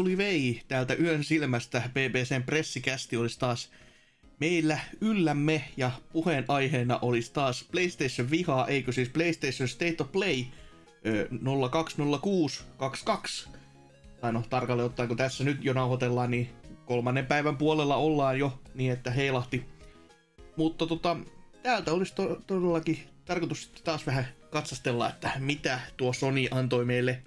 Suli 0.00 0.16
vei. 0.16 0.62
Täältä 0.68 0.94
yön 0.94 1.24
silmästä 1.24 1.82
BBCn 1.92 2.42
pressikästi 2.42 3.16
olisi 3.16 3.38
taas 3.38 3.70
meillä 4.40 4.78
yllämme 5.00 5.64
ja 5.76 5.90
puheenaiheena 6.12 6.98
olisi 7.02 7.32
taas 7.32 7.64
PlayStation 7.72 8.30
vihaa, 8.30 8.68
eikö 8.68 8.92
siis 8.92 9.08
PlayStation 9.08 9.68
State 9.68 9.96
of 10.00 10.12
Play 10.12 10.44
020622. 11.42 13.48
Tai 14.20 14.32
no 14.32 14.42
tarkalleen 14.50 14.86
ottaen, 14.86 15.08
kun 15.08 15.16
tässä 15.16 15.44
nyt 15.44 15.64
jo 15.64 15.72
nauhoitellaan, 15.72 16.30
niin 16.30 16.48
kolmannen 16.86 17.26
päivän 17.26 17.56
puolella 17.56 17.96
ollaan 17.96 18.38
jo 18.38 18.60
niin, 18.74 18.92
että 18.92 19.10
heilahti. 19.10 19.64
Mutta 20.56 20.86
tota, 20.86 21.16
täältä 21.62 21.92
olisi 21.92 22.14
to- 22.14 22.42
todellakin 22.46 22.98
tarkoitus 23.24 23.72
taas 23.84 24.06
vähän 24.06 24.26
katsastella, 24.50 25.08
että 25.08 25.32
mitä 25.38 25.80
tuo 25.96 26.12
Sony 26.12 26.46
antoi 26.50 26.84
meille 26.84 27.22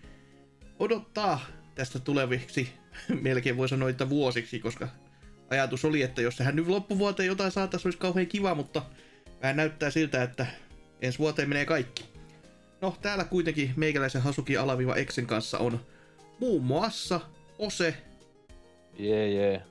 odottaa 0.79 1.39
tästä 1.75 1.99
tuleviksi, 1.99 2.69
melkein 3.21 3.57
voi 3.57 3.69
sanoa, 3.69 3.89
että 3.89 4.09
vuosiksi, 4.09 4.59
koska 4.59 4.87
ajatus 5.53 5.85
oli, 5.85 6.01
että 6.01 6.21
jos 6.21 6.37
sehän 6.37 6.55
nyt 6.55 6.67
loppuvuoteen 6.67 7.27
jotain 7.27 7.51
saataisiin, 7.51 7.87
olisi 7.87 7.99
kauhean 7.99 8.27
kiva, 8.27 8.55
mutta 8.55 8.81
vähän 9.41 9.55
näyttää 9.55 9.91
siltä, 9.91 10.23
että 10.23 10.45
ensi 11.01 11.19
vuoteen 11.19 11.49
menee 11.49 11.65
kaikki. 11.65 12.05
No, 12.81 12.97
täällä 13.01 13.23
kuitenkin 13.23 13.73
meikäläisen 13.75 14.21
Hasuki 14.21 14.57
alaviva 14.57 14.95
Exen 14.95 15.25
kanssa 15.25 15.57
on 15.57 15.79
muun 16.39 16.63
muassa 16.63 17.19
Ose. 17.59 17.97
Jee, 18.99 19.27
yeah, 19.27 19.35
jee. 19.35 19.51
Yeah. 19.51 19.63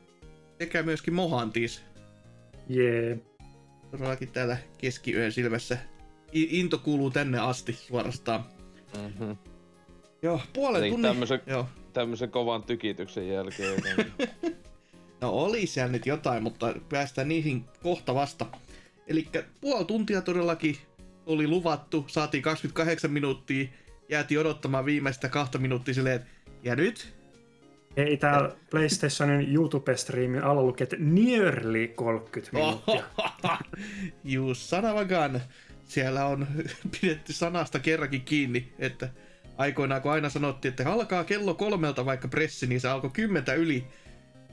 Sekä 0.58 0.82
myöskin 0.82 1.14
Mohantis. 1.14 1.82
Jee. 2.68 3.06
Yeah. 3.06 3.18
Todellakin 3.90 4.32
täällä 4.32 4.56
keskiyön 4.78 5.32
silmässä. 5.32 5.78
Into 6.32 6.78
kuuluu 6.78 7.10
tänne 7.10 7.38
asti 7.38 7.72
suorastaan. 7.72 8.44
Mm-hmm. 8.96 9.36
Joo, 10.22 10.40
puolen 10.52 10.90
tunnin... 10.90 11.10
Tämmösen, 11.10 11.40
joo 11.46 11.66
tämmöisen 11.92 12.30
kovan 12.30 12.62
tykityksen 12.62 13.28
jälkeen. 13.28 13.82
no 15.22 15.30
oli 15.30 15.66
siellä 15.66 15.92
nyt 15.92 16.06
jotain, 16.06 16.42
mutta 16.42 16.74
päästään 16.88 17.28
niihin 17.28 17.64
kohta 17.82 18.14
vasta. 18.14 18.46
Eli 19.06 19.28
puoli 19.60 19.84
tuntia 19.84 20.22
todellakin 20.22 20.76
oli 21.26 21.46
luvattu, 21.46 22.04
saatiin 22.08 22.42
28 22.42 23.10
minuuttia, 23.10 23.68
jäätiin 24.08 24.40
odottamaan 24.40 24.84
viimeistä 24.84 25.28
kahta 25.28 25.58
minuuttia 25.58 25.94
silleen, 25.94 26.26
ja 26.62 26.76
nyt? 26.76 27.14
Ei 27.96 28.16
täällä 28.16 28.56
PlayStationin 28.70 29.54
YouTube-striimin 29.54 30.44
alla 30.44 30.62
lukee, 30.62 30.82
että 30.82 30.96
nearly 30.98 31.88
30 31.88 32.56
minuuttia. 32.56 33.04
Juu, 34.24 34.54
sanavagan. 34.54 35.40
Siellä 35.84 36.26
on 36.26 36.46
pidetty 37.00 37.32
sanasta 37.32 37.78
kerrankin 37.78 38.22
kiinni, 38.22 38.72
että 38.78 39.08
aikoinaan, 39.56 40.02
kun 40.02 40.12
aina 40.12 40.28
sanottiin, 40.28 40.70
että 40.70 40.92
alkaa 40.92 41.24
kello 41.24 41.54
kolmelta 41.54 42.04
vaikka 42.04 42.28
pressi, 42.28 42.66
niin 42.66 42.80
se 42.80 42.88
alkoi 42.88 43.10
kymmentä 43.10 43.54
yli. 43.54 43.84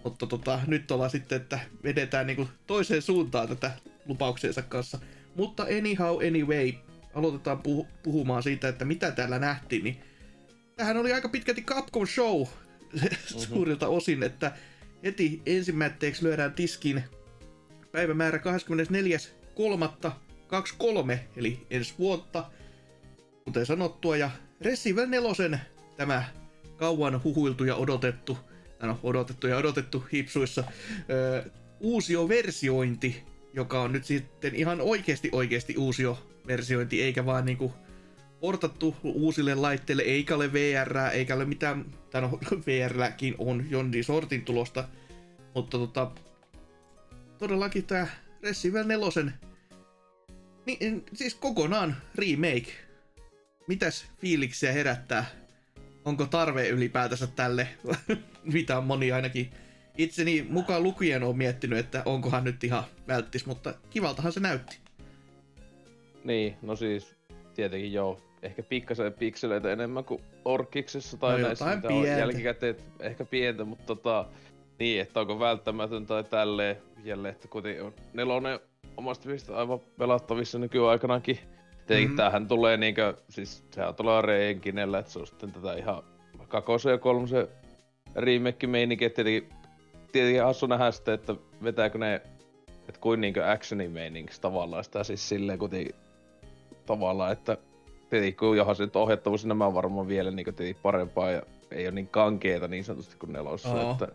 Mutta 0.03 0.27
tota, 0.27 0.59
nyt 0.67 0.91
ollaan 0.91 1.09
sitten, 1.09 1.41
että 1.41 1.59
vedetään 1.83 2.27
niinku 2.27 2.47
toiseen 2.67 3.01
suuntaan 3.01 3.47
tätä 3.47 3.71
lupauksensa 4.05 4.61
kanssa. 4.61 4.99
Mutta 5.35 5.63
anyhow, 5.63 6.27
anyway, 6.27 6.73
aloitetaan 7.13 7.57
puh- 7.57 7.87
puhumaan 8.03 8.43
siitä, 8.43 8.67
että 8.67 8.85
mitä 8.85 9.11
täällä 9.11 9.39
nähtiin. 9.39 9.83
Niin 9.83 10.01
tähän 10.75 10.97
oli 10.97 11.13
aika 11.13 11.29
pitkälti 11.29 11.61
Capcom 11.61 12.07
Show 12.07 12.41
mm-hmm. 12.41 13.39
suurilta 13.49 13.87
osin, 13.87 14.23
että 14.23 14.51
heti 15.03 15.41
ensimmäiseksi 15.45 16.23
lyödään 16.23 16.53
tiskin 16.53 17.03
päivämäärä 17.91 18.37
24.3.23, 18.37 18.43
eli 21.35 21.67
ensi 21.69 21.93
vuotta, 21.99 22.51
kuten 23.43 23.65
sanottua, 23.65 24.17
ja 24.17 24.29
Resident 24.61 25.09
4 25.09 25.59
tämä 25.97 26.23
kauan 26.77 27.23
huhuiltu 27.23 27.63
ja 27.63 27.75
odotettu, 27.75 28.37
no 28.81 28.99
odotettu 29.03 29.47
ja 29.47 29.57
odotettu 29.57 30.03
hipsuissa, 30.13 30.63
öö, 31.09 31.43
uusio 31.79 32.29
versiointi, 32.29 33.23
joka 33.53 33.81
on 33.81 33.91
nyt 33.91 34.05
sitten 34.05 34.55
ihan 34.55 34.81
oikeasti 34.81 35.29
oikeasti 35.31 35.77
uusio 35.77 36.27
versiointi, 36.47 37.01
eikä 37.01 37.25
vaan 37.25 37.45
niinku 37.45 37.73
portattu 38.39 38.95
uusille 39.03 39.55
laitteille, 39.55 40.03
eikä 40.03 40.35
ole 40.35 40.53
VR, 40.53 40.97
eikä 41.13 41.35
ole 41.35 41.45
mitään, 41.45 41.85
tai 42.11 42.21
no 42.21 42.39
VRlläkin 42.67 43.35
on 43.37 43.65
jondi 43.69 44.03
sortin 44.03 44.45
tulosta, 44.45 44.87
mutta 45.55 45.77
tota, 45.77 46.11
todellakin 47.37 47.83
tämä 47.83 48.07
Resident 48.43 48.87
4 48.87 49.31
niin, 50.65 51.05
siis 51.13 51.35
kokonaan 51.35 51.95
remake 52.15 52.89
mitäs 53.69 54.05
fiiliksiä 54.21 54.71
herättää? 54.71 55.25
Onko 56.05 56.25
tarve 56.25 56.67
ylipäätänsä 56.69 57.27
tälle? 57.27 57.67
Mitä 58.53 58.77
on 58.77 58.83
moni 58.83 59.11
ainakin 59.11 59.49
itseni 59.97 60.47
mukaan 60.49 60.83
lukien 60.83 61.23
on 61.23 61.37
miettinyt, 61.37 61.79
että 61.79 62.01
onkohan 62.05 62.43
nyt 62.43 62.63
ihan 62.63 62.83
välttis, 63.07 63.45
mutta 63.45 63.73
kivaltahan 63.89 64.31
se 64.31 64.39
näytti. 64.39 64.77
Niin, 66.23 66.55
no 66.61 66.75
siis 66.75 67.15
tietenkin 67.55 67.93
joo. 67.93 68.21
Ehkä 68.41 68.63
pikkasen 68.63 69.13
pikseleitä 69.13 69.71
enemmän 69.71 70.03
kuin 70.03 70.21
Orkiksessa 70.45 71.17
tai 71.17 71.41
no 71.41 71.47
näissä, 71.47 71.75
mitä 71.75 71.87
pientä. 71.87 72.13
on 72.13 72.19
jälkikäteen, 72.19 72.75
ehkä 72.99 73.25
pientä, 73.25 73.65
mutta 73.65 73.85
tota, 73.85 74.25
niin, 74.79 75.01
että 75.01 75.19
onko 75.19 75.39
välttämätön 75.39 76.05
tai 76.05 76.23
tälleen 76.23 76.77
jälleen, 77.03 77.35
että 77.35 77.47
kuitenkin 77.47 77.83
on 77.83 77.93
nelonen 78.13 78.59
omasta 78.97 79.25
mielestä 79.25 79.57
aivan 79.57 79.79
pelattavissa 79.97 80.59
nykyaikanakin 80.59 81.39
Tietenkin 81.89 82.11
mm. 82.11 82.17
tämähän 82.17 82.47
tulee 82.47 82.77
niinkö, 82.77 83.13
siis 83.29 83.63
sehän 83.71 83.95
tulee 83.95 84.21
reenkinellä, 84.21 84.99
että 84.99 85.11
se 85.11 85.19
on 85.19 85.27
sitten 85.27 85.51
tätä 85.51 85.73
ihan 85.73 86.03
kakosen 86.47 86.91
ja 86.91 86.97
kolmosen 86.97 87.47
remake 88.15 88.67
meininki, 88.67 89.05
että 89.05 89.23
tietenkin, 89.23 89.57
tietenkin 90.11 90.43
hassu 90.43 90.65
nähdä 90.65 90.91
sitten, 90.91 91.13
että 91.13 91.35
vetääkö 91.63 91.97
ne, 91.97 92.15
että 92.87 93.01
kuin 93.01 93.21
niinkö 93.21 93.51
actioni 93.51 93.87
meiningiksi 93.87 94.41
tavallaan 94.41 94.83
sitä 94.83 95.03
siis 95.03 95.29
silleen 95.29 95.59
kuitenkin 95.59 95.95
tavallaan, 96.85 97.31
että 97.31 97.57
tietenkin 98.09 98.37
kun 98.37 98.57
johon 98.57 98.75
se 98.75 98.83
nyt 98.83 98.95
ohjattavuus 98.95 99.45
nämä 99.45 99.65
on 99.65 99.73
varmaan 99.73 100.07
vielä 100.07 100.31
niin 100.31 100.45
tietenkin 100.45 100.81
parempaa 100.83 101.31
ja 101.31 101.41
ei 101.71 101.85
ole 101.85 101.95
niin 101.95 102.07
kankeeta 102.07 102.67
niin 102.67 102.83
sanotusti 102.83 103.17
kuin 103.17 103.33
nelossa, 103.33 103.73
oh. 103.73 103.91
että, 103.91 104.07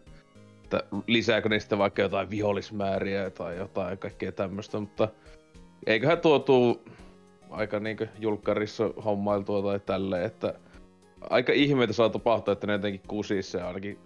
että 0.65 0.83
lisääkö 1.07 1.49
ne 1.49 1.61
sitten 1.61 1.79
vaikka 1.79 2.03
jotain 2.03 2.31
vihollismääriä 2.31 3.31
tai 3.31 3.57
jotain 3.57 3.99
kaikkea 3.99 4.33
tämmöistä, 4.33 4.81
mutta 4.81 5.09
eiköhän 5.87 6.19
tuo 6.19 6.39
tuu 6.39 6.85
aika 7.51 7.81
niinku 7.81 8.07
julkkarissa 8.19 8.91
hommailtua 9.05 9.63
tai 9.63 9.81
tälleen, 9.81 10.25
että 10.25 10.55
aika 11.31 11.53
ihmeitä 11.53 11.93
saa 11.93 12.09
tapahtua, 12.09 12.53
että 12.53 12.67
ne 12.67 12.73
jotenkin 12.73 13.01
kusisse 13.09 13.63
ainakin 13.63 13.99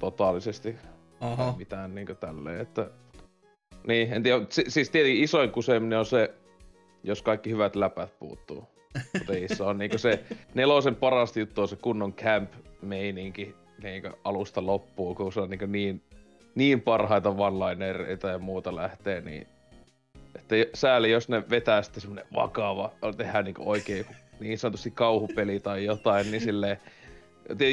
totaalisesti. 0.00 0.76
Aha. 1.20 1.54
mitään 1.58 1.94
niinku 1.94 2.14
tälleen, 2.14 2.60
että... 2.60 2.90
Niin, 3.86 4.12
en 4.12 4.22
tiedä, 4.22 4.46
siis 4.48 4.90
tietenkin 4.90 5.24
isoin 5.24 5.50
kuseminen 5.50 5.98
on 5.98 6.06
se, 6.06 6.34
jos 7.04 7.22
kaikki 7.22 7.50
hyvät 7.50 7.76
läpät 7.76 8.18
puuttuu. 8.18 8.68
Mutta 9.18 9.32
se 9.54 9.62
on 9.62 9.78
niinku 9.78 9.98
se 9.98 10.24
nelosen 10.54 10.96
parasta 10.96 11.38
juttu 11.38 11.60
on 11.60 11.68
se 11.68 11.76
kunnon 11.76 12.12
camp-meininki 12.12 13.54
niinku 13.82 14.08
alusta 14.24 14.66
loppuun, 14.66 15.16
kun 15.16 15.32
se 15.32 15.40
on 15.40 15.50
niinku 15.50 15.66
niin, 15.66 16.02
niin 16.54 16.80
parhaita 16.80 17.30
one 17.30 17.86
ja 18.32 18.38
muuta 18.38 18.76
lähtee, 18.76 19.20
niin 19.20 19.46
että 20.34 20.54
sääli, 20.74 21.10
jos 21.10 21.28
ne 21.28 21.42
vetää 21.50 21.82
sitten 21.82 22.00
semmonen 22.00 22.24
vakava, 22.34 22.92
tehdään 23.16 23.44
niinku 23.44 23.70
oikein 23.70 24.06
niin 24.42 24.58
sanotusti 24.58 24.90
kauhupeli 24.90 25.60
tai 25.60 25.84
jotain, 25.84 26.30
niin 26.30 26.40
silleen... 26.40 26.76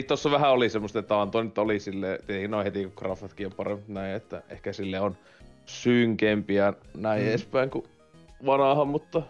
Tossa 0.08 0.32
vähän 0.32 0.52
oli 0.52 0.70
semmoista, 0.70 1.00
että 1.00 1.22
Anto 1.22 1.44
nyt 1.44 1.58
oli 1.58 1.80
silleen, 1.80 2.20
tietenkin 2.28 2.52
noin 2.52 2.64
heti 2.64 2.84
kun 2.84 2.94
grafatkin 2.96 3.48
on 3.48 3.54
parempi 3.54 3.94
näin, 3.94 4.16
että 4.16 4.42
ehkä 4.50 4.74
sille 4.74 5.00
on 5.00 5.18
synkempiä 5.66 6.74
näin 6.98 7.22
mm. 7.22 7.30
edespäin 7.30 7.70
kuin 7.70 7.86
vanaahan, 8.46 8.88
mutta 8.88 9.22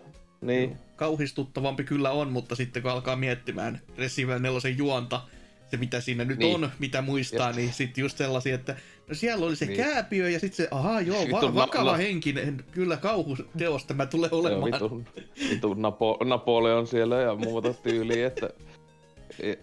niin. 0.42 0.78
Kauhistuttavampi 0.96 1.84
kyllä 1.84 2.12
on, 2.12 2.32
mutta 2.32 2.56
sitten 2.56 2.82
kun 2.82 2.92
alkaa 2.92 3.16
miettimään 3.16 3.82
Resident 3.98 4.42
4 4.42 4.60
juonta, 4.78 5.22
se 5.72 5.78
mitä 5.78 6.02
siinä 6.02 6.26
nyt 6.26 6.40
niin. 6.40 6.56
on, 6.56 6.72
mitä 6.80 7.02
muistaa, 7.02 7.48
Just. 7.48 7.60
niin 7.60 7.74
sitten 7.74 8.02
just 8.02 8.18
sellaisia, 8.18 8.56
että 8.56 8.76
no 9.08 9.16
siellä 9.16 9.46
oli 9.46 9.56
se 9.56 9.66
niin. 9.66 9.78
kääpiö 9.78 10.30
ja 10.30 10.40
sitten 10.40 10.58
se, 10.58 10.68
aha 10.72 11.02
joo, 11.02 11.26
va- 11.32 11.56
vakava 11.56 11.92
na- 11.92 11.98
henkinen, 11.98 12.64
kyllä 12.72 12.98
kauhuteos 12.98 13.86
tämä 13.86 14.06
tulee 14.06 14.30
olemaan. 14.32 14.72
Joo, 14.80 14.82
vitu, 14.82 15.04
vitu 15.50 15.74
Napo- 15.74 16.26
Napoleon 16.26 16.88
siellä 16.88 17.22
ja 17.22 17.36
muuta 17.36 17.74
tyyliä, 17.74 18.28
että 18.28 18.50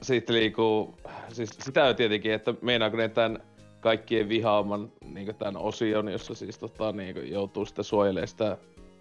sitten 0.03 0.37
liikuu, 0.37 0.95
siis 1.33 1.51
sitä 1.65 1.85
on 1.85 1.97
tietenkin, 1.97 2.33
että 2.33 2.55
meinaako 2.63 2.97
ne 2.97 3.09
tämän 3.09 3.39
kaikkien 3.81 4.29
vihaaman 4.29 4.93
niin 5.15 5.35
tämän 5.35 5.57
osion, 5.57 6.09
jossa 6.09 6.35
siis 6.35 6.59
tota, 6.59 6.93
niin 6.93 7.31
joutuu 7.31 7.67
sitä 7.67 7.83
suojelemaan 7.83 8.29
sitä, 8.29 8.57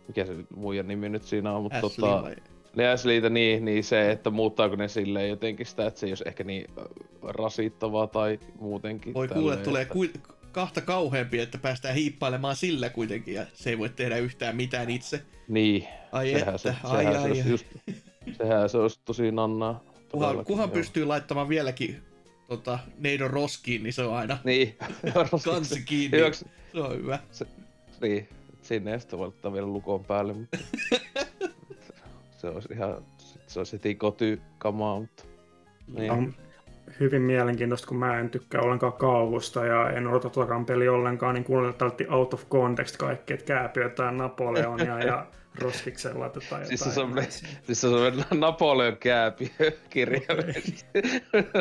mikä 0.08 0.26
se 0.26 0.36
muijan 0.56 0.88
nimi 0.88 1.10
nyt 1.10 1.24
siinä 1.24 1.54
on, 1.54 1.64
mutta 1.64 1.78
Ashley 1.78 1.92
tota, 2.10 2.24
vai? 2.24 2.36
Ne 2.76 2.90
Ashleytä, 2.90 3.30
niin, 3.30 3.66
niin 3.66 3.84
se, 3.84 4.12
että 4.12 4.30
muuttaako 4.30 4.76
ne 4.76 4.88
silleen 4.88 5.30
jotenkin 5.30 5.66
sitä, 5.66 5.88
että 5.88 6.00
se 6.00 6.06
ei 6.06 6.12
olisi 6.12 6.24
ehkä 6.28 6.44
niin 6.44 6.66
äh, 6.78 6.86
rasittavaa 7.24 8.08
tai 8.08 8.40
muutenkin. 8.60 9.14
Voi 9.14 9.28
kuule, 9.28 9.58
tulee 9.58 9.82
että... 9.82 9.94
ku, 9.94 10.06
kahta 10.52 10.82
kauheampi, 10.82 11.40
että 11.40 11.58
päästään 11.58 11.96
hiippailemaan 11.96 12.56
sillä 12.56 12.90
kuitenkin 12.90 13.34
ja 13.34 13.46
se 13.54 13.70
ei 13.70 13.78
voi 13.78 13.90
tehdä 13.90 14.18
yhtään 14.18 14.56
mitään 14.56 14.90
itse. 14.90 15.22
Niin, 15.48 15.88
Ai 16.12 16.32
sehän, 16.32 16.42
että, 16.56 16.58
se, 16.58 16.76
ai 16.84 17.04
sehän, 17.04 17.16
ai, 17.16 17.22
se 17.22 17.28
olisi 17.28 17.42
ai. 17.42 17.50
just, 17.50 17.66
sehän 18.38 18.70
se 18.70 18.78
olisi 18.78 19.00
tosi 19.06 19.32
nannaa. 19.32 19.84
Kuhan, 20.12 20.46
kuhan 20.46 20.72
pystyy 20.72 21.06
laittamaan 21.06 21.50
vieläkin 21.50 22.02
tota, 22.48 22.80
neidon 22.98 23.30
roskiin, 23.30 23.84
niin 23.84 23.94
se 23.94 24.04
on 24.04 24.16
aina 24.16 24.38
Niin, 24.44 24.78
kansi 25.46 25.84
kiinni. 25.86 26.18
Hyväks, 26.18 26.46
Se 26.72 26.80
on 26.80 26.98
hyvä. 26.98 27.20
niin, 28.02 28.30
sinne 28.62 28.94
ei 28.94 29.00
sitten 29.00 29.20
voi 29.20 29.28
laittaa 29.28 29.54
vielä 29.54 29.68
lukon 29.68 30.06
päälle, 30.06 30.34
mutta 30.34 30.58
se 32.46 32.50
olisi 32.50 32.74
ihan, 32.74 33.06
sit 33.18 33.42
se 33.48 33.60
olisi 33.60 33.74
heti 33.74 33.96
kotykamaa, 33.96 35.00
mutta 35.00 35.24
niin. 35.88 36.12
On 36.12 36.34
hyvin 37.00 37.22
mielenkiintoista, 37.22 37.88
kun 37.88 37.98
mä 37.98 38.20
en 38.20 38.30
tykkää 38.30 38.62
ollenkaan 38.62 38.94
kauhusta 38.94 39.66
ja 39.66 39.90
en 39.90 40.08
odota 40.08 40.30
tuotakaan 40.30 40.66
peli 40.66 40.88
ollenkaan, 40.88 41.36
niin 41.36 41.44
kuunnella 41.44 41.74
tälti 41.74 42.08
out 42.10 42.34
of 42.34 42.50
context 42.50 42.98
kaikki, 42.98 43.34
että 43.34 43.46
kääpi 43.46 43.80
jotain 43.80 44.18
Napoleonia 44.18 45.00
ja 45.00 45.26
roskikseen 45.62 46.20
laitetaan 46.20 46.62
jotain. 46.62 46.78
Siis 46.78 46.96
se 46.96 47.02
on 47.02 47.16
näin. 47.16 47.32
Siis 47.32 47.82
se 47.82 47.88
on 47.88 48.24
Napoleon 48.40 48.98
kääpi 48.98 49.52
kirjaimellisesti. 49.90 50.86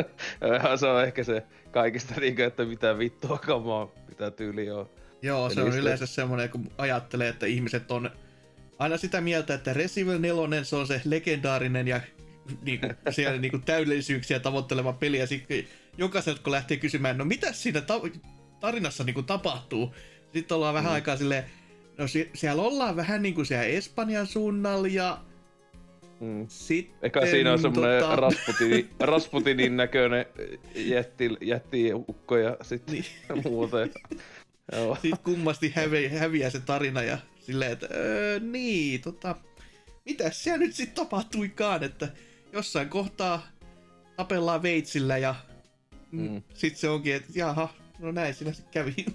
se 0.79 0.87
on 0.87 1.03
ehkä 1.03 1.23
se 1.23 1.43
kaikista 1.71 2.13
niinku, 2.19 2.41
että 2.41 2.65
mitä 2.65 2.97
vittua 2.97 3.37
kamaa, 3.37 3.87
mitä 4.09 4.31
tyyli 4.31 4.71
on. 4.71 4.89
Joo, 5.21 5.49
se 5.49 5.61
Eli 5.61 5.69
on 5.69 5.77
yleensä 5.77 6.05
semmoinen, 6.05 6.49
kun 6.49 6.71
ajattelee, 6.77 7.29
että 7.29 7.45
ihmiset 7.45 7.91
on 7.91 8.09
aina 8.79 8.97
sitä 8.97 9.21
mieltä, 9.21 9.53
että 9.53 9.73
Resident 9.73 10.25
Evil 10.25 10.35
4 10.47 10.63
se 10.63 10.75
on 10.75 10.87
se 10.87 11.01
legendaarinen 11.05 11.87
ja 11.87 12.01
niinku, 12.61 12.87
siellä 13.09 13.37
niinku 13.39 13.59
täydellisyyksiä 13.59 14.39
tavoitteleva 14.39 14.93
peli, 14.93 15.17
ja 15.19 15.27
sitten 15.27 15.63
jokaiselta 15.97 16.41
kun 16.43 16.51
lähtee 16.51 16.77
kysymään, 16.77 17.17
no 17.17 17.25
mitä 17.25 17.53
siinä 17.53 17.81
ta- 17.81 18.01
tarinassa 18.59 19.03
niinku 19.03 19.23
tapahtuu, 19.23 19.95
sitten 20.33 20.55
ollaan 20.55 20.73
vähän 20.73 20.91
Mm. 20.91 20.95
aikaa 20.95 21.17
silleen, 21.17 21.43
no 21.97 22.07
si- 22.07 22.29
siellä 22.33 22.61
ollaan 22.61 22.95
vähän 22.95 23.21
niinku 23.21 23.45
siellä 23.45 23.63
Espanjan 23.65 24.27
suunnalla, 24.27 24.87
ja 24.87 25.17
Mm. 26.19 26.45
sitten... 26.49 26.95
Eikä 27.01 27.25
siinä 27.25 27.53
on 27.53 27.59
semmonen 27.59 28.01
tota- 28.03 28.15
Rasputinin, 28.15 28.89
Rasputinin 28.99 29.77
näköinen 29.83 30.25
jätti, 30.75 31.29
jättiukko 31.41 32.37
ja 32.37 32.57
sitten 32.61 32.93
Niin. 32.95 33.05
muuten. 33.43 33.91
Joo. 34.75 34.95
Sitten 35.01 35.19
kummasti 35.23 35.71
hävi, 35.75 36.07
häviää 36.07 36.49
se 36.49 36.59
tarina 36.59 37.01
ja 37.03 37.17
silleen, 37.45 37.71
että 37.71 37.87
öö, 37.91 38.39
niin, 38.39 39.01
tota, 39.01 39.35
mitä 40.05 40.31
siellä 40.31 40.57
nyt 40.57 40.75
sitten 40.75 40.95
tapahtuikaan, 40.95 41.83
että 41.83 42.07
jossain 42.53 42.89
kohtaa 42.89 43.47
tapellaan 44.15 44.63
veitsillä 44.63 45.17
ja 45.17 45.35
mm. 46.11 46.29
Mm. 46.29 46.41
sitten 46.53 46.79
se 46.79 46.89
onkin, 46.89 47.15
että 47.15 47.31
jaha, 47.35 47.69
no 47.99 48.11
näin 48.11 48.33
siinä 48.33 48.53
sitten 48.53 48.73
kävi. 48.73 49.05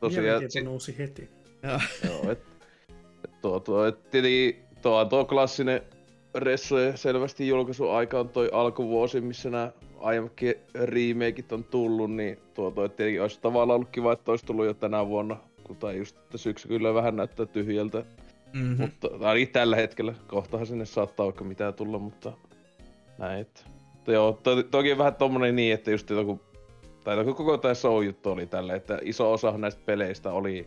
Tosiaan, 0.00 0.50
sit, 0.50 0.64
nousi 0.64 0.98
heti. 0.98 1.28
Ja, 1.62 1.80
joo, 2.04 2.30
et, 2.30 2.42
et 3.24 3.40
tuo, 3.40 3.60
tuo, 3.60 3.86
et 3.86 4.10
tietenkin 4.10 4.56
tuo 4.82 5.00
on 5.00 5.08
tuo 5.08 5.24
klassinen 5.24 5.82
Ressojen 6.34 6.98
selvästi 6.98 7.48
julkaisuaika 7.48 8.20
on 8.20 8.28
toi 8.28 8.48
alkuvuosi, 8.52 9.20
missä 9.20 9.50
nämä 9.50 9.72
aiemmatkin 9.98 10.54
remakeit 10.74 11.52
on 11.52 11.64
tullut, 11.64 12.12
niin 12.12 12.38
tuo, 12.54 12.70
tuo 12.70 12.88
tietenkin 12.88 13.22
olisi 13.22 13.40
tavallaan 13.40 13.74
ollut 13.74 13.90
kiva, 13.90 14.12
että 14.12 14.30
olisi 14.30 14.46
tullut 14.46 14.66
jo 14.66 14.74
tänä 14.74 15.06
vuonna, 15.06 15.36
tai 15.74 15.96
just 15.98 16.16
että 16.18 16.38
syksy 16.38 16.68
kyllä 16.68 16.94
vähän 16.94 17.16
näyttää 17.16 17.46
tyhjältä, 17.46 18.04
mm-hmm. 18.52 18.76
mutta 18.76 19.08
ainakin 19.20 19.48
tällä 19.48 19.76
hetkellä, 19.76 20.14
kohtahan 20.26 20.66
sinne 20.66 20.84
saattaa 20.84 21.26
vaikka 21.26 21.44
mitään 21.44 21.74
tulla, 21.74 21.98
mutta 21.98 22.32
näin, 23.18 23.40
että, 23.40 23.60
mutta 23.94 24.12
joo, 24.12 24.38
to, 24.42 24.62
toki 24.62 24.98
vähän 24.98 25.14
tommonen 25.14 25.56
niin, 25.56 25.74
että 25.74 25.90
just 25.90 26.10
joku, 26.10 26.40
tai 27.04 27.16
joku 27.16 27.34
koko 27.34 27.58
tämä 27.58 27.74
show-juttu 27.74 28.30
oli 28.30 28.46
tälle, 28.46 28.74
että 28.74 28.98
iso 29.02 29.32
osa 29.32 29.58
näistä 29.58 29.80
peleistä 29.86 30.32
oli, 30.32 30.66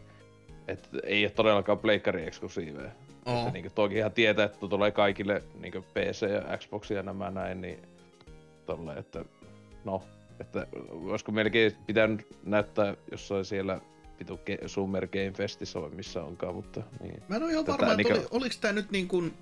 että 0.68 0.90
ei 1.04 1.26
ole 1.26 1.32
todellakaan 1.32 1.80
pleikkari 1.80 2.28
eksklusiiveja. 2.28 2.92
Että 3.26 3.52
niinku 3.52 3.70
toki 3.76 3.96
ihan 3.96 4.12
tietää, 4.12 4.46
että 4.46 4.68
tulee 4.68 4.92
kaikille 4.92 5.44
niinku 5.60 5.82
PC 5.82 6.30
ja 6.30 6.58
Xbox 6.58 6.92
ja 6.92 7.04
nämä 7.04 7.32
näin, 7.32 7.62
niin 7.62 7.80
tolle, 8.66 8.94
että 8.94 9.26
no, 9.86 10.04
että 10.40 10.68
olisiko 10.90 11.32
melkein 11.32 11.72
pitänyt 11.88 12.28
näyttää 12.46 12.96
jossain 13.12 13.46
siellä 13.46 13.82
vitu 14.20 14.40
Ge- 14.50 14.68
Summer 14.68 15.08
Game 15.08 15.32
Festissä 15.32 15.82
vai 15.82 15.90
missä 15.90 16.24
onkaan, 16.24 16.56
mutta 16.56 16.84
niin. 17.04 17.24
Mä 17.28 17.36
en 17.36 17.44
ole 17.44 17.52
ihan 17.52 17.66
Tätä 17.66 17.78
varma, 17.78 18.02
että 18.02 18.14
oli, 18.14 18.28
oliko 18.32 18.56
tämä 18.62 18.74
nyt 18.74 18.92
niin 18.92 19.08
kuin... 19.08 19.34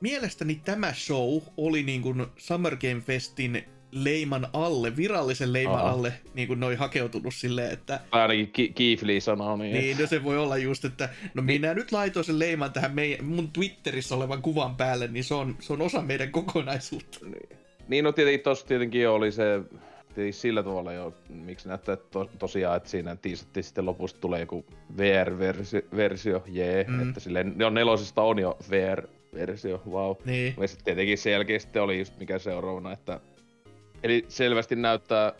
Mielestäni 0.00 0.60
tämä 0.64 0.92
show 0.92 1.42
oli 1.56 1.82
niin 1.82 2.02
kuin 2.02 2.26
Summer 2.36 2.76
Game 2.76 3.00
Festin 3.00 3.64
leiman 3.90 4.48
alle, 4.52 4.96
virallisen 4.96 5.52
leiman 5.52 5.80
Aha. 5.80 5.90
alle, 5.90 6.12
niin 6.34 6.48
kuin 6.48 6.60
noi 6.60 6.74
hakeutunut 6.74 7.34
silleen, 7.34 7.72
että 7.72 8.00
Tai 8.10 8.22
ainakin 8.22 8.72
Ki- 8.74 8.98
Lee 9.02 9.20
sanoo 9.20 9.56
niin. 9.56 9.74
Niin, 9.74 9.98
no 9.98 10.06
se 10.06 10.24
voi 10.24 10.38
olla 10.38 10.56
just, 10.56 10.84
että 10.84 11.08
no 11.34 11.42
minä 11.42 11.74
nyt 11.74 11.92
laitoin 11.92 12.24
sen 12.24 12.38
leiman 12.38 12.72
tähän 12.72 12.94
meidän, 12.94 13.24
mun 13.24 13.52
Twitterissä 13.52 14.14
olevan 14.14 14.42
kuvan 14.42 14.76
päälle, 14.76 15.06
niin 15.08 15.24
se 15.24 15.34
on, 15.34 15.56
se 15.60 15.72
on 15.72 15.82
osa 15.82 16.02
meidän 16.02 16.30
kokonaisuutta. 16.30 17.18
Niin, 17.22 17.58
niin 17.88 18.04
no 18.04 18.12
tietenkin 18.12 18.40
tossa 18.40 18.66
tietenkin 18.66 19.08
oli 19.08 19.32
se 19.32 19.60
tietenkin 20.16 20.40
sillä 20.40 20.62
tavalla 20.62 20.92
jo, 20.92 21.14
miksi 21.28 21.68
näyttää 21.68 21.96
to, 21.96 22.30
tosiaan, 22.38 22.76
että 22.76 22.88
siinä 22.88 23.16
tiisattiin 23.16 23.64
sitten 23.64 23.86
lopussa 23.86 24.16
tulee 24.20 24.40
joku 24.40 24.64
VR-versio, 24.98 26.42
jee, 26.46 26.84
Mm. 26.88 26.94
mm. 26.94 27.08
että 27.08 27.20
silleen, 27.20 27.54
jo 27.58 27.70
nelosesta 27.70 28.22
on 28.22 28.38
jo 28.38 28.58
VR-versio, 28.70 29.82
wow. 29.90 30.16
Niin, 30.24 30.54
Ja 30.60 30.68
sitten 30.68 30.84
tietenkin 30.84 31.18
sen 31.18 31.32
jälkeen 31.32 31.60
sitten 31.60 31.82
oli 31.82 31.98
just 31.98 32.18
mikä 32.18 32.38
seuraavana, 32.38 32.92
että 32.92 33.20
eli 34.02 34.24
selvästi 34.28 34.76
näyttää, 34.76 35.32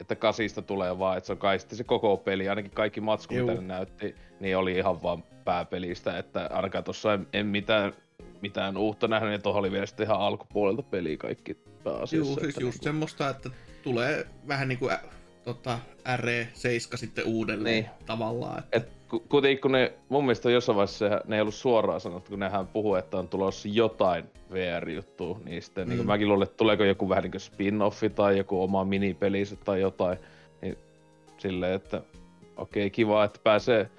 että 0.00 0.16
kasista 0.16 0.62
tulee 0.62 0.98
vaan, 0.98 1.16
että 1.18 1.26
se 1.26 1.32
on 1.32 1.38
kai 1.38 1.58
sitten 1.58 1.78
se 1.78 1.84
koko 1.84 2.16
peli, 2.16 2.48
ainakin 2.48 2.70
kaikki 2.70 3.00
matsku, 3.00 3.34
Juu. 3.34 3.48
mitä 3.48 3.60
ne 3.60 3.66
näytti, 3.66 4.14
niin 4.40 4.56
oli 4.56 4.72
ihan 4.78 5.02
vaan 5.02 5.24
pääpelistä, 5.44 6.18
että 6.18 6.50
ainakaan 6.52 6.84
tossa 6.84 7.14
en, 7.14 7.26
en 7.32 7.46
mitään, 7.46 7.92
mitään 8.42 8.76
uutta 8.76 9.08
nähnyt, 9.08 9.32
ja 9.32 9.38
tuohon 9.38 9.60
oli 9.60 9.72
vielä 9.72 9.86
sitten 9.86 10.06
ihan 10.06 10.20
alkupuolelta 10.20 10.82
peli 10.82 11.16
kaikki 11.16 11.54
pääasiassa. 11.84 12.16
juu, 12.16 12.26
siis 12.26 12.38
että 12.48 12.60
just 12.60 12.74
niinku- 12.74 12.84
semmoista, 12.84 13.28
että 13.28 13.50
tulee 13.82 14.26
vähän 14.48 14.68
niinku 14.68 14.90
ä, 14.90 14.98
tota, 15.44 15.78
RE7 16.16 16.96
sitten 16.96 17.24
uudelleen 17.26 17.74
Niin. 17.74 17.90
tavallaan. 18.06 18.58
Että, 18.58 18.76
Et 18.76 18.88
ku- 19.08 19.20
kuitenkin 19.28 19.60
kun 19.60 19.72
ne, 19.72 19.92
mun 20.08 20.24
mielestä 20.24 20.50
jossain 20.50 20.76
vaiheessa 20.76 21.20
ne 21.26 21.36
ei 21.36 21.40
ollut 21.42 21.54
suoraan 21.54 22.00
sanottu, 22.00 22.30
kun 22.30 22.38
nehän 22.38 22.66
puhuu, 22.66 22.94
että 22.94 23.18
on 23.18 23.28
tulossa 23.28 23.68
jotain 23.68 24.24
VR-juttua, 24.52 25.40
niin 25.44 25.62
sitten 25.62 25.88
mm. 25.88 25.94
niin 25.94 26.06
mäkin 26.06 26.28
luulen, 26.28 26.42
että 26.42 26.56
tuleeko 26.56 26.84
joku 26.84 27.08
vähän 27.08 27.22
niin 27.24 27.30
kuin 27.30 27.40
spin-offi 27.40 28.10
tai 28.14 28.38
joku 28.38 28.62
oma 28.62 28.84
minipelinsä 28.84 29.56
tai 29.56 29.80
jotain, 29.80 30.18
niin 30.62 30.78
silleen, 31.38 31.74
että 31.74 32.00
okei, 32.56 32.90
kiva, 32.90 33.24
että 33.24 33.40
pääsee 33.44 33.90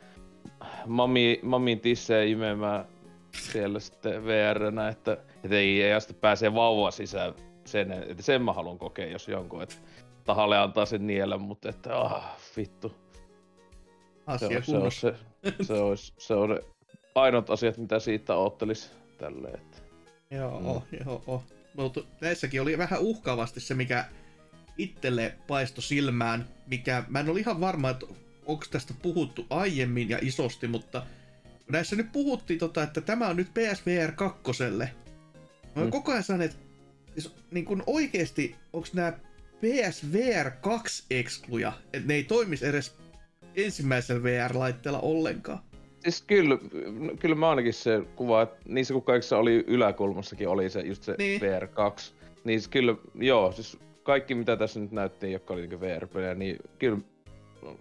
mami, 0.85 1.39
mamin 1.43 1.79
tisseen 1.79 2.27
imemään 2.27 2.85
siellä 3.31 3.79
sitten 3.79 4.25
VR-nä, 4.25 4.87
että, 4.87 5.17
että 5.43 5.55
ei, 5.57 5.83
ei 5.83 5.93
pääsee 6.21 6.53
vauva 6.53 6.91
sisään 6.91 7.33
sen, 7.65 7.91
että 7.91 8.23
sen 8.23 8.41
mä 8.41 8.53
haluan 8.53 8.79
kokea, 8.79 9.07
jos 9.07 9.27
jonkun, 9.27 9.63
että 9.63 9.75
tahalle 10.23 10.57
antaa 10.57 10.85
sen 10.85 11.07
niellä, 11.07 11.37
mutta 11.37 11.69
että 11.69 11.99
ah, 11.99 12.37
vittu, 12.57 12.89
se 12.89 14.45
asia 14.45 14.47
on, 14.47 14.63
se, 14.63 14.71
on 14.71 14.77
kunnossa. 14.77 15.13
se, 15.43 15.63
se, 15.63 15.73
olisi, 15.73 16.13
se 16.17 16.33
on 16.33 16.49
ne 16.49 16.59
ainoat 17.15 17.49
asiat, 17.49 17.77
mitä 17.77 17.99
siitä 17.99 18.35
oottelis 18.35 18.91
tälleen. 19.17 19.55
Että. 19.55 19.77
Joo, 20.31 20.59
mm. 20.59 20.65
joo, 21.05 21.23
joo. 21.27 21.43
Mutta 21.77 22.01
näissäkin 22.21 22.61
oli 22.61 22.77
vähän 22.77 22.99
uhkaavasti 22.99 23.59
se, 23.59 23.73
mikä 23.73 24.05
itselle 24.77 25.35
paisto 25.47 25.81
silmään, 25.81 26.47
mikä 26.67 27.03
mä 27.07 27.19
en 27.19 27.29
ole 27.29 27.39
ihan 27.39 27.59
varma, 27.59 27.89
että 27.89 28.05
onko 28.45 28.65
tästä 28.71 28.93
puhuttu 29.01 29.45
aiemmin 29.49 30.09
ja 30.09 30.19
isosti, 30.21 30.67
mutta 30.67 31.03
näissä 31.71 31.95
nyt 31.95 32.11
puhuttiin, 32.11 32.59
tota, 32.59 32.83
että 32.83 33.01
tämä 33.01 33.27
on 33.27 33.35
nyt 33.35 33.47
PSVR 33.53 34.11
2. 34.11 34.41
Mä 35.75 35.83
Mm. 35.83 35.89
koko 35.89 36.11
ajan 36.11 36.23
sanonut, 36.23 36.51
että 36.51 36.62
niin 37.51 37.65
kun 37.65 37.83
oikeesti, 37.87 38.55
onko 38.73 38.87
nämä 38.93 39.13
PSVR 39.61 40.51
2 40.61 41.03
ekskluja, 41.11 41.73
että 41.93 42.07
ne 42.07 42.13
ei 42.13 42.23
toimisi 42.23 42.65
edes 42.65 42.95
ensimmäisellä 43.55 44.23
VR-laitteella 44.23 44.99
ollenkaan. 44.99 45.59
Siis 46.03 46.21
kyllä, 46.21 46.57
kyllä 47.19 47.35
mä 47.35 47.49
ainakin 47.49 47.73
se 47.73 48.01
kuva, 48.15 48.41
että 48.41 48.57
niissä 48.65 48.93
kun 48.93 49.03
kaikissa 49.03 49.37
oli 49.37 49.63
yläkulmassakin 49.67 50.47
oli 50.47 50.69
se 50.69 50.79
just 50.81 51.03
se 51.03 51.15
Niin. 51.17 51.41
niin. 51.41 51.51
VR2, 51.61 52.11
niin 52.43 52.59
siis 52.59 52.67
kyllä, 52.67 52.95
joo, 53.15 53.51
siis 53.51 53.77
kaikki 54.03 54.35
mitä 54.35 54.57
tässä 54.57 54.79
nyt 54.79 54.91
näytti, 54.91 55.31
jotka 55.31 55.53
oli 55.53 55.61
niinku 55.61 55.81
VR-pelejä, 55.81 56.35
niin 56.35 56.57
kyllä, 56.79 56.97
no, 57.61 57.79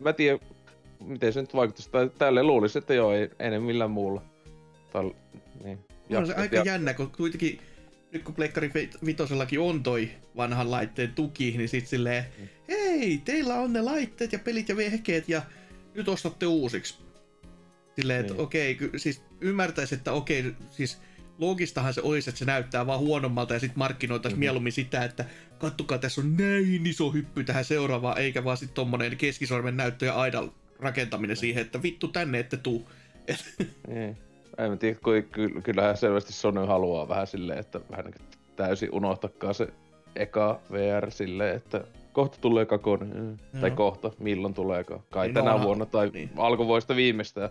mä 0.00 0.12
tiedän, 0.12 0.40
miten 1.04 1.32
se 1.32 1.40
nyt 1.40 1.54
vaikuttaisi, 1.54 1.90
tai 1.90 2.10
tälleen 2.18 2.46
luulisin, 2.46 2.80
että 2.80 2.94
joo, 2.94 3.12
ei, 3.12 3.30
ei 3.38 3.58
millään 3.60 3.90
muulla. 3.90 4.22
Tai, 4.92 5.14
niin. 5.64 5.78
On 6.16 6.26
se 6.26 6.34
aika 6.34 6.56
ja- 6.56 6.62
jännä, 6.66 6.94
kun 6.94 7.10
kuitenkin 7.16 7.58
nyt 8.14 8.22
kun 8.22 8.34
Pleikkari 8.34 8.70
Vitosellakin 9.06 9.60
on 9.60 9.82
toi 9.82 10.10
vanhan 10.36 10.70
laitteen 10.70 11.12
tuki, 11.12 11.54
niin 11.56 11.68
sit 11.68 11.86
silleen, 11.86 12.24
Mm. 12.38 12.48
hei, 12.68 13.18
teillä 13.24 13.54
on 13.54 13.72
ne 13.72 13.82
laitteet 13.82 14.32
ja 14.32 14.38
pelit 14.38 14.68
ja 14.68 14.76
vehkeet 14.76 15.28
ja 15.28 15.42
nyt 15.94 16.08
ostatte 16.08 16.46
uusiksi. 16.46 16.94
Silleen, 17.96 18.20
että 18.20 18.32
niin. 18.32 18.42
okei, 18.42 18.72
okay, 18.72 18.98
siis 18.98 19.22
ymmärtäisi, 19.40 19.94
että 19.94 20.12
okei, 20.12 20.40
okay, 20.40 20.54
siis 20.70 20.98
loogistahan 21.38 21.94
se 21.94 22.00
olisi, 22.00 22.30
että 22.30 22.38
se 22.38 22.44
näyttää 22.44 22.86
vaan 22.86 23.00
huonommalta 23.00 23.54
ja 23.54 23.60
sitten 23.60 23.78
markkinoitaisiin 23.78 24.34
mm-hmm. 24.34 24.40
mieluummin 24.40 24.72
sitä, 24.72 25.04
että 25.04 25.24
kattokaa, 25.58 25.98
tässä 25.98 26.20
on 26.20 26.36
näin 26.36 26.86
iso 26.86 27.10
hyppy 27.10 27.44
tähän 27.44 27.64
seuraavaan, 27.64 28.18
eikä 28.18 28.44
vaan 28.44 28.56
sitten 28.56 28.74
tommonen 28.74 29.16
keskisormen 29.16 29.76
näyttö 29.76 30.06
ja 30.06 30.14
aidan 30.14 30.52
rakentaminen 30.78 31.36
siihen, 31.36 31.62
että 31.62 31.82
vittu 31.82 32.08
tänne 32.08 32.38
ette 32.38 32.56
tuu. 32.56 32.90
Niin. 33.88 34.16
En 34.58 34.70
mä 34.70 34.76
tiedä, 34.76 34.98
kun 35.04 35.62
kyllähän 35.62 35.96
selvästi 35.96 36.32
Sony 36.32 36.66
haluaa 36.66 37.08
vähän 37.08 37.26
silleen, 37.26 37.58
että 37.58 37.80
vähän 37.90 38.04
niin 38.04 38.14
täysin 38.56 38.88
unohtakaa 38.92 39.52
se 39.52 39.68
eka 40.16 40.60
VR 40.72 41.10
silleen, 41.10 41.56
että 41.56 41.84
kohta 42.12 42.38
tulee 42.40 42.66
kakone. 42.66 43.04
Mm. 43.04 43.38
Tai 43.60 43.70
kohta, 43.70 44.10
milloin 44.18 44.54
tuleekaan. 44.54 45.00
Kai 45.10 45.26
niin 45.26 45.34
tänä 45.34 45.50
onhan... 45.50 45.66
vuonna 45.66 45.86
tai 45.86 46.10
niin. 46.12 46.30
alkuvuodesta 46.36 46.96
viimeistään. 46.96 47.50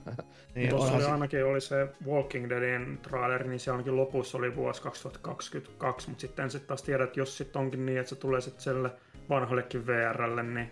Niin, 0.55 0.69
Tuossa 0.75 0.93
oli 0.93 1.03
ainakin 1.03 1.45
oli 1.45 1.61
se 1.61 1.87
Walking 2.07 2.49
Deadin 2.49 2.97
traileri, 3.01 3.47
niin 3.47 3.59
se 3.59 3.71
ainakin 3.71 3.95
lopussa 3.95 4.37
oli 4.37 4.55
vuosi 4.55 4.81
2022, 4.81 6.09
mutta 6.09 6.21
sitten 6.21 6.51
sitten 6.51 6.67
taas 6.67 6.83
tiedät, 6.83 7.07
että 7.07 7.19
jos 7.19 7.37
sitten 7.37 7.59
onkin 7.59 7.85
niin, 7.85 7.99
että 7.99 8.09
se 8.09 8.15
tulee 8.15 8.41
sitten 8.41 8.63
selle 8.63 8.91
vanhallekin 9.29 9.87
VRlle, 9.87 10.43
niin 10.43 10.71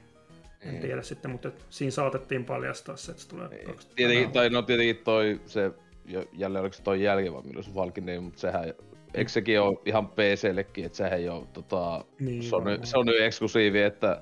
en 0.62 0.70
niin. 0.72 0.82
tiedä 0.82 1.02
sitten, 1.02 1.32
mutta 1.32 1.52
siinä 1.70 1.92
saatettiin 1.92 2.46
paljastaa 2.46 2.98
se, 2.98 3.12
että 3.12 3.24
se 3.24 3.30
tulee 3.30 3.48
niin. 3.48 3.76
Tietenkin, 3.96 4.32
tai 4.32 4.50
no 4.50 4.62
tietenkin 4.62 4.98
toi 4.98 5.40
se, 5.46 5.72
jälleen 6.34 6.62
oliko 6.62 6.74
se 6.74 6.84
toi 6.84 7.04
jälkeen 7.04 7.34
vai 7.34 7.42
milloin 7.42 7.64
se 7.64 7.72
Dead, 8.06 8.20
mutta 8.20 8.40
sehän 8.40 8.74
eikö 9.14 9.32
sekin 9.32 9.62
ole 9.62 9.78
ihan 9.86 10.08
PCllekin, 10.08 10.86
että 10.86 10.98
sehän 10.98 11.20
ei 11.20 11.30
ole 11.30 11.48
tota, 11.54 12.06
niin, 12.20 12.44
Sony, 12.44 12.80
Sony 12.84 13.24
eksklusiivi, 13.24 13.82
että 13.82 14.22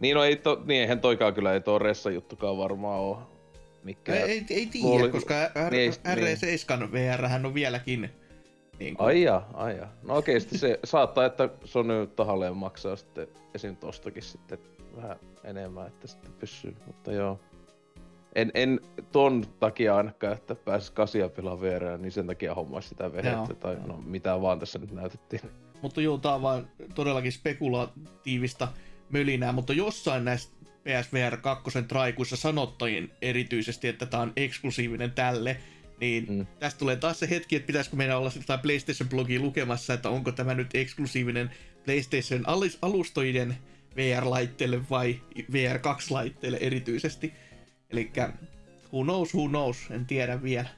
niin, 0.00 0.14
no 0.14 0.24
ei 0.24 0.36
to, 0.36 0.62
niin 0.64 0.80
eihän 0.80 1.00
toikaan 1.00 1.34
kyllä 1.34 1.52
ei 1.52 1.60
tuo 1.60 1.78
Ressa 1.78 2.10
juttukaan 2.10 2.58
varmaan 2.58 3.00
ole 3.00 3.16
mikään. 3.84 4.18
Ei, 4.18 4.24
ei, 4.24 4.44
ei 4.50 4.66
tiedä, 4.66 4.88
Luuli... 4.88 5.10
koska 5.10 5.34
R- 5.68 5.70
niin, 5.70 5.92
RE7 5.92 6.78
niin. 6.78 6.92
VR 6.92 7.46
on 7.46 7.54
vieläkin 7.54 8.10
niin 8.78 8.96
kuin... 8.96 9.06
Ai 9.06 9.22
ja, 9.22 9.42
ai 9.54 9.76
ja. 9.76 9.88
No 10.02 10.16
okei, 10.16 10.40
sitten 10.40 10.58
se 10.58 10.78
saattaa, 10.84 11.24
että 11.24 11.48
Sony 11.64 12.06
tahalleen 12.06 12.56
maksaa 12.56 12.96
sitten 12.96 13.28
esim. 13.54 13.76
tostakin 13.76 14.22
sitten 14.22 14.58
vähän 14.96 15.16
enemmän, 15.44 15.86
että 15.86 16.06
sitten 16.06 16.32
pysyy, 16.32 16.76
mutta 16.86 17.12
joo 17.12 17.40
en, 18.34 18.50
en 18.54 18.80
ton 19.12 19.44
takia 19.60 19.96
ainakaan, 19.96 20.32
että 20.32 20.54
pääsis 20.54 20.90
kasia 20.90 21.28
pelaa 21.28 21.60
VR, 21.60 21.98
niin 21.98 22.12
sen 22.12 22.26
takia 22.26 22.54
hommaisi 22.54 22.88
sitä 22.88 23.12
vehettä 23.12 23.54
tai 23.54 23.76
no 23.86 24.02
mitä 24.06 24.40
vaan 24.40 24.60
tässä 24.60 24.78
nyt 24.78 24.92
näytettiin. 24.92 25.40
Mutta 25.82 26.00
joo, 26.00 26.18
tää 26.18 26.34
on 26.34 26.42
vaan 26.42 26.68
todellakin 26.94 27.32
spekulatiivista 27.32 28.68
mölinää, 29.10 29.52
mutta 29.52 29.72
jossain 29.72 30.24
näistä 30.24 30.54
PSVR 30.84 31.36
2 31.36 31.82
traikuissa 31.88 32.36
sanottajien 32.36 33.10
erityisesti, 33.22 33.88
että 33.88 34.06
tämä 34.06 34.22
on 34.22 34.32
eksklusiivinen 34.36 35.10
tälle, 35.10 35.56
niin 36.00 36.26
mm. 36.28 36.46
tästä 36.60 36.78
tulee 36.78 36.96
taas 36.96 37.18
se 37.18 37.30
hetki, 37.30 37.56
että 37.56 37.66
pitäisikö 37.66 37.96
meidän 37.96 38.18
olla 38.18 38.30
sitä 38.30 38.58
PlayStation-blogia 38.58 39.40
lukemassa, 39.40 39.94
että 39.94 40.08
onko 40.08 40.32
tämä 40.32 40.54
nyt 40.54 40.74
eksklusiivinen 40.74 41.50
PlayStation 41.84 42.44
alustoiden 42.82 43.56
VR-laitteelle 43.96 44.80
vai 44.90 45.20
VR 45.52 45.78
2-laitteelle 45.78 46.56
erityisesti. 46.60 47.32
Eli 47.94 48.10
who 48.92 49.02
knows, 49.04 49.34
who 49.34 49.48
knows, 49.48 49.76
en 49.90 50.06
tiedä 50.06 50.42
vielä. 50.42 50.68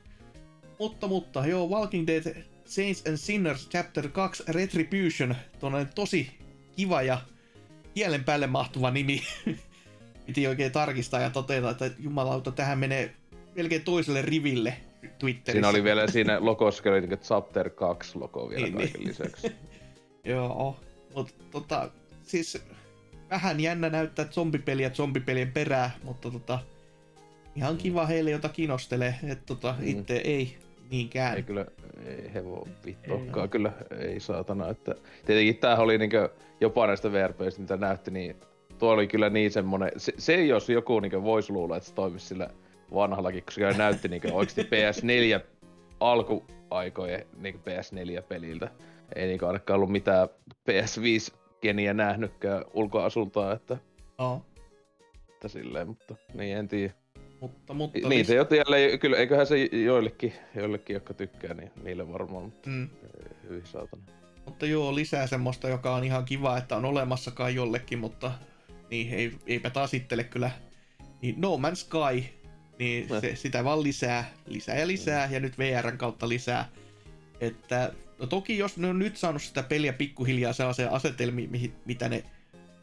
Mutta, 0.79 1.09
mutta, 1.09 1.47
joo, 1.47 1.69
Walking 1.69 2.07
Dead 2.07 2.45
Saints 2.65 3.05
and 3.09 3.17
Sinners 3.17 3.69
Chapter 3.69 4.09
2 4.09 4.43
Retribution, 4.49 5.35
tuonne 5.61 5.87
tosi 5.95 6.31
kiva 6.77 7.03
ja 7.03 7.19
kielen 7.95 8.25
päälle 8.25 8.47
mahtuva 8.47 8.91
nimi. 8.91 9.23
Piti 10.27 10.47
oikein 10.47 10.73
tarkistaa 10.73 11.21
ja 11.21 11.31
toteta, 11.31 11.71
että 11.71 11.91
jumalauta, 11.99 12.53
tähän 12.53 12.79
menee 12.79 13.15
melkein 13.55 13.83
toiselle 13.83 14.23
riville 14.23 14.77
Twitterissä. 15.19 15.53
Siinä 15.53 15.69
oli 15.69 15.85
vielä 15.85 16.07
siinä 16.07 16.45
logossa 16.45 16.91
oli 16.91 17.01
niin 17.01 17.19
Chapter 17.19 17.71
2 17.71 18.19
logo 18.19 18.49
vielä 18.49 18.63
niin, 18.63 18.75
kaiken 18.75 19.01
niin. 19.01 19.09
lisäksi. 19.09 19.53
joo, 20.25 20.81
mutta 21.15 21.35
tota, 21.51 21.91
siis 22.23 22.63
vähän 23.31 23.61
jännä 23.61 23.91
näyttää 23.91 24.25
zombipeliä 24.25 24.91
zombipelien 24.91 25.53
perää, 25.53 25.91
mutta 26.05 26.31
tota, 26.31 26.59
ihan 27.57 27.77
kiva 27.77 28.07
heille, 28.07 28.31
jota 28.31 28.49
kiinnostelee, 28.49 29.15
että 29.23 29.45
tota, 29.47 29.75
mm. 29.79 29.87
itse 29.87 30.17
ei 30.17 30.57
niinkään. 30.91 31.37
Ei 31.37 31.43
kyllä, 31.43 31.67
ei 32.07 32.35
hevo 32.35 32.69
vittuakaan 32.87 33.49
kyllä, 33.49 33.73
ei 33.99 34.21
saatana. 34.21 34.69
Että, 34.69 34.95
tietenkin 35.27 35.57
tämähän 35.57 35.85
oli 35.85 35.99
niinkö, 35.99 36.31
jopa 36.61 36.87
näistä 36.87 37.13
VRPistä, 37.13 37.61
mitä 37.61 37.77
näytti, 37.77 38.11
niin 38.11 38.37
tuo 38.79 38.93
oli 38.93 39.07
kyllä 39.07 39.31
niin 39.31 39.51
semmonen, 39.51 39.91
se, 39.97 40.13
se 40.19 40.45
jos 40.45 40.69
joku 40.69 41.01
niinkö 41.01 41.23
voisi 41.23 41.53
luulla, 41.53 41.77
että 41.77 41.89
se 41.89 41.95
toimisi 41.95 42.27
sillä 42.27 42.51
vanhallakin, 42.95 43.43
koska 43.43 43.73
se 43.73 43.79
näytti 43.79 44.09
niinkö 44.09 44.33
oikeasti 44.33 44.63
PS4 44.63 45.41
alkuaikojen 46.01 47.27
niinkö 47.39 47.61
PS4-peliltä. 47.71 48.71
Ei 49.15 49.27
niinkö 49.27 49.47
ainakaan 49.47 49.75
ollut 49.77 49.91
mitään 49.91 50.29
PS5-geniä 50.71 51.95
nähnytkään 51.95 52.65
ulkoasultaa, 52.75 53.53
että... 53.53 53.77
Oh. 54.19 54.43
Että 55.29 55.49
silleen, 55.49 55.89
mutta 55.89 56.15
niin 56.35 56.57
en 56.57 56.69
tiedä. 56.69 57.06
Mutta, 57.41 57.75
mutta 57.75 57.99
Niitä 57.99 58.09
lis... 58.09 58.29
jo 58.29 58.47
jälleen, 58.57 58.99
kyllä 58.99 59.17
eiköhän 59.17 59.47
se 59.47 59.65
joillekin, 59.65 60.33
joillekin 60.55 60.95
jotka 60.95 61.15
tykkää, 61.15 61.55
niin 61.55 61.71
niille 61.83 62.13
varmaan, 62.13 62.45
mutta 62.45 62.71
mm. 62.71 62.89
hyvin 63.49 63.67
saatana. 63.67 64.03
Mutta 64.45 64.67
joo, 64.67 64.95
lisää 64.95 65.27
semmoista, 65.27 65.69
joka 65.69 65.95
on 65.95 66.05
ihan 66.05 66.25
kiva, 66.25 66.59
että 66.59 66.77
on 66.77 66.85
olemassakaan 66.85 67.55
jollekin, 67.55 67.99
mutta 67.99 68.33
niin 68.91 69.15
ei, 69.15 69.33
eipä 69.47 69.71
taas 69.71 69.95
ittele 69.95 70.25
kyllä. 70.25 70.51
Niin 71.23 71.35
No 71.41 71.57
Man's 71.57 71.75
Sky, 71.75 72.25
niin 72.79 73.09
se, 73.21 73.37
sitä 73.37 73.65
vaan 73.65 73.83
lisää, 73.83 74.31
lisää 74.47 74.79
ja 74.79 74.87
lisää, 74.87 75.27
mm. 75.27 75.33
ja 75.33 75.41
nyt 75.41 75.59
VRn 75.59 75.99
kautta 75.99 76.29
lisää. 76.29 76.69
Että 77.41 77.93
no 78.19 78.27
toki 78.27 78.59
jos 78.59 78.77
ne 78.77 78.89
on 78.89 78.99
nyt 78.99 79.17
saanut 79.17 79.43
sitä 79.43 79.63
peliä 79.63 79.93
pikkuhiljaa 79.93 80.53
sellaiseen 80.53 80.93
asetelmiin, 80.93 81.73
mitä 81.85 82.09
ne 82.09 82.25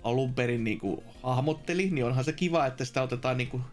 alun 0.04 0.34
perin 0.34 0.64
niin 0.64 0.80
kuin, 0.80 1.04
hahmotteli, 1.24 1.90
niin 1.90 2.06
onhan 2.06 2.24
se 2.24 2.34
kiva, 2.34 2.66
että 2.66 2.86
sitä 2.86 3.02
otetaan 3.02 3.38
niin 3.38 3.48
kuin, 3.48 3.64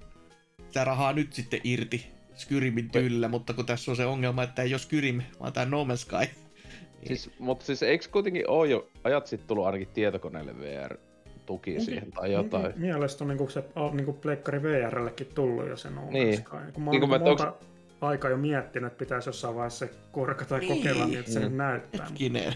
sitä 0.71 0.85
rahaa 0.85 1.13
nyt 1.13 1.33
sitten 1.33 1.61
irti 1.65 2.07
Skyrimin 2.35 2.91
tyylillä, 2.91 3.29
mutta 3.29 3.53
kun 3.53 3.67
tässä 3.67 3.91
on 3.91 3.97
se 3.97 4.07
ongelma, 4.07 4.43
että 4.43 4.63
ei 4.63 4.73
ole 4.73 4.79
Skyrim, 4.79 5.23
vaan 5.41 5.53
tämä 5.53 5.67
No 5.67 5.85
Man's 5.85 5.97
Sky. 5.97 6.17
Niin. 6.17 6.29
Siis, 7.09 7.31
mutta 7.39 7.65
siis 7.65 7.83
eikö 7.83 8.05
kuitenkin 8.13 8.51
ole 8.51 8.69
jo 8.69 8.89
ajat 9.05 9.27
sitten 9.27 9.49
tullut 9.49 9.67
ainakin 9.67 9.89
tietokoneelle 9.89 10.59
VR 10.61 10.97
tuki 11.47 11.81
siihen 11.81 12.11
tai 12.11 12.33
jotain. 12.33 12.73
Mielestäni 12.77 13.31
on 13.31 13.37
niinku 13.37 13.53
se 13.53 13.65
niinku 13.93 14.13
Pleikkari 14.13 14.63
VRllekin 14.63 15.27
tullut 15.35 15.69
jo 15.69 15.77
se 15.77 15.91
No 15.91 16.01
Man's 16.01 16.13
niin. 16.13 16.37
Sky. 16.37 16.57
Kun 16.73 16.83
mä 16.83 16.91
niin, 16.91 17.01
kun 17.01 17.11
mä 17.11 17.19
monta, 17.19 17.53
onks 17.53 17.67
aika 18.01 18.29
jo 18.29 18.37
miettinyt, 18.37 18.87
että 18.87 18.99
pitäisi 18.99 19.29
jossain 19.29 19.55
vaiheessa 19.55 19.87
se 19.87 19.93
korka 20.13 20.45
tai 20.45 20.61
niin. 20.61 20.77
kokeilla, 20.77 21.07
niin 21.07 21.19
että 21.19 21.33
se 21.33 21.49
mm. 21.49 21.57
näyttää. 21.57 22.07
Hetkinen. 22.07 22.55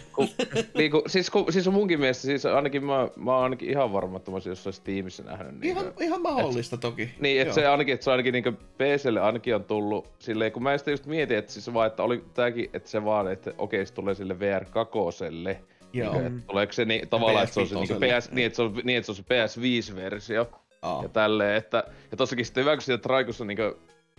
niin, 0.79 0.91
kun, 0.91 1.03
siis, 1.07 1.31
kun, 1.31 1.53
siis 1.53 1.69
on 1.69 1.75
munkin 1.75 2.01
mielestä, 2.01 2.23
siis 2.23 2.47
ainakin 2.47 2.85
mä, 2.85 3.09
mä 3.17 3.35
oon 3.35 3.43
ainakin 3.43 3.71
ihan 3.71 3.93
varma, 3.93 4.17
että 4.17 4.31
mä 4.31 4.35
olisin 4.35 4.51
jossain 4.51 4.75
Steamissa 4.75 5.23
nähnyt. 5.23 5.61
Niin 5.61 5.65
ihan, 5.65 5.93
kuin, 5.93 6.07
ihan 6.07 6.23
mahdollista 6.23 6.75
et, 6.75 6.81
toki. 6.81 7.11
Niin, 7.21 7.43
että 7.43 7.55
se 7.55 7.67
ainakin, 7.67 7.95
että 7.95 8.05
se 8.05 8.11
ainakin 8.11 8.33
niin 8.33 8.59
PClle 8.79 9.21
ainakin 9.21 9.55
on 9.55 9.65
tullut 9.65 10.09
silleen, 10.19 10.53
kun 10.53 10.63
mä 10.63 10.79
sitä 10.79 10.91
just 10.91 11.07
mietin, 11.07 11.39
että 11.39 11.53
siis 11.53 11.75
vaan, 11.75 11.87
että 11.87 12.03
oli 12.03 12.25
tääkin, 12.35 12.71
että 12.73 12.91
se 12.91 13.05
vaan, 13.05 13.33
että 13.33 13.55
okei, 13.59 13.87
se 13.87 13.95
tulee 13.95 14.15
sille 14.15 14.39
VR 14.39 14.65
kakoselle. 14.65 15.61
Joo. 15.93 16.13
Niin, 16.13 16.27
että 16.27 16.41
tuleeko 16.47 16.73
se 16.73 16.85
niin, 16.85 17.09
tavallaan, 17.09 17.45
että 17.45 17.55
se 17.55 17.61
on 17.61 17.67
se, 17.67 17.75
niin, 17.75 17.87
PS, 17.87 18.31
niin, 18.31 18.47
että 18.47 18.57
se 18.57 18.63
on, 18.63 18.81
niin, 18.85 18.99
että 18.99 19.13
se 19.13 19.13
on 19.13 19.17
se 19.17 19.23
PS5-versio. 19.23 20.61
Oh. 20.83 21.03
Ja 21.03 21.09
tälleen, 21.09 21.57
että, 21.57 21.85
ja 22.11 22.17
tossakin 22.17 22.45
sitten 22.45 22.65
hyvä, 22.65 22.77
kun 22.77 22.83
siitä 22.83 23.03
Traikussa 23.03 23.45
niin 23.45 23.59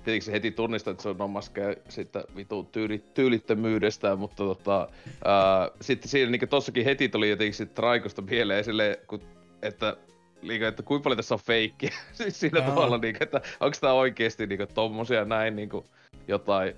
tietenkin 0.05 0.25
se 0.25 0.31
heti 0.31 0.51
tunnistaa, 0.51 0.91
että 0.91 1.03
se 1.03 1.09
on 1.09 1.21
omaskään 1.21 1.75
siitä 1.89 2.23
vitu 2.35 2.63
tyyli, 2.63 3.03
tyylittömyydestä, 3.13 4.15
mutta 4.15 4.43
tota, 4.43 4.89
ää, 5.25 5.69
sitten 5.81 6.09
siinä 6.09 6.31
niin 6.31 6.49
tossakin 6.49 6.85
heti 6.85 7.09
tuli 7.09 7.29
jotenkin 7.29 7.53
sit 7.53 7.73
Traikosta 7.73 8.21
mieleen 8.21 8.63
silleen, 8.63 8.97
kun, 9.07 9.21
että 9.61 9.97
liikaa, 10.41 10.67
että 10.67 10.83
kuinka 10.83 11.03
paljon 11.03 11.17
tässä 11.17 11.35
on 11.35 11.39
feikkiä 11.45 11.93
siis 12.13 12.39
siinä 12.39 12.59
Aha. 12.59 12.69
tavalla, 12.69 12.97
niin, 12.97 13.17
että 13.19 13.41
onko 13.59 13.77
tämä 13.81 13.93
oikeasti 13.93 14.47
niin, 14.47 14.67
tommosia 14.73 15.25
näin 15.25 15.55
niin 15.55 15.69
kuin, 15.69 15.85
jotain. 16.27 16.75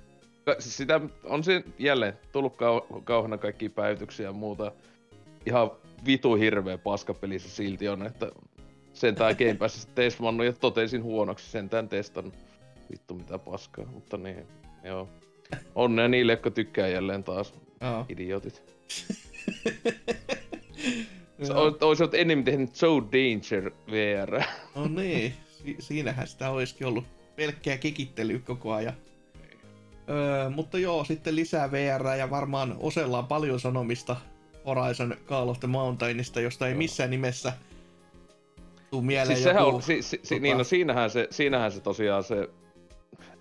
Siis 0.60 0.78
sitä 0.78 1.02
on 1.24 1.44
siinä 1.44 1.64
jälleen 1.80 2.14
tullut 2.32 2.54
kau- 2.54 3.02
kauhana 3.04 3.38
kaikkia 3.38 3.70
päivityksiä 3.70 4.26
ja 4.26 4.34
muuta. 4.34 4.72
Ihan 5.46 5.72
vitu 6.06 6.36
hirveä 6.36 6.78
paskapeli 6.78 7.40
se 7.40 7.50
silti 7.50 7.88
on, 7.88 8.06
että 8.06 8.32
sentään 8.94 9.36
Game 9.40 9.54
Passissa 9.54 9.90
testannut 9.96 10.46
ja 10.46 10.54
totesin 10.54 11.04
huonoksi 11.04 11.52
sentään 11.52 11.90
testannut 11.90 12.34
vittu 12.92 13.14
mitä 13.14 13.40
paskaa, 13.40 13.86
mutta 13.86 14.18
niin, 14.18 14.48
joo. 14.84 15.10
Onnea 15.76 16.08
niille, 16.08 16.34
jotka 16.34 16.52
tykkää 16.52 16.88
jälleen 16.88 17.24
taas. 17.24 17.54
Oh. 17.82 18.06
Idiotit. 18.10 18.64
Ois 21.82 22.02
olet 22.02 22.14
enemmän 22.14 22.46
tehnyt 22.46 22.76
So 22.76 23.02
Danger 23.02 23.72
VR. 23.92 24.42
No 24.76 24.88
niin, 24.88 25.34
si- 25.50 25.76
siinähän 25.80 26.28
sitä 26.28 26.50
olisikin 26.50 26.88
ollut 26.88 27.06
pelkkää 27.36 27.78
kekittelyä 27.78 28.40
koko 28.40 28.74
ajan. 28.74 28.94
Öö, 30.10 30.50
mutta 30.50 30.78
joo, 30.78 31.04
sitten 31.04 31.36
lisää 31.36 31.72
VR 31.72 32.08
ja 32.18 32.30
varmaan 32.30 32.76
Osella 32.80 33.20
on 33.20 33.28
paljon 33.28 33.60
sanomista 33.60 34.16
Horizon 34.66 35.16
Call 35.26 35.50
of 35.50 35.60
the 35.60 35.68
Mountainista, 35.68 36.42
josta 36.42 36.68
ei 36.68 36.74
missään 36.74 37.10
nimessä 37.10 37.54
tuu 38.92 39.02
mieleen 39.02 39.38
siis 39.38 39.56
joku... 39.56 39.76
On, 39.76 39.82
si, 39.82 40.02
si, 40.02 40.18
tota... 40.18 40.42
niin, 40.42 40.58
no 40.58 40.64
siinähän 40.64 41.10
se, 41.10 41.28
siinähän 41.30 41.72
se 41.72 41.82
tosiaan 41.82 42.24
se 42.24 42.50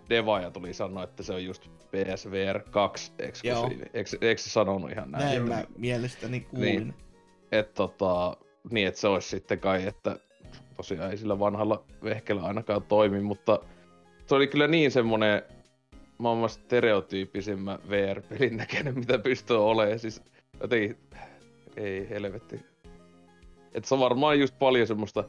Devaja 0.09 0.51
tuli 0.51 0.75
sanoa, 0.75 1.05
että 1.05 1.23
se 1.23 1.33
on 1.33 1.45
just 1.45 1.69
PSVR 1.91 2.61
2 2.71 3.13
eksklusiivi. 3.19 3.83
Eikö, 3.95 4.11
eikö 4.21 4.43
se 4.43 4.51
sanonut 4.51 4.91
ihan 4.91 5.11
näin? 5.11 5.25
Näin 5.25 5.49
mä 5.49 5.65
mielestäni 5.79 6.41
kuulin. 6.41 6.75
Niin, 6.75 6.95
että 7.53 7.75
tota, 7.75 8.37
niin, 8.71 8.89
et 8.89 8.97
se 8.97 9.09
olisi 9.09 9.29
sitten 9.29 9.59
kai, 9.59 9.87
että 9.87 10.19
tosiaan 10.77 11.11
ei 11.11 11.17
sillä 11.17 11.39
vanhalla 11.39 11.85
vehkellä 12.05 12.43
ainakaan 12.43 12.83
toimi, 12.83 13.21
mutta 13.21 13.59
se 14.27 14.35
oli 14.35 14.47
kyllä 14.47 14.67
niin 14.67 14.91
semmonen 14.91 15.43
maailman 16.19 16.51
stereotyyppisimmä 16.51 17.79
VR-pelin 17.91 18.57
näköinen, 18.57 18.99
mitä 18.99 19.19
pystyy 19.19 19.69
olemaan. 19.69 19.99
Siis 19.99 20.23
jotenkin, 20.61 20.97
ei 21.77 22.09
helvetti. 22.11 22.61
Että 23.75 23.89
se 23.89 23.95
on 23.95 24.01
varmaan 24.01 24.41
just 24.41 24.59
paljon 24.59 24.87
semmoista, 24.87 25.25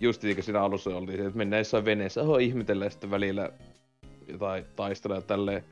just 0.00 0.22
niin 0.22 0.36
kuin 0.36 0.44
siinä 0.44 0.60
alussa 0.60 0.96
oltiin, 0.96 1.26
että 1.26 1.38
mennään 1.38 1.60
jossain 1.60 1.84
veneessä, 1.84 2.22
oho 2.22 2.38
ihmetellään 2.38 2.90
sitten 2.90 3.10
välillä 3.10 3.50
jotain 4.32 4.64
taistelee 4.76 5.22
tälleen. 5.22 5.64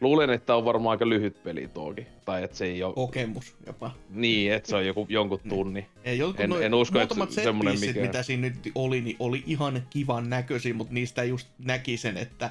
Luulen, 0.00 0.30
että 0.30 0.56
on 0.56 0.64
varmaan 0.64 0.90
aika 0.90 1.08
lyhyt 1.08 1.42
peli 1.42 1.68
tuokin. 1.74 2.06
Tai 2.24 2.44
että 2.44 2.56
se 2.56 2.64
ei 2.64 2.82
ole... 2.82 2.94
Kokemus 2.94 3.56
jopa. 3.66 3.90
Niin, 4.10 4.52
että 4.52 4.68
se 4.68 4.76
on 4.76 4.86
joku, 4.86 5.06
jonkun 5.18 5.40
niin. 5.42 5.50
tunni. 5.50 5.86
Ei, 6.04 6.20
en, 6.38 6.52
en 6.62 6.74
usko, 6.74 7.00
että 7.00 7.14
se, 7.30 7.42
semmonen 7.42 7.80
mikä... 7.80 8.00
mitä 8.00 8.22
siinä 8.22 8.48
nyt 8.48 8.72
oli, 8.74 9.00
niin 9.00 9.16
oli 9.18 9.42
ihan 9.46 9.82
kivan 9.90 10.30
näköisiä, 10.30 10.74
mutta 10.74 10.94
niistä 10.94 11.24
just 11.24 11.48
näki 11.58 11.96
sen, 11.96 12.16
että 12.16 12.50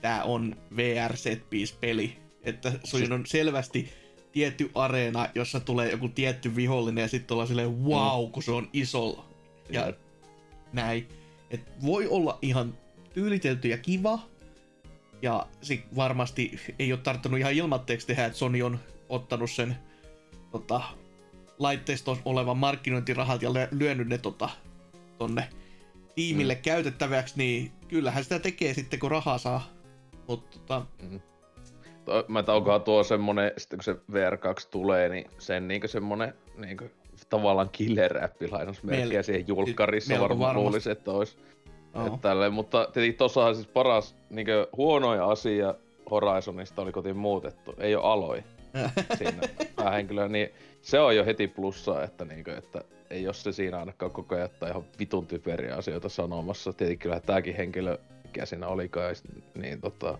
tämä 0.00 0.22
on 0.22 0.56
VR 0.76 1.16
set 1.16 1.42
peli. 1.80 2.16
Että 2.42 2.72
se 2.84 2.96
on 3.14 3.26
selvästi 3.26 3.88
tietty 4.32 4.70
areena, 4.74 5.28
jossa 5.34 5.60
tulee 5.60 5.90
joku 5.90 6.08
tietty 6.08 6.56
vihollinen 6.56 7.02
ja 7.02 7.08
sitten 7.08 7.34
ollaan 7.34 7.48
silleen 7.48 7.84
wow, 7.84 8.26
mm. 8.26 8.32
kun 8.32 8.42
se 8.42 8.52
on 8.52 8.68
iso. 8.72 9.24
Ja 9.70 9.86
mm. 9.86 9.94
näin. 10.72 11.08
Et 11.50 11.60
voi 11.84 12.06
olla 12.06 12.38
ihan 12.42 12.74
tyylitelty 13.14 13.68
ja 13.68 13.78
kiva, 13.78 14.18
ja 15.24 15.46
sit 15.62 15.84
varmasti 15.96 16.60
ei 16.78 16.92
ole 16.92 17.00
tarttunut 17.00 17.38
ihan 17.38 17.52
ilmatteeksi 17.52 18.06
tehdä, 18.06 18.24
että 18.24 18.38
Sony 18.38 18.62
on 18.62 18.78
ottanut 19.08 19.50
sen 19.50 19.76
tota, 20.50 20.82
laitteisto 21.58 22.18
olevan 22.24 22.56
markkinointirahat 22.56 23.42
ja 23.42 23.50
lyönyt 23.70 24.08
ne 24.08 24.18
tota, 24.18 24.48
tonne 25.18 25.48
tiimille 26.14 26.54
mm. 26.54 26.62
käytettäväksi, 26.62 27.34
niin 27.36 27.72
kyllähän 27.88 28.24
sitä 28.24 28.38
tekee 28.38 28.74
sitten, 28.74 28.98
kun 28.98 29.10
rahaa 29.10 29.38
saa. 29.38 29.68
Mutta 30.28 30.58
tota... 30.58 30.86
Mm. 31.02 31.20
Mä 32.28 32.44
onkohan 32.46 32.82
tuo 32.82 33.04
semmonen, 33.04 33.52
sitten 33.58 33.78
kun 33.78 33.84
se 33.84 33.92
VR2 33.92 34.68
tulee, 34.70 35.08
niin 35.08 35.30
sen 35.38 35.68
niinkö 35.68 35.88
semmonen 35.88 36.34
niinkö 36.56 36.88
tavallaan 37.28 37.70
killer-appi 37.70 38.50
lainausmerkkiä 38.50 39.22
siihen 39.22 39.48
julkkarissa 39.48 40.20
varmaan 40.20 40.56
luulisin, 40.56 40.92
että 40.92 41.10
olisi 41.10 41.36
Oh. 41.94 42.20
Tälleen, 42.20 42.52
mutta 42.52 42.88
tietenkin 42.92 43.18
tossahan 43.18 43.54
siis 43.54 43.66
paras 43.66 44.16
niin 44.30 44.46
huonoja 44.76 45.26
asia 45.26 45.74
Horizonista 46.10 46.82
oli 46.82 46.92
kotiin 46.92 47.16
muutettu. 47.16 47.74
Ei 47.78 47.94
ole 47.94 48.04
aloi 48.04 48.44
siinä 49.18 49.40
päähenkilöä, 49.76 50.28
niin 50.28 50.50
se 50.82 51.00
on 51.00 51.16
jo 51.16 51.24
heti 51.24 51.48
plussaa, 51.48 52.02
että, 52.02 52.24
niin 52.24 52.44
kuin, 52.44 52.58
että 52.58 52.84
ei 53.10 53.22
jos 53.22 53.42
se 53.42 53.52
siinä 53.52 53.78
ainakaan 53.78 54.12
koko 54.12 54.34
ajan 54.34 54.46
että 54.46 54.68
ihan 54.68 54.84
vitun 54.98 55.26
typeriä 55.26 55.76
asioita 55.76 56.08
sanomassa. 56.08 56.72
Tietenkin 56.72 56.98
kyllä 56.98 57.20
tämäkin 57.20 57.56
henkilö, 57.56 57.98
mikä 58.24 58.46
siinä 58.46 58.66
olikaan, 58.66 59.14
niin 59.54 59.80
tota, 59.80 60.18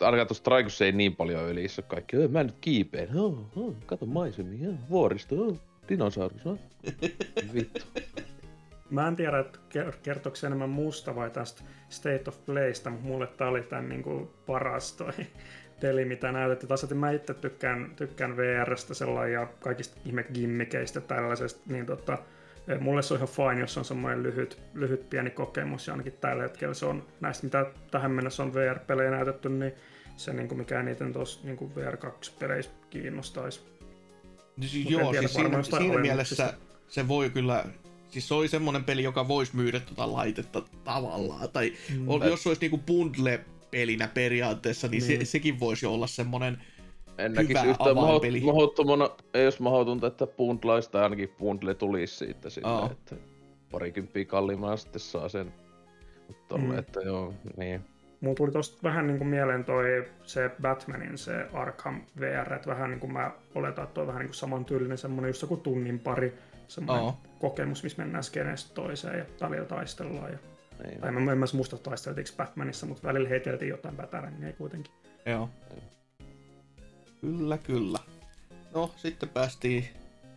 ainakaan 0.00 0.26
tuossa 0.26 0.44
Traikussa 0.44 0.84
ei 0.84 0.92
niin 0.92 1.16
paljon 1.16 1.48
ylissä 1.48 1.82
kaikki. 1.82 2.16
Mä 2.16 2.42
nyt 2.42 2.56
kiipeen. 2.60 3.18
Oh, 3.18 3.38
oh, 3.56 3.74
kato 3.86 4.06
maisemia, 4.06 4.68
vuoristo, 4.90 5.34
oh, 5.34 5.58
dinosaurus. 5.88 6.46
Oh. 6.46 6.58
Vittu. 7.54 7.80
Mä 8.92 9.08
en 9.08 9.16
tiedä, 9.16 9.38
että 9.38 9.58
se 10.34 10.46
enemmän 10.46 10.70
musta 10.70 11.14
vai 11.14 11.30
tästä 11.30 11.62
State 11.88 12.24
of 12.28 12.44
Playsta, 12.46 12.90
mutta 12.90 13.06
mulle 13.06 13.26
tää 13.26 13.48
oli 13.48 13.62
tämän 13.62 13.88
niin 13.88 14.02
kuin 14.02 14.30
paras 14.46 14.92
toi 14.92 15.12
peli, 15.80 16.04
mitä 16.04 16.32
näytettiin. 16.32 16.68
Taas, 16.68 16.82
että 16.82 16.94
mä 16.94 17.10
itse 17.10 17.34
tykkään, 17.34 17.92
tykkään 17.96 18.36
VRstä 18.36 18.94
sellainen 18.94 19.32
ja 19.32 19.46
kaikista 19.60 20.00
ihme 20.04 20.22
gimmikeistä 20.22 21.00
tällaisesta, 21.00 21.60
niin 21.66 21.86
tota, 21.86 22.18
eh, 22.68 22.80
mulle 22.80 23.02
se 23.02 23.14
on 23.14 23.18
ihan 23.18 23.28
fine, 23.28 23.60
jos 23.60 23.78
on 23.78 23.84
semmoinen 23.84 24.22
lyhyt, 24.22 24.58
lyhyt 24.74 25.10
pieni 25.10 25.30
kokemus, 25.30 25.86
ja 25.86 25.92
ainakin 25.92 26.12
tällä 26.20 26.42
hetkellä 26.42 26.74
se 26.74 26.86
on 26.86 27.06
näistä, 27.20 27.44
mitä 27.44 27.66
tähän 27.90 28.10
mennessä 28.10 28.42
on 28.42 28.54
VR-pelejä 28.54 29.10
näytetty, 29.10 29.48
niin 29.48 29.72
se 30.16 30.32
niin 30.32 30.48
kuin 30.48 30.58
mikä 30.58 30.80
eniten 30.80 31.12
tuossa 31.12 31.40
niin 31.44 31.56
kuin 31.56 31.72
VR2-peleissä 31.76 32.70
kiinnostaisi. 32.90 33.60
Joo, 34.88 35.12
siis 35.12 35.32
siinä, 35.34 35.62
siinä 35.62 35.98
mielessä 35.98 36.54
se 36.88 37.08
voi 37.08 37.30
kyllä 37.30 37.64
Siis 38.12 38.28
se 38.28 38.34
oli 38.34 38.48
semmonen 38.48 38.84
peli, 38.84 39.02
joka 39.02 39.28
voisi 39.28 39.56
myydä 39.56 39.80
tota 39.80 40.12
laitetta 40.12 40.62
tavallaan. 40.84 41.48
Tai 41.52 41.72
mm. 41.90 42.06
jos 42.28 42.42
se 42.42 42.48
olisi 42.48 42.60
niinku 42.60 42.78
bundle-pelinä 42.86 44.08
periaatteessa, 44.08 44.88
niin, 44.88 45.04
niin. 45.08 45.26
Se, 45.26 45.30
sekin 45.30 45.60
voisi 45.60 45.86
olla 45.86 46.06
semmonen 46.06 46.58
en 47.18 47.48
hyvä 47.48 47.62
yhtään 47.62 47.98
avainpeli. 47.98 48.40
Mahottomana, 48.40 49.10
ei 49.34 49.44
jos 49.44 49.60
mahdotonta, 49.60 50.06
että 50.06 50.26
bundlaista 50.26 51.02
ainakin 51.02 51.28
bundle 51.38 51.74
tulisi 51.74 52.16
siitä 52.16 52.50
sinne, 52.50 52.70
oh. 52.70 52.90
että 52.90 53.16
parikymppiä 53.70 54.24
kalliimmalla 54.24 54.76
sitten 54.76 55.00
saa 55.00 55.28
sen. 55.28 55.54
Mutta 56.28 56.58
mm. 56.58 56.78
että 56.78 57.00
joo, 57.00 57.34
niin. 57.56 57.84
Mulla 58.20 58.34
tuli 58.34 58.52
tosta 58.52 58.78
vähän 58.82 59.06
niin 59.06 59.18
kuin 59.18 59.28
mieleen 59.28 59.64
toi 59.64 60.04
se 60.22 60.50
Batmanin 60.62 61.18
se 61.18 61.46
Arkham 61.52 62.00
VR, 62.20 62.52
että 62.52 62.70
vähän 62.70 62.90
niin 62.90 63.00
kuin 63.00 63.12
mä 63.12 63.30
oletan, 63.54 63.84
että 63.84 63.94
toi 63.94 64.06
vähän 64.06 64.20
niin 64.20 64.28
kuin 64.28 64.36
samantyylinen 64.36 64.98
semmonen 64.98 65.28
just 65.28 65.42
joku 65.42 65.56
tunnin 65.56 65.98
pari 65.98 66.38
semmoinen 66.68 67.04
oh. 67.04 67.18
Kokemus, 67.42 67.82
missä 67.82 68.02
mennään 68.02 68.24
skeneestä 68.24 68.74
toiseen 68.74 69.18
ja 69.18 69.24
välillä 69.40 69.64
taistellaan. 69.64 70.32
Ja, 70.32 70.38
niin. 70.86 71.00
Tai 71.00 71.12
mä 71.12 71.32
en 71.32 71.38
mä 71.38 71.46
muista 71.54 71.78
taisteltiinko 71.78 72.30
Batmanissa, 72.36 72.86
mutta 72.86 73.08
välillä 73.08 73.28
heiteltiin 73.28 73.68
jotain 73.68 73.96
ei 74.46 74.52
kuitenkin. 74.52 74.92
Joo. 75.26 75.48
Kyllä, 77.20 77.58
kyllä. 77.58 77.98
No, 78.74 78.90
sitten 78.96 79.28
päästiin 79.28 79.88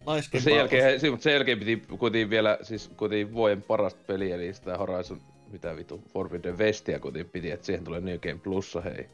laiskempaan. 0.05 0.43
Sen 0.43 0.55
jälkeen, 0.57 0.99
sen, 0.99 1.21
sen 1.21 1.33
jälkeen 1.33 1.59
piti 1.59 1.83
kuitenkin 1.99 2.29
vielä, 2.29 2.57
siis 2.61 2.91
kuitenkin 2.97 3.33
vuoden 3.33 3.61
parasta 3.61 4.01
peliä, 4.07 4.35
eli 4.35 4.53
sitä 4.53 4.77
Horizon, 4.77 5.21
mitä 5.51 5.75
vitu, 5.75 6.03
Forbidden 6.13 6.57
Westia 6.57 6.99
kuitenkin 6.99 7.31
piti, 7.31 7.51
että 7.51 7.65
siihen 7.65 7.83
tulee 7.83 8.01
New 8.01 8.19
Game 8.19 8.39
Plussa, 8.43 8.81
hei. 8.81 9.09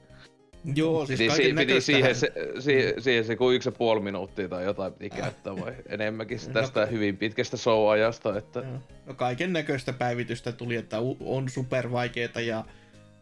Joo, 0.75 1.05
siis 1.05 1.19
piti, 1.19 1.35
si- 1.35 1.53
piti 1.53 1.81
siihen, 1.81 2.15
se, 2.15 2.31
si- 2.59 2.93
siihen 2.99 3.25
se 3.25 3.35
kuin 3.35 3.55
yksi 3.55 3.69
ja 3.69 3.71
puoli 3.71 4.01
minuuttia 4.01 4.49
tai 4.49 4.63
jotain 4.63 4.93
piti 4.93 5.09
käyttää 5.09 5.55
vai 5.55 5.73
enemmänkin 5.89 6.39
no, 6.47 6.53
tästä 6.53 6.81
no, 6.81 6.91
hyvin 6.91 7.17
pitkästä 7.17 7.57
show-ajasta. 7.57 8.37
Että... 8.37 8.63
No 9.05 9.13
kaiken 9.13 9.53
näköistä 9.53 9.93
päivitystä 9.93 10.51
tuli, 10.51 10.75
että 10.75 10.97
on 11.19 11.49
super 11.49 11.91
vaikeeta 11.91 12.41
ja 12.41 12.65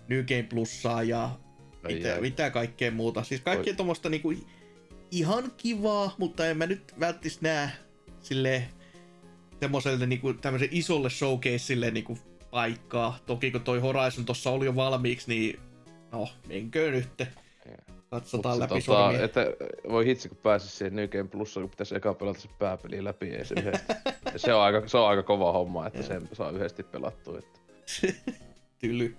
New 0.07 0.23
Game 0.23 0.43
Plussaa 0.43 1.03
ja 1.03 1.29
mitä, 1.87 2.17
mitä 2.21 2.49
kaikkea 2.49 2.91
muuta. 2.91 3.23
Siis 3.23 3.41
kaikkea 3.41 3.73
tuommoista 3.73 4.09
niinku 4.09 4.33
ihan 5.11 5.51
kivaa, 5.57 6.15
mutta 6.17 6.47
en 6.47 6.57
mä 6.57 6.65
nyt 6.65 6.93
välttis 6.99 7.41
näe 7.41 7.69
sille 8.21 8.63
semmoiselle 9.59 10.05
niinku 10.05 10.33
tämmöisen 10.33 10.69
isolle 10.71 11.09
showcaseille 11.09 11.91
niinku 11.91 12.17
paikkaa. 12.51 13.19
Toki 13.25 13.51
kun 13.51 13.61
toi 13.61 13.79
Horizon 13.79 14.25
tossa 14.25 14.49
oli 14.49 14.65
jo 14.65 14.75
valmiiksi, 14.75 15.29
niin 15.29 15.59
No, 16.11 16.27
menkö 16.47 16.91
nyt. 16.91 17.27
Katsotaan 18.09 18.59
läpi 18.59 18.81
tota, 18.81 19.23
että 19.23 19.45
voi 19.89 20.05
hitsi, 20.05 20.29
kun 20.29 20.37
pääsisi 20.37 20.77
siihen 20.77 20.95
New 20.95 21.07
Game 21.07 21.29
Plussa, 21.29 21.59
kun 21.59 21.69
pitäisi 21.69 21.95
eka 21.95 22.13
pelata 22.13 22.39
se 22.39 22.49
pääpeli 22.59 23.03
läpi 23.03 23.29
ja 23.37 23.45
se 23.45 23.55
yhdesti. 23.59 23.93
se, 24.35 24.53
on 24.53 24.61
aika, 24.61 24.87
se 24.87 24.97
on 24.97 25.09
aika 25.09 25.23
kova 25.23 25.51
homma, 25.51 25.87
että 25.87 26.03
sen 26.03 26.29
saa 26.33 26.51
yhdesti 26.51 26.83
pelattua. 26.83 27.39
Että. 27.39 27.59
Tyly. 28.79 29.15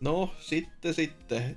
No, 0.00 0.30
sitten 0.40 0.94
sitten. 0.94 1.56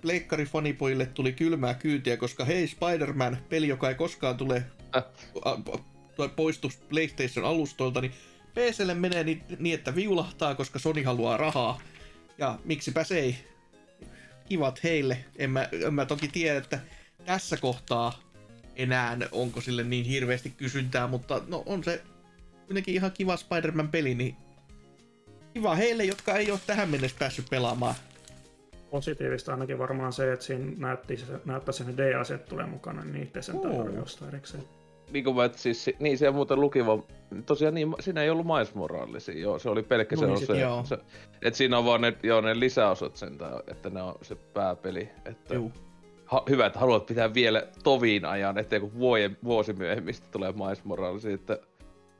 Pleikkari 0.00 0.44
fanipojille 0.44 1.06
tuli 1.06 1.32
kylmää 1.32 1.74
kyytiä, 1.74 2.16
koska 2.16 2.44
hei 2.44 2.66
Spider-Man, 2.66 3.38
peli, 3.48 3.68
joka 3.68 3.88
ei 3.88 3.94
koskaan 3.94 4.36
tule 4.36 4.64
äh. 4.96 5.04
poistu 6.36 6.70
PlayStation-alustoilta, 6.88 8.00
niin 8.00 8.12
PClle 8.54 8.94
menee 8.94 9.24
niin, 9.24 9.42
niin, 9.58 9.74
että 9.74 9.94
viulahtaa, 9.94 10.54
koska 10.54 10.78
Sony 10.78 11.02
haluaa 11.02 11.36
rahaa. 11.36 11.80
Ja 12.38 12.58
miksipä 12.64 13.04
se 13.04 13.18
ei 13.18 13.36
kivat 14.48 14.84
heille. 14.84 15.24
En 15.36 15.50
mä, 15.50 15.68
en 15.86 15.94
mä 15.94 16.06
toki 16.06 16.28
tiedä, 16.28 16.58
että 16.58 16.80
tässä 17.26 17.56
kohtaa 17.56 18.20
enää 18.76 19.16
onko 19.32 19.60
sille 19.60 19.84
niin 19.84 20.04
hirveästi 20.04 20.50
kysyntää, 20.50 21.06
mutta 21.06 21.40
no 21.46 21.62
on 21.66 21.84
se 21.84 22.02
kuitenkin 22.66 22.94
ihan 22.94 23.12
kiva 23.12 23.36
Spider-Man-peli, 23.36 24.14
niin 24.14 24.36
kiva 25.54 25.74
heille, 25.74 26.04
jotka 26.04 26.36
ei 26.36 26.50
ole 26.50 26.60
tähän 26.66 26.88
mennessä 26.88 27.16
päässyt 27.18 27.46
pelaamaan. 27.50 27.94
Positiivista 28.90 29.52
ainakin 29.52 29.78
varmaan 29.78 30.12
se, 30.12 30.32
että 30.32 30.44
siinä 30.44 30.72
näytti, 30.76 31.24
näyttää 31.44 31.72
sen 31.72 31.96
DLC 31.96 32.48
tulee 32.48 32.66
mukana, 32.66 33.04
niin 33.04 33.22
itse 33.22 33.42
sen 33.42 33.56
jostain 33.96 34.28
erikseen 34.28 34.64
niin 35.12 35.24
kuin 35.24 35.36
mä, 35.36 35.50
siis, 35.56 35.90
niin 35.98 36.18
siellä 36.18 36.36
muuten 36.36 36.60
luki 36.60 36.86
vaan, 36.86 37.02
tosiaan 37.46 37.74
niin, 37.74 37.94
siinä 38.00 38.22
ei 38.22 38.30
ollut 38.30 38.46
Miles 38.46 38.74
Moralesia, 38.74 39.38
joo, 39.40 39.58
se 39.58 39.70
oli 39.70 39.82
pelkkä 39.82 40.16
se, 40.16 40.26
se, 40.36 40.46
se, 40.84 40.98
että 41.42 41.56
siinä 41.58 41.78
on 41.78 41.84
vaan 41.84 42.00
ne, 42.00 42.16
joo, 42.22 42.40
ne 42.40 42.60
lisäosat 42.60 43.16
sen, 43.16 43.38
että 43.70 43.90
ne 43.90 44.02
on 44.02 44.14
se 44.22 44.34
pääpeli, 44.34 45.08
että 45.24 45.54
ha, 46.24 46.42
hyvä, 46.48 46.66
että 46.66 46.78
haluat 46.78 47.06
pitää 47.06 47.34
vielä 47.34 47.66
toviin 47.82 48.24
ajan, 48.24 48.58
ettei 48.58 48.80
kun 48.80 48.98
vuosi, 48.98 49.30
vuosi 49.44 49.72
myöhemmin 49.72 50.14
tulee 50.32 50.52
Miles 50.52 50.84
Moralesia, 50.84 51.34
että 51.34 51.58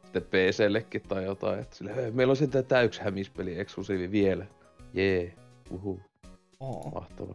sitten 0.09 0.23
PCllekin 0.23 1.03
tai 1.03 1.25
jotain. 1.25 1.61
Että 1.61 1.77
sille, 1.77 2.11
meillä 2.11 2.31
on 2.31 2.37
sitten 2.37 2.67
täyksi 2.67 3.01
hämispeli 3.01 3.61
eksklusiivi 3.61 4.11
vielä. 4.11 4.47
Jee, 4.95 5.35
uhu. 5.71 6.01
Oh. 6.61 6.93
Mahtava. 6.95 7.35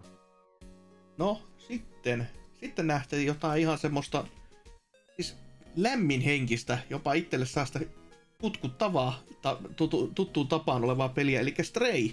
No, 1.18 1.42
sitten, 1.58 2.28
sitten 2.54 2.88
nähtiin 2.88 3.26
jotain 3.26 3.62
ihan 3.62 3.78
semmoista 3.78 4.26
siis 5.74 5.84
lämmin 5.84 6.22
henkistä, 6.22 6.78
jopa 6.90 7.14
itselle 7.14 7.46
saa 7.46 7.66
sitä 7.66 7.80
kutkuttavaa, 8.42 9.24
ta, 9.42 9.58
tutu, 9.76 10.12
tuttuun 10.16 10.48
tapaan 10.48 10.84
olevaa 10.84 11.10
peliä, 11.10 11.40
eli 11.40 11.54
Stray, 11.62 12.10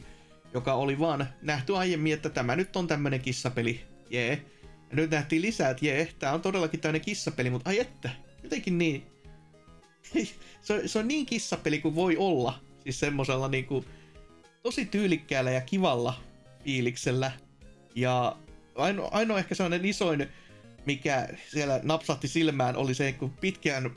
joka 0.54 0.74
oli 0.74 0.98
vaan 0.98 1.28
nähty 1.42 1.76
aiemmin, 1.76 2.12
että 2.12 2.30
tämä 2.30 2.56
nyt 2.56 2.76
on 2.76 2.86
tämmönen 2.86 3.20
kissapeli, 3.20 3.80
jee. 4.10 4.44
Ja 4.90 4.96
nyt 4.96 5.10
nähtiin 5.10 5.42
lisää, 5.42 5.70
että 5.70 5.86
jee, 5.86 6.08
tää 6.18 6.34
on 6.34 6.40
todellakin 6.42 6.80
tämmönen 6.80 7.00
kissapeli, 7.00 7.50
mutta 7.50 7.70
ai 7.70 7.78
että, 7.78 8.10
jotenkin 8.42 8.78
niin. 8.78 9.02
se, 10.62 10.88
se 10.88 10.98
on 10.98 11.08
niin 11.08 11.26
kissapeli 11.26 11.78
kuin 11.78 11.94
voi 11.94 12.16
olla, 12.16 12.60
siis 12.82 13.00
semmosella 13.00 13.48
niinku 13.48 13.84
tosi 14.62 14.84
tyylikkäällä 14.84 15.50
ja 15.50 15.60
kivalla 15.60 16.14
fiiliksellä. 16.64 17.32
Ja 17.94 18.36
ainoa, 18.74 19.08
ainoa 19.12 19.38
ehkä 19.38 19.54
sellainen 19.54 19.84
isoin, 19.84 20.28
mikä 20.86 21.28
siellä 21.48 21.80
napsahti 21.82 22.28
silmään, 22.28 22.76
oli 22.76 22.94
se, 22.94 23.12
kun 23.12 23.30
pitkään 23.30 23.90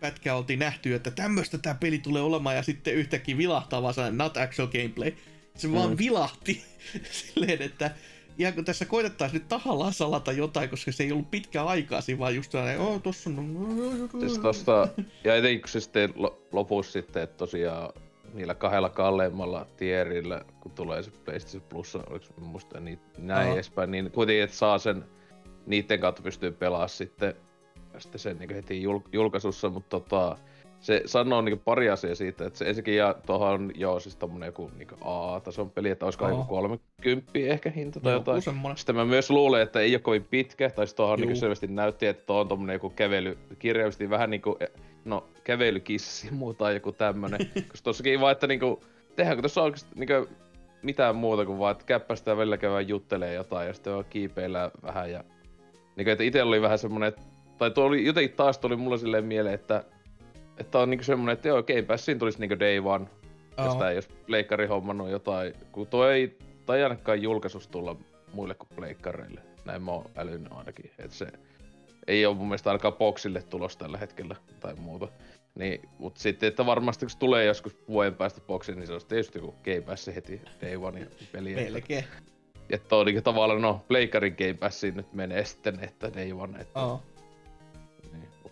pätkä 0.00 0.34
oltiin 0.34 0.58
nähty, 0.58 0.94
että 0.94 1.10
tämmöistä 1.10 1.58
tämä 1.58 1.74
peli 1.74 1.98
tulee 1.98 2.22
olemaan, 2.22 2.56
ja 2.56 2.62
sitten 2.62 2.94
yhtäkkiä 2.94 3.36
vilahtaa 3.36 3.82
vaan 3.82 3.94
sellainen 3.94 4.18
not 4.18 4.36
actual 4.36 4.68
gameplay. 4.68 5.12
Se 5.54 5.68
mm. 5.68 5.74
vaan 5.74 5.98
vilahti 5.98 6.62
silleen, 7.10 7.62
että 7.62 7.90
ja 8.38 8.52
kun 8.52 8.64
tässä 8.64 8.84
koitettaisiin 8.84 9.38
nyt 9.40 9.48
tahallaan 9.48 9.92
salata 9.92 10.32
jotain, 10.32 10.70
koska 10.70 10.92
se 10.92 11.04
ei 11.04 11.12
ollut 11.12 11.30
pitkä 11.30 11.64
aikaa 11.64 12.00
siinä, 12.00 12.18
vaan 12.18 12.34
just 12.34 12.50
sellainen, 12.52 12.80
oh, 12.80 13.02
tossa 13.02 13.30
on... 13.30 14.10
Siis 14.20 14.38
tosta, 14.38 14.88
ja 15.24 15.36
etenkin 15.36 15.60
kun 15.60 15.68
se 15.68 15.80
sitten 15.80 16.14
lopussa 16.52 16.92
sitten, 16.92 17.22
että 17.22 17.36
tosiaan 17.36 17.92
niillä 18.34 18.54
kahdella 18.54 18.88
kalleimmalla 18.88 19.66
tierillä, 19.76 20.44
kun 20.60 20.72
tulee 20.72 21.02
se 21.02 21.10
PlayStation 21.10 21.62
Plus, 21.62 21.96
oliko 21.96 22.26
muista 22.40 22.80
niin, 22.80 23.00
näin 23.18 23.46
Aha. 23.46 23.54
edespäin, 23.54 23.90
niin 23.90 24.10
kuitenkin, 24.10 24.44
että 24.44 24.56
saa 24.56 24.78
sen, 24.78 25.04
niiden 25.66 26.00
kautta 26.00 26.22
pystyy 26.22 26.52
pelaamaan 26.52 26.88
sitten, 26.88 27.34
sitten 27.98 28.18
sen 28.18 28.38
niin 28.38 28.54
heti 28.54 28.82
jul- 28.82 29.08
julkaisussa, 29.12 29.70
mutta 29.70 30.00
tota, 30.00 30.36
se 30.84 31.02
sanoo 31.06 31.40
niin 31.40 31.58
pari 31.58 31.90
asiaa 31.90 32.14
siitä, 32.14 32.46
että 32.46 32.58
se 32.58 32.64
ensinnäkin 32.64 32.96
ja 32.96 33.14
tuohon 33.26 33.72
joo 33.74 34.00
siis 34.00 34.16
tommonen 34.16 34.46
joku 34.46 34.70
niin 34.78 34.88
A-tason 35.00 35.70
peli, 35.70 35.90
että 35.90 36.06
olisiko 36.06 36.28
joku 36.28 36.44
30 36.44 37.24
ehkä 37.34 37.70
hinta 37.70 38.00
tai 38.00 38.12
jotain. 38.12 38.42
Semmoinen. 38.42 38.76
Sitten 38.76 38.96
mä 38.96 39.04
myös 39.04 39.30
luulen, 39.30 39.62
että 39.62 39.80
ei 39.80 39.94
ole 39.94 40.00
kovin 40.00 40.24
pitkä, 40.24 40.70
tai 40.70 40.86
sitten 40.86 40.96
tuohon 40.96 41.20
niin 41.20 41.36
selvästi 41.36 41.66
näytti, 41.66 42.06
että 42.06 42.26
tuo 42.26 42.40
on 42.40 42.48
tommonen 42.48 42.74
joku 42.74 42.90
kävely, 42.90 43.38
kirjallisesti 43.58 44.10
vähän 44.10 44.30
niinku, 44.30 44.58
no 45.04 45.28
kävelykissi 45.44 46.28
muuta 46.30 46.72
joku 46.72 46.92
tämmönen. 46.92 47.40
koska 47.70 47.84
tossakin 47.84 48.20
vaan, 48.20 48.32
että 48.32 48.46
niinku, 48.46 48.80
tehdäänkö 49.16 49.42
tuossa 49.42 49.62
oikeesti 49.62 49.90
niinku 49.94 50.28
mitään 50.82 51.16
muuta 51.16 51.46
kuin 51.46 51.58
vaan, 51.58 51.72
että 51.72 51.84
käppästään 51.84 52.38
välillä 52.38 52.56
käydään 52.56 52.88
juttelee 52.88 53.34
jotain 53.34 53.66
ja 53.66 53.74
sitten 53.74 53.92
vaan 53.92 54.04
kiipeillä 54.10 54.70
vähän 54.82 55.10
ja 55.10 55.24
niinku, 55.96 56.10
että 56.10 56.24
ite 56.24 56.42
oli 56.42 56.62
vähän 56.62 56.78
semmonen, 56.78 57.12
tai 57.58 57.70
tuo 57.70 57.84
oli, 57.84 58.06
jotenkin 58.06 58.36
taas 58.36 58.58
tuli 58.58 58.76
mulla 58.76 58.96
silleen 58.96 59.24
mieleen, 59.24 59.54
että 59.54 59.84
että 60.58 60.78
on 60.78 60.90
niinku 60.90 61.04
semmonen, 61.04 61.32
että 61.32 61.48
joo, 61.48 61.62
Game 61.62 61.82
Passiin 61.82 62.18
tulisi 62.18 62.40
niinku 62.40 62.58
day 62.58 62.78
one. 62.78 63.06
Oh. 63.56 63.64
Jos 63.64 63.76
tää 63.76 63.90
ei 63.90 63.96
jos 63.96 64.08
pleikkari 64.26 64.66
hommannut 64.66 65.10
jotain, 65.10 65.54
kun 65.72 65.86
tuo 65.86 66.08
ei 66.08 66.38
tai 66.66 66.82
ainakaan 66.82 67.22
julkaisus 67.22 67.68
tulla 67.68 67.96
muille 68.32 68.54
kuin 68.54 68.68
pleikkareille. 68.76 69.40
Näin 69.64 69.82
mä 69.82 69.90
oon 69.90 70.10
älynyt 70.16 70.52
ainakin, 70.52 70.90
että 70.98 71.16
se 71.16 71.26
ei 72.06 72.26
ole 72.26 72.36
mun 72.36 72.48
mielestä 72.48 72.70
ainakaan 72.70 72.94
boksille 72.94 73.42
tulos 73.42 73.76
tällä 73.76 73.98
hetkellä 73.98 74.36
tai 74.60 74.74
muuta. 74.74 75.08
Niin, 75.54 75.88
mutta 75.98 76.20
sitten, 76.20 76.46
että 76.46 76.66
varmasti 76.66 77.06
kun 77.06 77.18
tulee 77.18 77.44
joskus 77.44 77.76
vuoden 77.88 78.14
päästä 78.14 78.40
boksiin, 78.40 78.78
niin 78.78 78.86
se 78.86 78.92
olisi 78.92 79.06
tietysti 79.06 79.38
joku 79.38 79.54
Game 79.64 79.80
Pass 79.80 80.06
heti 80.06 80.42
Day 80.62 80.76
One 80.76 81.08
peli. 81.32 81.54
Melkein. 81.54 82.04
Että 82.04 82.33
on 82.90 83.06
niin 83.06 83.22
tavallaan, 83.22 83.62
no, 83.62 83.84
Pleikarin 83.88 84.36
Game 84.38 84.54
Passiin 84.54 84.96
nyt 84.96 85.12
menee 85.12 85.44
sitten, 85.44 85.80
että 85.80 86.14
Day 86.14 86.32
One. 86.32 86.60
Että... 86.60 86.80
Oh 86.80 87.02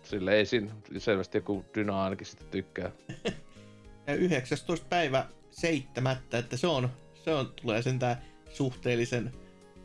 sille 0.03 0.35
ei 0.35 0.45
siinä 0.45 0.71
selvästi 0.97 1.37
joku 1.37 1.65
Dyna 1.75 2.03
ainakin 2.03 2.27
sitten 2.27 2.47
tykkää. 2.47 2.91
ja 4.07 4.15
19. 4.15 4.85
päivä 4.89 5.25
seitsemättä, 5.51 6.37
että 6.37 6.57
se 6.57 6.67
on, 6.67 6.89
se 7.13 7.33
on, 7.33 7.53
tulee 7.61 7.81
sentään 7.81 8.17
suhteellisen 8.49 9.33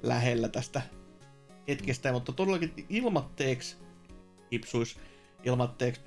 lähellä 0.02 0.48
tästä 0.48 0.82
hetkestä, 1.68 2.12
mutta 2.12 2.32
todellakin 2.32 2.72
ilmatteeksi 2.88 3.76
hipsuis 4.52 4.98
ilmatteeksi 5.44 6.00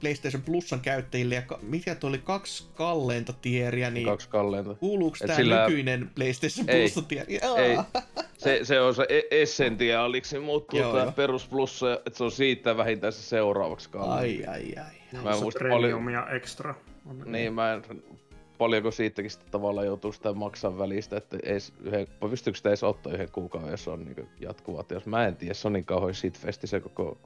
PlayStation 0.00 0.42
Plusan 0.42 0.80
käyttäjille, 0.80 1.34
ja 1.34 1.42
ka- 1.42 1.58
mikä 1.62 1.94
tuo 1.94 2.10
oli 2.10 2.18
kaksi 2.18 2.64
kalleinta 2.74 3.32
tieriä, 3.32 3.90
niin 3.90 4.06
kaksi 4.06 4.28
kalleinta. 4.28 4.74
kuuluuko 4.74 5.16
tämä 5.18 5.36
sillä... 5.36 5.64
nykyinen 5.64 6.10
PlayStation 6.14 6.66
Plusan 6.66 7.06
tieri? 7.06 7.34
Ei, 7.34 7.78
se, 8.38 8.60
se 8.62 8.80
on 8.80 8.94
se 8.94 9.06
e- 9.08 9.42
Essentialiksi 9.42 10.38
muuttuu 10.38 10.78
joo, 10.78 10.96
tämä 10.96 11.12
perus 11.12 11.48
plussa, 11.48 11.94
että 11.94 12.18
se 12.18 12.24
on 12.24 12.32
siitä 12.32 12.76
vähintään 12.76 13.12
se 13.12 13.22
seuraavaksi 13.22 13.90
kallein. 13.90 14.48
Ai, 14.48 14.54
ai, 14.54 14.74
ai. 14.76 15.22
Mä 15.22 15.30
en 15.30 15.42
muista 15.42 15.64
paljon... 15.70 16.12
ja 16.12 16.28
extra. 16.30 16.74
Niin, 17.24 17.54
mä 17.54 17.72
en 17.72 17.82
paljonko 18.58 18.90
siitäkin 18.90 19.30
sitten 19.30 19.50
tavallaan 19.50 19.86
joutuu 19.86 20.12
sitä 20.12 20.32
maksaa 20.32 20.78
välistä, 20.78 21.16
että 21.16 21.38
ees 21.42 21.72
yhden, 21.80 22.06
pystyykö 22.30 22.56
sitä 22.56 22.68
edes 22.68 22.82
ottaa 22.82 23.12
yhden 23.12 23.30
kuukauden, 23.30 23.70
jos 23.70 23.88
on 23.88 24.04
niin 24.04 24.28
jatkuvat. 24.40 24.90
Jos 24.90 25.06
mä 25.06 25.26
en 25.26 25.36
tiedä, 25.36 25.54
se 25.54 25.68
on 25.68 25.72
niin 25.72 25.84
kauhean 25.84 26.14
shitfesti 26.14 26.66
se 26.66 26.80
koko 26.80 27.18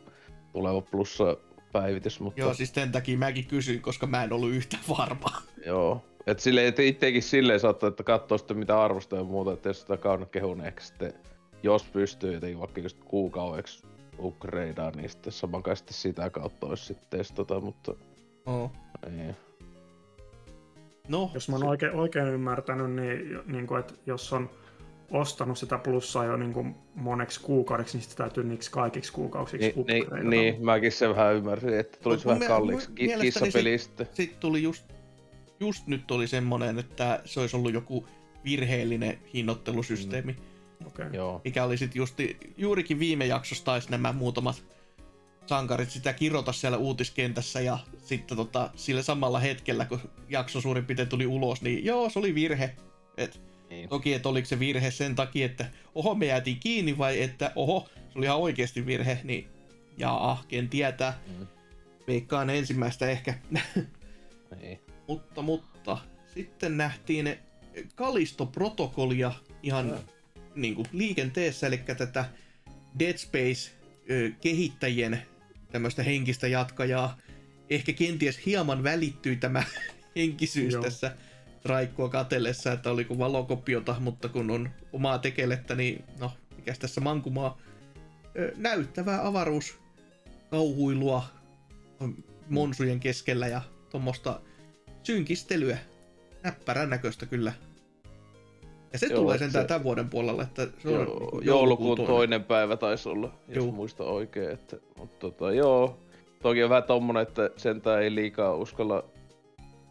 tuleva 0.53 0.81
plussa 0.81 1.37
päivitys, 1.73 2.21
mutta... 2.21 2.41
Joo, 2.41 2.55
siis 2.55 2.75
sen 2.75 2.93
takia 2.93 3.19
mäkin 3.19 3.47
kysyin, 3.47 3.83
koska 3.83 4.07
mä 4.07 4.25
en 4.25 4.33
ollut 4.33 4.51
yhtä 4.51 4.77
varma. 4.99 5.43
Joo, 5.67 6.05
et 6.27 6.41
silleen, 6.41 6.67
että 6.67 6.83
itsekin 6.83 7.23
silleen 7.23 7.61
saattaa, 7.61 7.89
että 7.89 8.03
katsoo 8.03 8.39
sitten 8.39 8.59
mitä 8.59 8.83
arvostoja 8.83 9.21
ja 9.21 9.25
muuta, 9.25 9.53
että 9.53 9.69
jos 9.69 9.81
sitä 9.81 9.97
kauna 9.97 10.27
kehun 10.27 10.65
ehkä 10.65 10.83
sitten, 10.83 11.15
jos 11.63 11.85
pystyy 11.85 12.35
jotenkin 12.35 12.61
vaikka 12.61 12.81
just 12.81 12.99
kuukaudeksi 13.05 13.83
upgradeaa, 14.19 14.91
niin 14.91 15.11
sitten 15.11 15.33
samankaisesti 15.33 15.95
sitä 15.95 16.31
kautta 16.31 16.67
olisi 16.67 16.85
sitten 16.85 17.19
testata, 17.19 17.61
mutta... 17.61 17.95
Oh. 18.47 18.71
Ei. 19.07 19.35
No, 21.09 21.31
jos 21.35 21.49
mä 21.49 21.57
oon 21.57 21.67
oikein, 21.67 21.93
oikein 21.93 22.27
ymmärtänyt, 22.29 22.93
niin, 22.93 23.41
niin 23.47 23.67
kuin, 23.67 23.81
että 23.81 23.95
jos 24.07 24.33
on 24.33 24.51
ostanut 25.11 25.59
sitä 25.59 25.79
plussaa 25.79 26.25
jo 26.25 26.37
niin 26.37 26.53
kuin 26.53 26.75
moneksi 26.95 27.41
kuukaudeksi, 27.41 27.97
niin 27.97 28.05
sitä 28.05 28.17
täytyy 28.17 28.45
niiksi 28.45 28.71
kaikiksi 28.71 29.13
kuukausiksi 29.13 29.73
niin, 29.77 30.07
niin, 30.13 30.31
niin, 30.31 30.65
mäkin 30.65 30.93
se 30.93 31.09
vähän 31.09 31.35
ymmärsin, 31.35 31.79
että 31.79 31.99
tulisi 32.03 32.27
Mut 32.27 32.35
vähän 32.35 32.49
kalliiksi 32.49 32.91
kissapeli 33.21 33.79
sitten. 33.79 34.09
Sitten 34.13 34.41
tuli 34.41 34.63
just, 34.63 34.85
just 35.61 35.87
nyt 35.87 36.11
oli 36.11 36.27
semmonen, 36.27 36.79
että 36.79 37.21
se 37.25 37.41
olisi 37.41 37.57
ollut 37.57 37.75
joku 37.75 38.09
virheellinen 38.45 39.19
hinnoittelusysteemi. 39.35 40.33
Mm. 40.33 40.87
Okay. 40.87 41.11
Joo. 41.13 41.41
Mikä 41.45 41.65
oli 41.65 41.77
sitten 41.77 41.99
justi, 41.99 42.37
juurikin 42.57 42.99
viime 42.99 43.27
jaksossa 43.27 43.65
taisi 43.65 43.91
nämä 43.91 44.13
muutamat 44.13 44.65
sankarit 45.47 45.91
sitä 45.91 46.13
kirota 46.13 46.53
siellä 46.53 46.79
uutiskentässä 46.79 47.61
ja 47.61 47.79
sitten 47.99 48.37
tota, 48.37 48.71
sillä 48.75 49.03
samalla 49.03 49.39
hetkellä, 49.39 49.85
kun 49.85 50.01
jakso 50.29 50.61
suurin 50.61 50.85
piirtein 50.85 51.09
tuli 51.09 51.27
ulos, 51.27 51.63
niin 51.63 51.85
joo, 51.85 52.11
se 52.11 52.19
oli 52.19 52.35
virhe. 52.35 52.77
Et 53.17 53.48
niin. 53.71 53.89
Toki, 53.89 54.15
että 54.15 54.29
oliko 54.29 54.47
se 54.47 54.59
virhe 54.59 54.91
sen 54.91 55.15
takia, 55.15 55.47
että 55.47 55.67
oho, 55.95 56.15
me 56.15 56.27
jäätiin 56.27 56.61
kiinni 56.61 56.99
vai 56.99 57.23
että 57.23 57.53
oho, 57.57 57.89
se 57.95 58.19
oli 58.19 58.27
ihan 58.27 58.39
oikeasti 58.39 58.87
virhe, 58.87 59.19
niin 59.25 59.49
jaa, 59.99 60.45
ken 60.49 60.69
tietää. 60.69 61.19
Mm. 61.39 61.47
Veikkaan 62.07 62.51
ensimmäistä 62.51 63.11
ehkä. 63.11 63.35
niin. 64.61 64.81
mutta, 65.09 65.43
mutta, 65.43 65.99
sitten 66.35 66.77
nähtiin 66.77 67.39
Kalisto-protokollia 67.95 69.33
ihan 69.63 69.87
mm. 69.87 69.97
niin 70.55 70.75
kuin 70.75 70.87
liikenteessä, 70.93 71.67
eli 71.67 71.79
tätä 71.79 72.25
Dead 72.99 73.17
Space-kehittäjien 73.17 75.23
tämmöistä 75.73 76.03
henkistä 76.03 76.49
jatkajaa. 76.49 77.19
Ehkä 77.71 77.93
kenties 77.93 78.47
hieman 78.47 78.83
välittyi 78.83 79.37
tämä 79.37 79.65
henkisyys 80.17 80.73
Joo. 80.73 80.83
tässä 80.83 81.17
raikkua 81.65 82.09
katellessa, 82.09 82.73
että 82.73 82.91
oliko 82.91 83.19
valokopiota, 83.19 83.97
mutta 84.01 84.29
kun 84.29 84.51
on 84.51 84.71
omaa 84.93 85.19
tekelettä, 85.19 85.75
niin 85.75 86.05
no, 86.21 86.31
mikäs 86.57 86.79
tässä 86.79 87.01
mankumaa. 87.01 87.59
Näyttävää 88.57 89.27
avaruus 89.27 89.79
kauhuilua 90.51 91.25
monsujen 92.49 93.01
keskellä 93.01 93.47
ja 93.47 93.61
tuommoista 93.91 94.41
synkistelyä. 95.03 95.79
Näppärän 96.43 96.91
näköistä 96.91 97.27
kyllä. 97.27 97.53
Ja 98.93 98.99
se 98.99 99.07
Joo, 99.07 99.21
tulee 99.21 99.39
sentään 99.39 99.65
se... 99.65 99.69
tämän 99.69 99.85
vuoden 99.85 100.11
puolella, 100.11 100.43
että 100.43 100.63
se 100.63 100.91
joo, 100.91 101.01
on 101.01 101.07
joulukuun, 101.07 101.45
joulukuun 101.45 101.97
toinen. 101.97 102.15
toinen 102.15 102.45
päivä 102.45 102.77
taisi 102.77 103.09
olla, 103.09 103.33
jos 103.49 103.65
joo. 103.65 103.73
muista 103.73 104.05
oikein. 104.05 104.51
Että, 104.51 104.77
mutta 104.99 105.19
tota, 105.19 105.53
joo, 105.53 105.99
toki 106.43 106.65
on 106.65 106.71
vähän 106.71 106.83
tommonen, 106.83 107.23
että 107.23 107.51
sentään 107.57 108.03
ei 108.03 108.15
liikaa 108.15 108.55
uskalla 108.55 109.05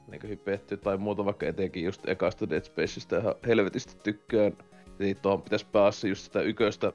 niin 0.08 0.30
hypetty 0.30 0.78
tai 0.78 0.98
muuta, 0.98 1.26
vaikka 1.26 1.46
etenkin 1.46 1.84
just 1.84 2.10
ekasta 2.10 2.50
Dead 2.50 2.63
Spaceista 2.63 3.17
ihan 3.17 3.36
helvetisti 3.48 3.96
tykkään. 4.04 4.58
Niin 5.00 5.17
tuohon 5.22 5.41
pitäisi 5.41 5.65
päässä 5.72 6.08
just 6.08 6.24
sitä 6.24 6.41
yköstä, 6.41 6.93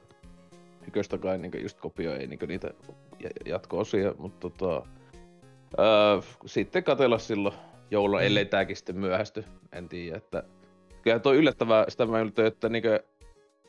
yköstä 0.87 1.17
kai 1.17 1.37
niin 1.37 1.61
just 1.61 1.79
kopioi 1.79 2.27
niin 2.27 2.39
niitä 2.47 2.73
jatko-osia, 3.45 4.13
mutta 4.17 4.49
tota, 4.49 4.87
Öö, 5.79 6.21
sitten 6.45 6.83
katella 6.83 7.17
silloin 7.17 7.55
joulun, 7.91 8.19
mm. 8.19 8.25
ellei 8.25 8.45
tääkin 8.45 8.75
sitten 8.75 8.99
myöhästy. 8.99 9.45
En 9.71 9.89
tiedä, 9.89 10.17
että... 10.17 10.43
Kyllä 11.01 11.19
toi 11.19 11.37
yllättävää, 11.37 11.85
sitä 11.87 12.05
mä 12.05 12.19
yllätyin, 12.19 12.47
että 12.47 12.69
niinkö... 12.69 13.03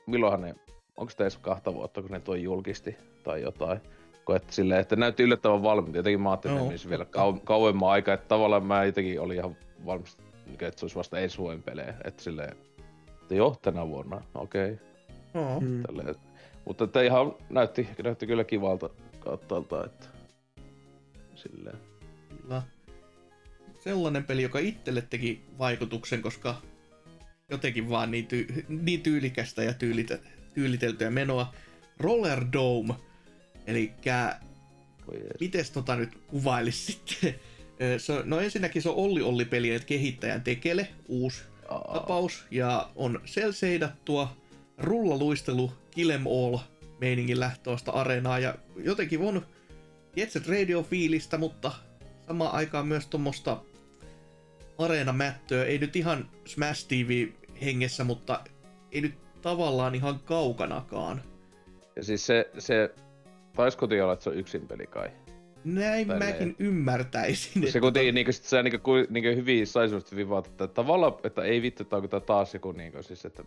Milloinhan 0.06 0.40
ne... 0.40 0.54
Onko 0.96 1.12
edes 1.20 1.38
kahta 1.38 1.74
vuotta, 1.74 2.02
kun 2.02 2.10
ne 2.10 2.20
toi 2.20 2.42
julkisti 2.42 2.96
tai 3.22 3.42
jotain? 3.42 3.80
Koet 4.24 4.50
silleen, 4.50 4.80
että 4.80 4.96
näytti 4.96 5.22
yllättävän 5.22 5.62
valmiita. 5.62 5.98
Jotenkin 5.98 6.20
mä 6.20 6.30
ajattelin, 6.30 6.56
no, 6.56 6.70
että 6.70 6.88
vielä 6.88 7.04
kau- 7.04 7.40
kauemman 7.44 7.90
aikaa. 7.90 8.14
Että 8.14 8.28
tavallaan 8.28 8.66
mä 8.66 8.84
jotenkin 8.84 9.20
olin 9.20 9.36
ihan 9.38 9.56
valmis, 9.86 10.18
että 10.52 10.80
se 10.80 10.84
olisi 10.84 10.96
vasta 10.96 11.18
ensi 11.18 11.38
vuoden 11.38 11.62
pelejä. 11.62 11.94
Että 12.04 12.22
silleen, 12.22 12.56
että 13.22 13.34
joo, 13.34 13.56
tänä 13.62 13.88
vuonna, 13.88 14.20
okei. 14.34 14.72
Okay. 14.72 14.84
No. 15.34 15.60
Mm. 15.60 15.82
mutta 16.64 16.84
että 16.84 17.02
ihan 17.02 17.34
näytti, 17.50 17.88
näytti 18.02 18.26
kyllä 18.26 18.44
kivalta 18.44 18.90
kattalta, 19.20 19.84
että 19.84 20.06
silleen. 21.34 21.78
Kyllä. 22.42 22.62
Sellainen 23.80 24.24
peli, 24.24 24.42
joka 24.42 24.58
itselle 24.58 25.02
teki 25.10 25.42
vaikutuksen, 25.58 26.22
koska 26.22 26.54
jotenkin 27.50 27.90
vaan 27.90 28.10
niin, 28.10 28.28
ty- 28.32 28.64
niin 28.68 29.00
tyylikästä 29.00 29.62
ja 29.62 29.74
tyylitä- 29.74 30.18
tyyliteltyä 30.54 31.10
menoa. 31.10 31.54
Roller 31.98 32.44
Dome. 32.52 32.94
Eli 33.66 33.92
oh 34.06 35.14
miten 35.40 35.64
tota 35.72 35.96
nyt 35.96 36.18
kuvailisi 36.26 36.92
sitten? 36.92 37.34
Se 37.98 38.12
on, 38.12 38.22
no 38.24 38.40
ensinnäkin 38.40 38.82
se 38.82 38.88
on 38.88 38.94
Olli 38.94 39.22
Olli 39.22 39.44
pelien 39.44 39.84
kehittäjän 39.86 40.42
tekele, 40.42 40.88
uusi 41.08 41.42
Aa. 41.68 41.94
tapaus, 41.94 42.44
ja 42.50 42.90
on 42.96 43.20
selseidattua 43.24 44.36
rullaluistelu 44.78 45.72
Killem 45.90 46.26
All 46.26 46.58
meiningin 47.00 47.40
lähtöistä 47.40 47.92
areenaa, 47.92 48.38
ja 48.38 48.54
jotenkin 48.76 49.20
on 49.20 49.46
Jetset 50.16 50.48
Radio-fiilistä, 50.48 51.38
mutta 51.38 51.72
samaan 52.26 52.52
aikaan 52.52 52.86
myös 52.86 53.06
tuommoista 53.06 53.62
areenamättöä, 54.78 55.64
ei 55.64 55.78
nyt 55.78 55.96
ihan 55.96 56.30
Smash 56.46 56.86
TV 56.88 57.28
hengessä, 57.64 58.04
mutta 58.04 58.40
ei 58.92 59.00
nyt 59.00 59.14
tavallaan 59.42 59.94
ihan 59.94 60.18
kaukanakaan. 60.18 61.22
Ja 61.96 62.04
siis 62.04 62.26
se, 62.26 62.50
se 62.58 62.94
taisi 63.56 63.78
olla, 64.02 64.12
että 64.12 64.22
se 64.22 64.30
on 64.30 64.36
yksin 64.36 64.68
peli 64.68 64.86
kai. 64.86 65.10
Näin 65.64 66.06
Tälleen. 66.06 66.32
mäkin 66.32 66.56
ymmärtäisin. 66.58 67.72
Se 67.72 67.80
kuitenkin 67.80 68.14
niinku, 68.14 68.32
sit 68.32 68.44
se 68.44 68.62
niinku, 68.62 68.90
niinku 69.10 69.28
hyvin 69.28 69.66
sai 69.66 69.88
semmoista 69.88 70.10
hyvin 70.10 70.28
vaat, 70.28 70.46
että 70.46 70.68
tavallaan, 70.68 71.12
että 71.24 71.42
ei 71.42 71.62
vittu, 71.62 71.82
että 71.82 71.96
onko 71.96 72.08
tää 72.08 72.20
taas 72.20 72.54
joku 72.54 72.72
niinku, 72.72 73.02
siis 73.02 73.24
että 73.24 73.44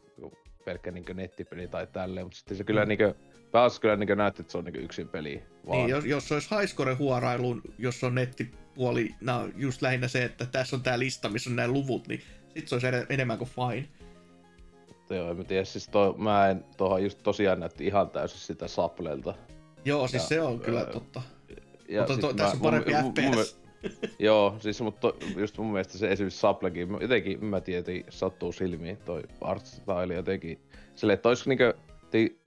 pelkkä 0.66 0.92
niinku 0.92 1.14
nettipeli 1.14 1.68
tai 1.68 1.88
tälleen, 1.88 2.26
mutta 2.26 2.38
sitten 2.38 2.58
se 2.58 2.64
kyllä 2.64 2.86
mm. 2.86 2.90
niinku, 2.90 3.16
taas 3.52 3.80
kyllä 3.80 3.96
niinku 3.96 4.16
näytti, 4.16 4.42
että 4.42 4.52
se 4.52 4.58
on 4.58 4.64
niinku 4.64 4.80
yksin 4.80 5.08
peli. 5.08 5.44
Vaan. 5.68 5.78
Niin, 5.78 5.90
jos, 5.90 6.06
jos 6.06 6.32
olisi 6.32 6.50
highscore 6.56 6.94
huorailuun, 6.94 7.62
jos 7.78 8.04
on 8.04 8.16
nettipuoli, 8.16 9.16
no 9.22 9.50
just 9.56 9.82
lähinnä 9.82 10.08
se, 10.08 10.24
että 10.24 10.46
tässä 10.46 10.76
on 10.76 10.84
tää 10.84 11.00
lista, 11.00 11.30
missä 11.30 11.50
on 11.50 11.56
nämä 11.56 11.68
luvut, 11.68 12.08
niin 12.08 12.22
sit 12.54 12.68
se 12.68 12.76
olisi 12.76 12.88
enemmän 13.10 13.38
kuin 13.38 13.50
fine. 13.50 13.88
Mutta 14.88 15.16
joo, 15.16 15.32
en 15.32 15.46
tiedä, 15.46 15.66
siis 15.66 15.88
to, 15.88 16.16
mä 16.18 16.50
en 16.50 16.66
tuohon 16.78 17.04
just 17.04 17.20
tosiaan 17.24 17.60
näytti 17.60 17.86
ihan 17.86 18.10
täysin 18.10 18.40
sitä 18.40 18.68
saplelta. 18.68 19.34
Joo, 19.88 20.08
siis 20.08 20.24
ja, 20.24 20.28
se 20.28 20.42
on 20.42 20.60
kyllä 20.60 20.86
totta. 20.86 21.22
Ja 21.90 22.02
mutta 22.02 22.18
to, 22.18 22.34
tässä 22.34 22.56
on 22.56 22.62
parempi 22.62 22.92
mun, 23.02 23.14
FPS. 23.14 23.58
Mun, 23.82 23.92
joo, 24.20 24.56
siis 24.60 24.82
mutta 24.82 25.14
just 25.38 25.58
mun 25.58 25.72
mielestä 25.72 25.98
se 25.98 26.12
esimerkiksi 26.12 26.40
Saplekin, 26.40 26.90
jotenkin 27.02 27.46
mä 27.46 27.62
tiedän, 27.62 28.04
sattuu 28.10 28.52
silmiin 28.52 28.98
toi 28.98 29.24
art 29.42 29.66
style 29.66 30.14
jotenkin. 30.14 30.60
Silleen, 30.96 31.14
että 31.14 31.30
olisiko 31.30 31.50
niinkö 31.50 31.74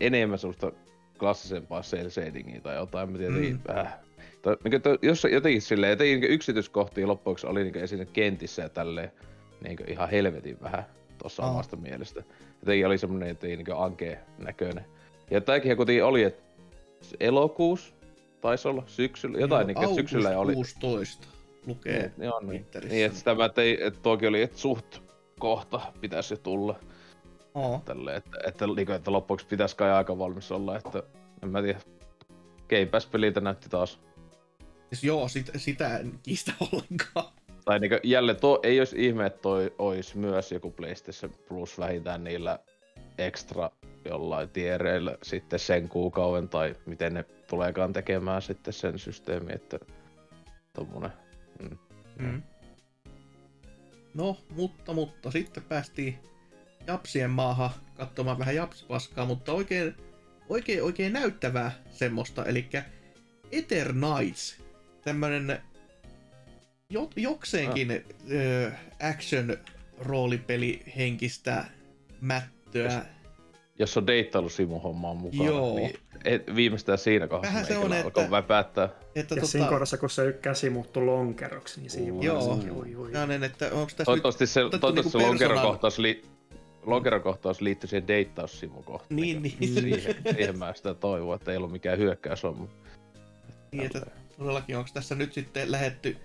enemmän 0.00 0.38
semmoista 0.38 0.72
klassisempaa 1.18 1.82
cel 1.82 2.10
shadingia 2.10 2.60
tai 2.60 2.76
jotain, 2.76 3.12
mä 3.12 3.18
tiedän, 3.18 3.40
mm. 3.40 3.58
äh. 3.78 3.98
To, 4.42 4.56
niin 4.64 4.82
to, 4.82 4.98
jos 5.02 5.26
jotenkin 5.32 5.62
silleen, 5.62 5.90
jotenkin 5.90 6.20
niin 6.20 6.30
yksityiskohtia 6.30 7.08
loppuksi 7.08 7.46
oli 7.46 7.64
niin 7.64 7.76
esiin 7.76 8.08
kentissä 8.12 8.62
ja 8.62 8.68
tälleen 8.68 9.12
niin 9.64 9.78
ihan 9.86 10.10
helvetin 10.10 10.56
vähän 10.62 10.84
tuossa 11.18 11.42
oh. 11.42 11.50
omasta 11.50 11.76
mielestä. 11.76 12.22
Jotenkin 12.60 12.86
oli 12.86 12.98
semmonen, 12.98 13.28
että 13.28 13.46
ei 13.46 13.56
niin 13.56 13.66
ankeen 13.76 14.18
näköinen. 14.38 14.84
Ja 15.30 15.40
tämäkin 15.40 15.76
kuitenkin 15.76 16.04
oli, 16.04 16.22
että 16.22 16.49
elokuus 17.20 17.94
taisi 18.40 18.68
olla 18.68 18.82
syksyllä, 18.86 19.38
jotain 19.38 19.66
niin, 19.66 19.82
että 19.82 19.94
syksyllä 19.94 20.38
oli. 20.38 20.54
16 20.54 21.28
lukee 21.66 22.12
niin, 22.16 22.26
joo, 22.26 22.40
niin. 22.40 22.66
niin, 22.88 23.06
että 23.06 23.18
sitä 23.18 23.34
mä 23.34 23.48
tein, 23.48 23.82
että 23.82 24.00
toki 24.02 24.26
oli, 24.26 24.42
että 24.42 24.58
suht 24.58 24.98
kohta 25.38 25.80
pitäisi 26.00 26.36
tulla. 26.36 26.80
Oh. 27.54 27.84
Tälle, 27.84 28.16
että, 28.16 28.38
että, 28.46 28.64
että, 28.78 28.94
että 28.94 29.12
loppuksi 29.12 29.46
pitäisi 29.46 29.76
kai 29.76 29.90
aika 29.90 30.18
valmis 30.18 30.52
olla, 30.52 30.76
että 30.76 31.02
en 31.42 31.48
mä 31.48 31.62
tiedä. 31.62 31.80
Game 32.68 32.86
Pass-peliltä 32.86 33.40
näytti 33.40 33.68
taas. 33.68 34.00
Siis 34.88 35.04
joo, 35.04 35.28
sit, 35.28 35.50
sitä 35.56 35.98
en 35.98 36.12
kiistä 36.22 36.52
ollenkaan. 36.60 37.32
Tai 37.64 37.78
niinku 37.78 37.96
jälleen, 38.02 38.40
to, 38.40 38.60
ei 38.62 38.78
olisi 38.80 39.06
ihme, 39.06 39.26
että 39.26 39.40
toi 39.40 39.74
olisi 39.78 40.18
myös 40.18 40.52
joku 40.52 40.70
PlayStation 40.70 41.32
Plus 41.48 41.78
vähintään 41.78 42.24
niillä 42.24 42.58
extra 43.18 43.70
jollain 44.04 44.48
tiereillä 44.48 45.16
sitten 45.22 45.58
sen 45.58 45.88
kuukauden 45.88 46.48
tai 46.48 46.76
miten 46.86 47.14
ne 47.14 47.22
tuleekaan 47.22 47.92
tekemään 47.92 48.42
sitten 48.42 48.72
sen 48.72 48.98
systeemi, 48.98 49.52
että 49.52 49.78
tommonen. 50.72 51.10
Mm. 51.62 51.78
Mm. 52.18 52.42
No, 54.14 54.36
mutta, 54.56 54.92
mutta 54.92 55.30
sitten 55.30 55.62
päästiin 55.62 56.18
Japsien 56.86 57.30
maahan 57.30 57.70
katsomaan 57.94 58.38
vähän 58.38 58.56
Japsipaskaa, 58.56 59.26
mutta 59.26 59.52
oikein, 59.52 59.94
oikein, 60.48 60.82
oikein 60.82 61.12
näyttävää 61.12 61.72
semmoista, 61.90 62.44
eli 62.44 62.68
Ether 63.52 63.92
Knights, 63.92 64.56
tämmönen 65.02 65.58
jo, 66.90 67.10
jokseenkin 67.16 67.90
ah. 67.90 68.30
ö, 68.30 68.72
action 69.10 69.56
roolipeli 69.98 70.82
henkistä 70.96 71.64
mättöä 72.20 72.84
jos 72.84 73.19
on 73.96 74.06
deittailusimu-hommaa 74.06 75.14
mukana, 75.14 75.44
Joo. 75.44 75.74
niin 75.76 75.94
et, 76.24 76.54
viimeistään 76.54 76.98
siinä 76.98 77.28
kohdassa 77.28 77.52
Vähän 77.52 77.66
se 77.66 77.76
on, 77.76 77.92
että, 77.92 78.42
päättää. 78.48 78.84
Että 78.84 79.34
ja 79.34 79.40
tota... 79.40 79.46
siinä 79.46 79.68
kohdassa, 79.68 79.98
kun 79.98 80.10
se 80.10 80.38
käsi 80.42 80.70
muuttui 80.70 81.04
lonkeroksi, 81.04 81.80
niin 81.80 81.90
siinä 81.90 82.22
Joo, 82.22 82.60
oi, 82.76 82.96
oi. 82.96 83.12
Näin, 83.12 83.44
että 83.44 83.66
onko 83.66 83.86
tässä 83.86 84.04
toivottavasti 84.04 84.46
se, 84.46 84.60
toivottavasti 84.60 84.94
niinku 84.94 85.10
se 85.10 85.26
lonkerokohtaus, 85.26 85.98
li, 85.98 86.22
lonkerokohtaus 86.82 87.60
liittyy 87.60 87.88
siihen 87.88 88.08
deittaussimu-kohtaan. 88.08 89.16
Niin, 89.16 89.42
niin. 89.42 89.74
Siihen, 89.80 90.14
siihen 90.30 90.58
mä 90.58 90.72
sitä 90.74 90.94
toivon, 90.94 91.36
että 91.36 91.50
ei 91.50 91.56
ollut 91.56 91.72
mikään 91.72 91.98
hyökkäysomma. 91.98 92.68
Niin, 93.72 93.86
että 93.86 94.06
todellakin 94.38 94.76
onko 94.76 94.90
tässä 94.94 95.14
nyt 95.14 95.32
sitten 95.32 95.70
lähetty 95.72 96.16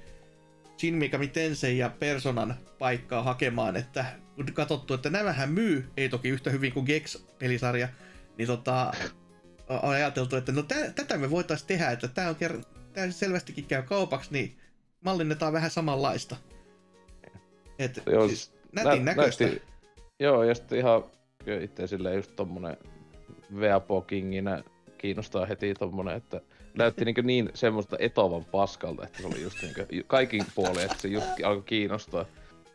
Shin 0.78 0.96
Mikami 0.96 1.28
Tensei 1.28 1.78
ja 1.78 1.91
Personan 2.00 2.56
paikkaa 2.80 3.24
hakemaan, 3.24 3.76
että 3.76 4.06
katsottu, 4.54 4.93
että 4.93 5.10
nämähän 5.10 5.50
myy, 5.50 5.89
ei 5.98 6.10
toki 6.10 6.30
yhtä 6.30 6.50
hyvin 6.50 6.74
kuin 6.74 6.86
Gex-pelisarja, 6.86 7.88
niin 8.38 8.48
tota, 8.48 8.93
on 9.69 9.89
ajateltu, 9.89 10.36
että 10.36 10.52
no 10.52 10.63
tä, 10.63 10.91
tätä 10.95 11.17
me 11.17 11.30
voitaisiin 11.30 11.67
tehdä, 11.67 11.91
että 11.91 12.08
tämä 12.08 12.30
on 12.30 12.36
kerran, 12.36 12.63
tämä 12.93 13.12
selvästikin 13.12 13.65
käy 13.65 13.84
kaupaksi, 13.84 14.34
niin 14.34 14.58
mallinnetaan 15.02 15.54
vähän 15.54 15.71
samanlaista. 15.71 16.36
Et, 17.80 18.04
joo, 18.06 18.28
siis 18.28 18.54
nätin 18.71 19.06
nä, 19.06 19.12
näköistä. 19.12 19.43
Näytti, 19.43 19.67
joo, 20.19 20.43
ja 20.43 20.56
sitten 20.56 20.80
ihan 20.80 21.04
itse 21.62 21.88
silleen 21.88 22.15
just 22.15 22.36
tommonen 22.36 22.78
Veapokinginä 23.60 24.63
kiinnostaa 24.98 25.45
heti 25.45 25.74
tommonen, 25.74 26.17
että 26.17 26.41
näytti 26.78 27.06
niin, 27.06 27.15
niin 27.24 27.50
semmoista 27.54 27.95
etovan 28.00 28.45
paskalta, 28.45 29.04
että 29.04 29.21
se 29.21 29.28
oli 29.28 29.41
just 29.41 29.58
niin 29.62 30.06
kaikin 30.08 30.45
puolin, 30.56 30.86
että 30.86 30.98
se 30.98 31.08
just 31.08 31.28
alkoi 31.43 31.63
kiinnostaa. 31.63 32.26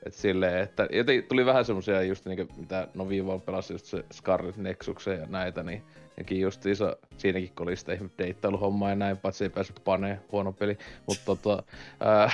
Et 0.07 0.15
silleen, 0.15 0.59
että 0.59 0.89
joten 0.93 1.23
tuli 1.23 1.47
vähän 1.47 1.65
semmosia 1.65 2.03
just 2.03 2.27
niinku, 2.27 2.55
mitä 2.57 2.89
no 2.95 3.09
viime 3.09 3.41
pelasi 3.41 3.75
just 3.75 3.87
se 3.87 4.05
Scarlet 4.13 4.57
Nexuksen 4.57 5.21
ja 5.21 5.27
näitä, 5.27 5.63
niin 5.63 5.83
nekin 6.17 6.41
just 6.41 6.67
iso, 6.67 6.97
siinäkin 7.17 7.53
kun 7.57 7.69
oli 7.69 7.77
sitä 7.77 7.93
ihme 7.93 8.11
deittailuhommaa 8.19 8.91
ja 8.91 8.97
näin, 8.97 9.17
paitsi 9.17 9.45
ei 9.45 9.51
päässyt 9.51 9.81
paneen, 9.85 10.21
huono 10.33 10.53
peli. 10.53 10.79
Mutta 11.07 11.25
tota, 11.25 11.63
ää, 12.01 12.31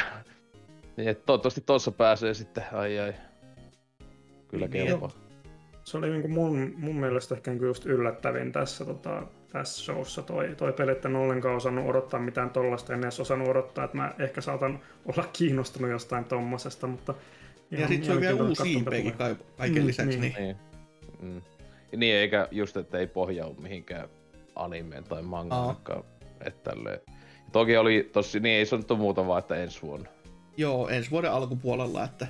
niin 0.96 1.09
että 1.09 1.26
toivottavasti 1.26 1.61
tossa 1.61 1.90
pääsee 1.90 2.35
sitten, 2.35 2.64
ai 2.72 2.98
ai. 2.98 3.14
Kyllä 4.48 4.66
niin, 4.66 4.87
kelpaa. 4.87 5.11
Se 5.85 5.98
oli 5.98 6.11
niinku 6.11 6.29
mun, 6.29 6.74
mun 6.76 6.96
mielestä 6.96 7.35
ehkä 7.35 7.50
niinku 7.50 7.64
just 7.64 7.87
yllättävin 7.87 8.52
tässä, 8.52 8.85
tota, 8.85 9.22
tässä 9.52 9.85
showssa 9.85 10.22
toi, 10.22 10.55
toi 10.57 10.72
peli, 10.72 10.92
että 10.92 11.09
en 11.09 11.16
ollenkaan 11.16 11.57
osannut 11.57 11.88
odottaa 11.88 12.20
mitään 12.20 12.50
tollasta, 12.50 12.94
en 12.94 13.02
edes 13.02 13.20
osannut 13.20 13.48
odottaa, 13.48 13.85
että 13.85 13.96
mä 13.96 14.14
ehkä 14.18 14.40
saatan 14.40 14.81
olla 15.07 15.29
kiinnostunut 15.33 15.90
jostain 15.90 16.24
tommosesta, 16.24 16.87
mutta 16.87 17.14
ja 17.70 17.88
sitten 17.88 18.05
se 18.05 18.12
on 18.12 18.20
vielä 18.20 18.44
uusi 18.44 18.72
IPkin 18.72 19.14
kaiken 19.57 19.83
mm, 19.83 19.87
lisäksi. 19.87 20.18
Niin. 20.18 20.35
Niin. 20.38 20.57
Mm. 21.20 21.42
niin, 21.96 22.14
eikä 22.14 22.48
just, 22.50 22.76
että 22.76 22.98
ei 22.98 23.07
pohjaa 23.07 23.50
mihinkään 23.62 24.09
animeen 24.57 25.05
tai 25.05 25.22
mangaan. 25.22 25.76
Että 26.44 26.72
Toki 27.52 27.76
oli 27.76 28.11
tosi, 28.12 28.40
niin 28.40 28.55
ei 28.55 28.66
se 28.66 28.76
nyt 28.76 28.88
muuta 28.98 29.26
vaan, 29.26 29.38
että 29.38 29.57
ensi 29.57 29.83
vuonna. 29.83 30.11
Joo, 30.57 30.88
ensi 30.88 31.11
vuoden 31.11 31.33
alkupuolella, 31.33 32.05
että 32.05 32.26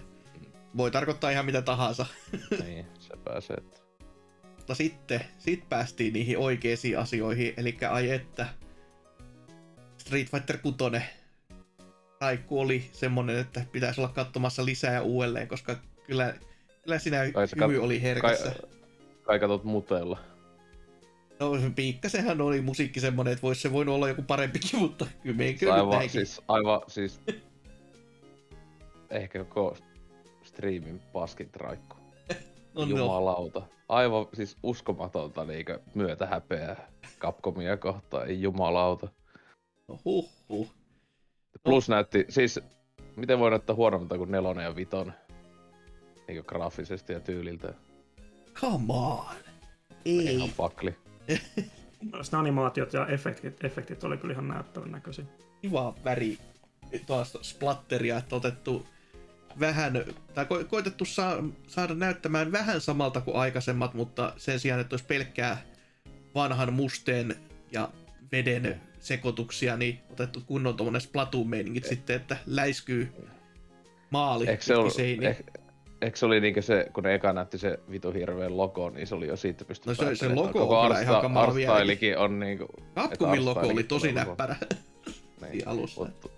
voi 0.76 0.90
tarkoittaa 0.90 1.30
ihan 1.30 1.46
mitä 1.46 1.62
tahansa. 1.62 2.06
niin, 2.64 2.86
se 2.98 3.14
pääsee. 3.24 3.56
Että... 3.56 3.80
Mutta 4.56 4.74
sitten 4.74 5.20
sit 5.38 5.68
päästiin 5.68 6.12
niihin 6.12 6.38
oikeisiin 6.38 6.98
asioihin, 6.98 7.54
eli 7.56 7.76
ai 7.90 8.10
että 8.10 8.46
Street 9.98 10.30
Fighter 10.30 10.58
6 10.58 10.76
Raikku 12.26 12.60
oli 12.60 12.88
semmonen, 12.92 13.38
että 13.38 13.64
pitäisi 13.72 14.00
olla 14.00 14.12
katsomassa 14.12 14.64
lisää 14.64 14.92
ja 14.92 15.02
uudelleen, 15.02 15.48
koska 15.48 15.76
kyllä, 16.06 16.34
kyllä 16.82 16.98
siinä 16.98 17.22
hymy 17.22 17.78
kat- 17.78 17.80
oli 17.80 18.02
herkässä. 18.02 18.50
Kai, 18.50 18.70
kai 19.22 19.38
katot 19.38 19.64
muteella. 19.64 20.18
No 21.40 21.52
sehän 22.06 22.40
oli 22.40 22.60
musiikki 22.60 23.00
semmonen, 23.00 23.32
että 23.32 23.42
voisi 23.42 23.60
se 23.60 23.72
voinut 23.72 23.94
olla 23.94 24.08
joku 24.08 24.22
parempikin, 24.22 24.80
mutta 24.80 25.06
kyllä 25.22 25.36
meidän 25.36 25.58
kyllä 25.58 25.74
aivan, 25.74 26.08
siis, 26.08 26.40
aivan 26.48 26.80
siis 26.88 27.20
ehkä 29.10 29.44
koko 29.44 29.76
striimin 30.42 31.00
paskin 31.12 31.50
traikku. 31.50 31.96
no, 32.74 32.82
Jumalauta. 32.82 33.60
No. 33.60 33.66
Aivan 33.88 34.26
siis 34.34 34.56
uskomatonta 34.62 35.44
niinkö 35.44 35.80
myötä 35.94 36.26
häpeää 36.26 36.88
Capcomia 37.20 37.76
kohtaan, 37.76 38.28
ei 38.28 38.42
jumalauta. 38.42 39.08
No 39.88 39.98
huh, 40.04 40.30
huh. 40.48 40.74
Plus 41.66 41.88
näytti, 41.88 42.24
siis 42.28 42.60
miten 43.16 43.38
voi 43.38 43.50
näyttää 43.50 43.76
huonommalta 43.76 44.18
kuin 44.18 44.30
nelonen 44.30 44.64
ja 44.64 44.76
vitonen? 44.76 45.14
Niinkö 46.28 46.42
graafisesti 46.42 47.12
ja 47.12 47.20
tyyliltä. 47.20 47.74
Come 48.54 48.84
on! 48.88 49.24
Ei. 50.04 50.34
Ihan 50.34 50.50
pakli. 50.56 50.96
Nämä 52.02 52.40
animaatiot 52.40 52.92
ja 52.92 53.06
efektit, 53.06 53.64
efektit 53.64 54.04
oli 54.04 54.16
kyllä 54.16 54.32
ihan 54.32 54.48
näyttävän 54.48 54.92
näköisiä. 54.92 55.24
Kiva 55.62 55.94
väri 56.04 56.38
taas 57.06 57.38
splatteria, 57.42 58.18
että 58.18 58.36
otettu 58.36 58.86
vähän, 59.60 60.04
tai 60.34 60.44
ko- 60.44 60.64
koitettu 60.64 61.04
saa, 61.04 61.44
saada 61.66 61.94
näyttämään 61.94 62.52
vähän 62.52 62.80
samalta 62.80 63.20
kuin 63.20 63.36
aikaisemmat, 63.36 63.94
mutta 63.94 64.32
sen 64.36 64.60
sijaan, 64.60 64.80
että 64.80 64.94
olisi 64.94 65.06
pelkkää 65.06 65.62
vanhan 66.34 66.72
musteen 66.72 67.36
ja 67.72 67.88
veden 68.32 68.80
sekoituksia, 69.06 69.76
niin 69.76 70.00
otettu 70.10 70.42
kunnon 70.46 70.76
tuommoinen 70.76 71.00
Splatoon-meiningit 71.00 71.84
eh. 71.84 71.88
sitten, 71.88 72.16
että 72.16 72.36
läiskyy 72.46 73.12
maali 74.10 74.48
eikö 74.48 74.62
se, 74.62 74.76
oli, 74.76 75.18
eh, 75.22 75.44
eikö 76.02 76.16
se 76.16 76.26
oli 76.26 76.40
niinkö 76.40 76.62
se, 76.62 76.86
kun 76.92 77.04
ne 77.04 77.14
eka 77.14 77.32
näytti 77.32 77.58
se 77.58 77.78
vitu 77.90 78.12
hirveän 78.12 78.56
logo, 78.56 78.90
niin 78.90 79.06
se 79.06 79.14
oli 79.14 79.26
jo 79.26 79.36
siitä 79.36 79.64
pysty 79.64 79.88
No 79.88 79.94
se, 79.94 80.14
se 80.14 80.28
logo 80.28 80.78
on 80.78 80.88
kyllä 80.88 81.00
ihan 81.00 81.22
kamala 81.22 81.54
on 82.16 82.40
niinku... 82.40 82.66
Capcomin 82.94 83.44
logo 83.44 83.60
oli 83.60 83.84
tosi 83.84 84.12
näppärä 84.12 84.56
niin. 85.42 85.68
alussa. 85.68 86.04
Mutta, 86.04 86.28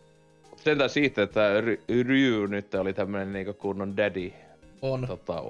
sentään 0.57 0.91
siitä, 0.91 1.23
että 1.23 1.61
Ryu 2.03 2.47
nyt 2.47 2.75
oli 2.75 2.93
tämmönen 2.93 3.33
niinku 3.33 3.53
kunnon 3.53 3.97
daddy. 3.97 4.33
On. 4.83 5.07
Tota, 5.07 5.43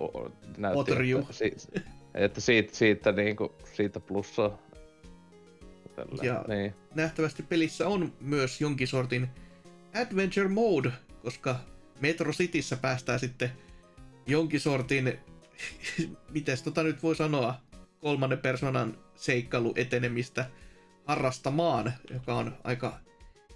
näytti, 0.56 0.94
Ryu. 0.94 1.18
Että, 1.18 1.32
siitä, 1.32 1.80
että 2.14 2.40
siitä, 2.40 2.74
siitä, 2.76 3.12
niinku, 3.12 3.54
siitä 3.72 4.00
plussaa. 4.00 4.58
Tällä, 6.06 6.24
ja 6.24 6.44
niin. 6.48 6.74
nähtävästi 6.94 7.42
pelissä 7.42 7.88
on 7.88 8.12
myös 8.20 8.60
jonkin 8.60 8.88
sortin 8.88 9.28
adventure 10.02 10.48
mode, 10.48 10.92
koska 11.22 11.60
Metro 12.00 12.32
Cityssä 12.32 12.76
päästään 12.76 13.20
sitten 13.20 13.52
jonkin 14.26 14.60
sortin, 14.60 15.18
miten 16.34 16.58
tota 16.64 16.82
nyt 16.82 17.02
voi 17.02 17.16
sanoa, 17.16 17.54
kolmannen 18.00 18.38
persoonan 18.38 18.98
seikkailu 19.14 19.72
etenemistä 19.76 20.50
harrastamaan, 21.04 21.92
joka 22.10 22.34
on 22.34 22.56
aika 22.64 23.00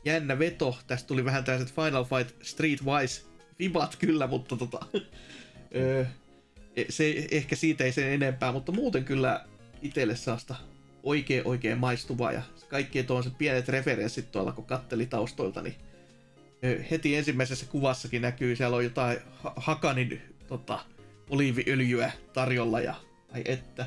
jännä 0.05 0.39
veto. 0.39 0.79
Tästä 0.87 1.07
tuli 1.07 1.25
vähän 1.25 1.45
tällaiset 1.45 1.75
Final 1.75 2.05
Fight 2.05 2.43
Streetwise 2.43 3.23
vibat 3.59 3.97
kyllä, 3.97 4.27
mutta 4.27 4.57
tota, 4.57 4.87
se, 6.89 7.27
ehkä 7.31 7.57
siitä 7.57 7.85
ei 7.85 7.93
sen 7.93 8.13
enempää, 8.13 8.53
mutta 8.53 8.73
muuten 8.73 9.05
kyllä 9.05 9.45
itselle 9.83 10.17
saasta 10.17 10.55
oikein 11.03 11.43
oikein 11.45 11.79
maistuvaa 11.79 12.33
ja 12.33 12.43
kaikki 12.69 13.03
tuollaiset 13.03 13.39
pienet 13.39 13.69
referenssit 13.69 14.33
tuolla 14.33 14.53
kun 14.53 14.65
katteli 14.65 15.07
taustoilta, 15.07 15.63
niin 15.63 15.75
heti 16.91 17.17
ensimmäisessä 17.17 17.67
kuvassakin 17.67 18.23
näkyy, 18.23 18.57
siellä 18.57 18.77
on 18.77 18.85
jotain 18.85 19.19
Hakanin 19.57 20.23
tota, 20.47 20.81
oliiviöljyä 21.31 22.13
tarjolla 22.33 22.81
ja 22.81 22.95
ai 23.35 23.43
että. 23.45 23.87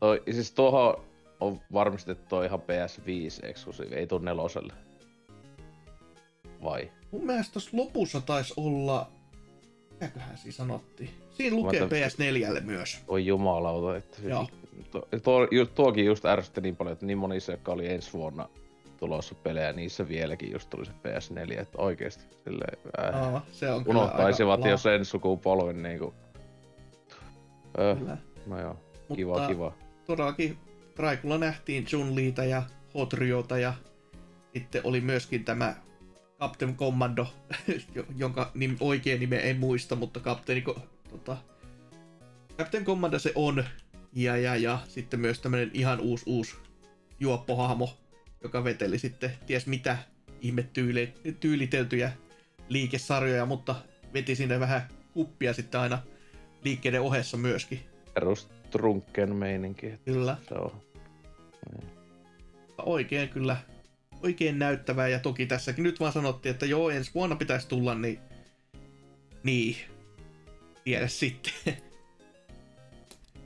Toi, 0.00 0.22
siis 0.30 0.52
tuohon 0.52 1.04
on 1.40 1.60
varmistettu 1.72 2.42
ihan 2.42 2.60
PS5 2.60 3.46
eksklusiivi, 3.48 3.94
ei 3.94 4.06
tuu 4.06 4.18
neloselle. 4.18 4.72
Vai? 6.62 6.90
Mun 7.10 7.26
mielestä 7.26 7.52
tuossa 7.52 7.70
lopussa 7.72 8.20
taisi 8.20 8.54
olla... 8.56 9.10
Mitäköhän 9.90 10.38
siinä 10.38 10.52
sanottiin? 10.52 11.10
Siinä 11.30 11.56
lukee 11.56 11.80
PS4 11.80 12.60
myös. 12.60 12.98
Oi 13.08 13.26
jumalauta, 13.26 13.96
että... 13.96 14.18
Tuo, 14.90 15.06
tuo, 15.22 15.46
tuokin 15.74 16.04
just 16.04 16.24
ärsytti 16.24 16.60
niin 16.60 16.76
paljon, 16.76 16.92
että 16.92 17.06
niin 17.06 17.18
monissa, 17.18 17.52
jotka 17.52 17.72
oli 17.72 17.92
ensi 17.92 18.12
vuonna 18.12 18.48
tulossa 18.96 19.34
pelejä, 19.34 19.72
niissä 19.72 20.08
vieläkin 20.08 20.52
just 20.52 20.70
tuli 20.70 20.86
se 20.86 20.92
PS4, 20.92 21.60
että 21.60 21.78
oikeesti 21.78 22.24
silleen, 22.44 22.78
äh, 22.98 23.22
Aa, 23.22 23.46
se 23.52 23.70
on 23.70 23.84
unohtaisivat 23.86 24.64
jo 24.64 24.76
sen 24.76 25.04
sukupolven 25.04 25.82
niinku. 25.82 26.14
Öh, 27.78 28.18
no 28.46 28.60
joo, 28.60 28.76
kiva, 29.14 29.32
Mutta 29.32 29.48
kiva. 29.48 29.72
Todellakin 30.06 30.58
Traikulla 30.94 31.38
nähtiin 31.38 31.86
Jun 31.92 32.14
Liita 32.14 32.44
ja 32.44 32.62
Hot 32.94 33.12
Ryota 33.12 33.58
ja 33.58 33.74
sitten 34.52 34.80
oli 34.84 35.00
myöskin 35.00 35.44
tämä 35.44 35.74
Captain 36.40 36.76
Commando, 36.76 37.26
jonka 38.16 38.50
nim, 38.54 38.76
oikea 38.80 39.18
nime 39.18 39.50
en 39.50 39.58
muista, 39.58 39.96
mutta 39.96 40.20
kapteeni, 40.20 40.64
tota, 41.10 41.36
Captain 42.58 42.84
Commando 42.84 43.18
se 43.18 43.32
on. 43.34 43.64
Ja, 44.12 44.36
ja, 44.36 44.56
ja 44.56 44.78
sitten 44.88 45.20
myös 45.20 45.40
tämmönen 45.40 45.70
ihan 45.74 46.00
uusi, 46.00 46.24
uusi 46.26 46.56
juoppohahmo, 47.20 47.98
joka 48.42 48.64
veteli 48.64 48.98
sitten 48.98 49.32
ties 49.46 49.66
mitä 49.66 49.98
ihmetyyli, 50.40 51.14
tyyliteltyjä 51.40 52.12
liikesarjoja, 52.68 53.46
mutta 53.46 53.74
veti 54.14 54.36
sinne 54.36 54.60
vähän 54.60 54.88
huppia 55.14 55.52
sitten 55.52 55.80
aina 55.80 56.02
liikkeiden 56.64 57.00
ohessa 57.00 57.36
myöskin. 57.36 57.80
Perus 58.14 58.48
trunken 58.70 59.36
meininki. 59.36 59.92
Kyllä. 60.04 60.36
Se 60.48 60.54
on. 60.54 60.72
Niin. 61.72 61.90
Oikein 62.78 63.28
kyllä 63.28 63.56
oikein 64.22 64.58
näyttävää 64.58 65.08
ja 65.08 65.18
toki 65.18 65.46
tässäkin 65.46 65.82
nyt 65.82 66.00
vaan 66.00 66.12
sanottiin, 66.12 66.50
että 66.50 66.66
joo, 66.66 66.90
ensi 66.90 67.10
vuonna 67.14 67.36
pitäisi 67.36 67.68
tulla, 67.68 67.94
niin 67.94 68.20
niin, 69.42 69.76
tiedä 70.84 71.08
sitten. 71.08 71.52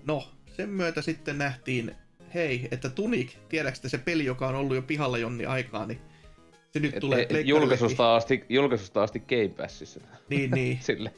No, 0.07 0.29
sen 0.57 0.69
myötä 0.69 1.03
sitten 1.03 1.39
nähtiin, 1.39 1.95
hei, 2.35 2.69
että 2.71 2.91
Tunic, 2.91 3.33
tiedätkö 3.49 3.89
se 3.89 3.99
peli, 3.99 4.25
joka 4.25 4.49
on 4.49 4.55
ollut 4.55 4.77
jo 4.77 4.83
pihalla 4.83 5.19
jonni 5.19 5.47
aikaa, 5.47 5.87
niin 5.87 6.01
se 6.71 6.81
nyt 6.81 6.95
et, 6.95 7.01
tulee 7.01 7.27
et, 7.31 7.47
julkaisusta 7.47 8.17
asti, 8.17 8.45
julkaisusta 8.49 9.03
asti 9.03 9.21
Game 9.21 9.49
Passissa. 9.49 10.01
Niin, 10.29 10.51
niin. 10.51 10.79
Sille. 10.83 11.15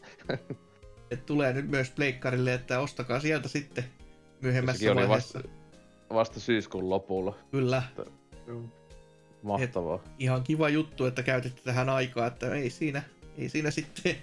Et 1.11 1.27
tulee 1.27 1.53
nyt 1.53 1.71
myös 1.71 1.91
pleikkarille, 1.91 2.55
että 2.55 2.81
ostakaa 2.81 3.21
sieltä 3.21 3.49
sitten 3.49 3.85
myöhemmässä 4.41 4.95
vaiheessa. 4.95 5.39
Vasta, 5.39 5.51
vasta 6.15 6.41
syyskuun 6.41 6.91
lopulla. 6.91 7.39
Kyllä. 7.51 7.83
Että, 7.89 8.11
Mahtavaa. 9.43 9.97
Et 9.97 10.11
ihan 10.19 10.43
kiva 10.43 10.69
juttu, 10.69 11.05
että 11.05 11.23
käytitte 11.23 11.63
tähän 11.65 11.89
aikaa, 11.89 12.27
että 12.27 12.55
ei 12.55 12.71
siinä, 12.71 13.03
ei 13.39 13.49
siinä 13.49 13.71
sitten 13.71 14.17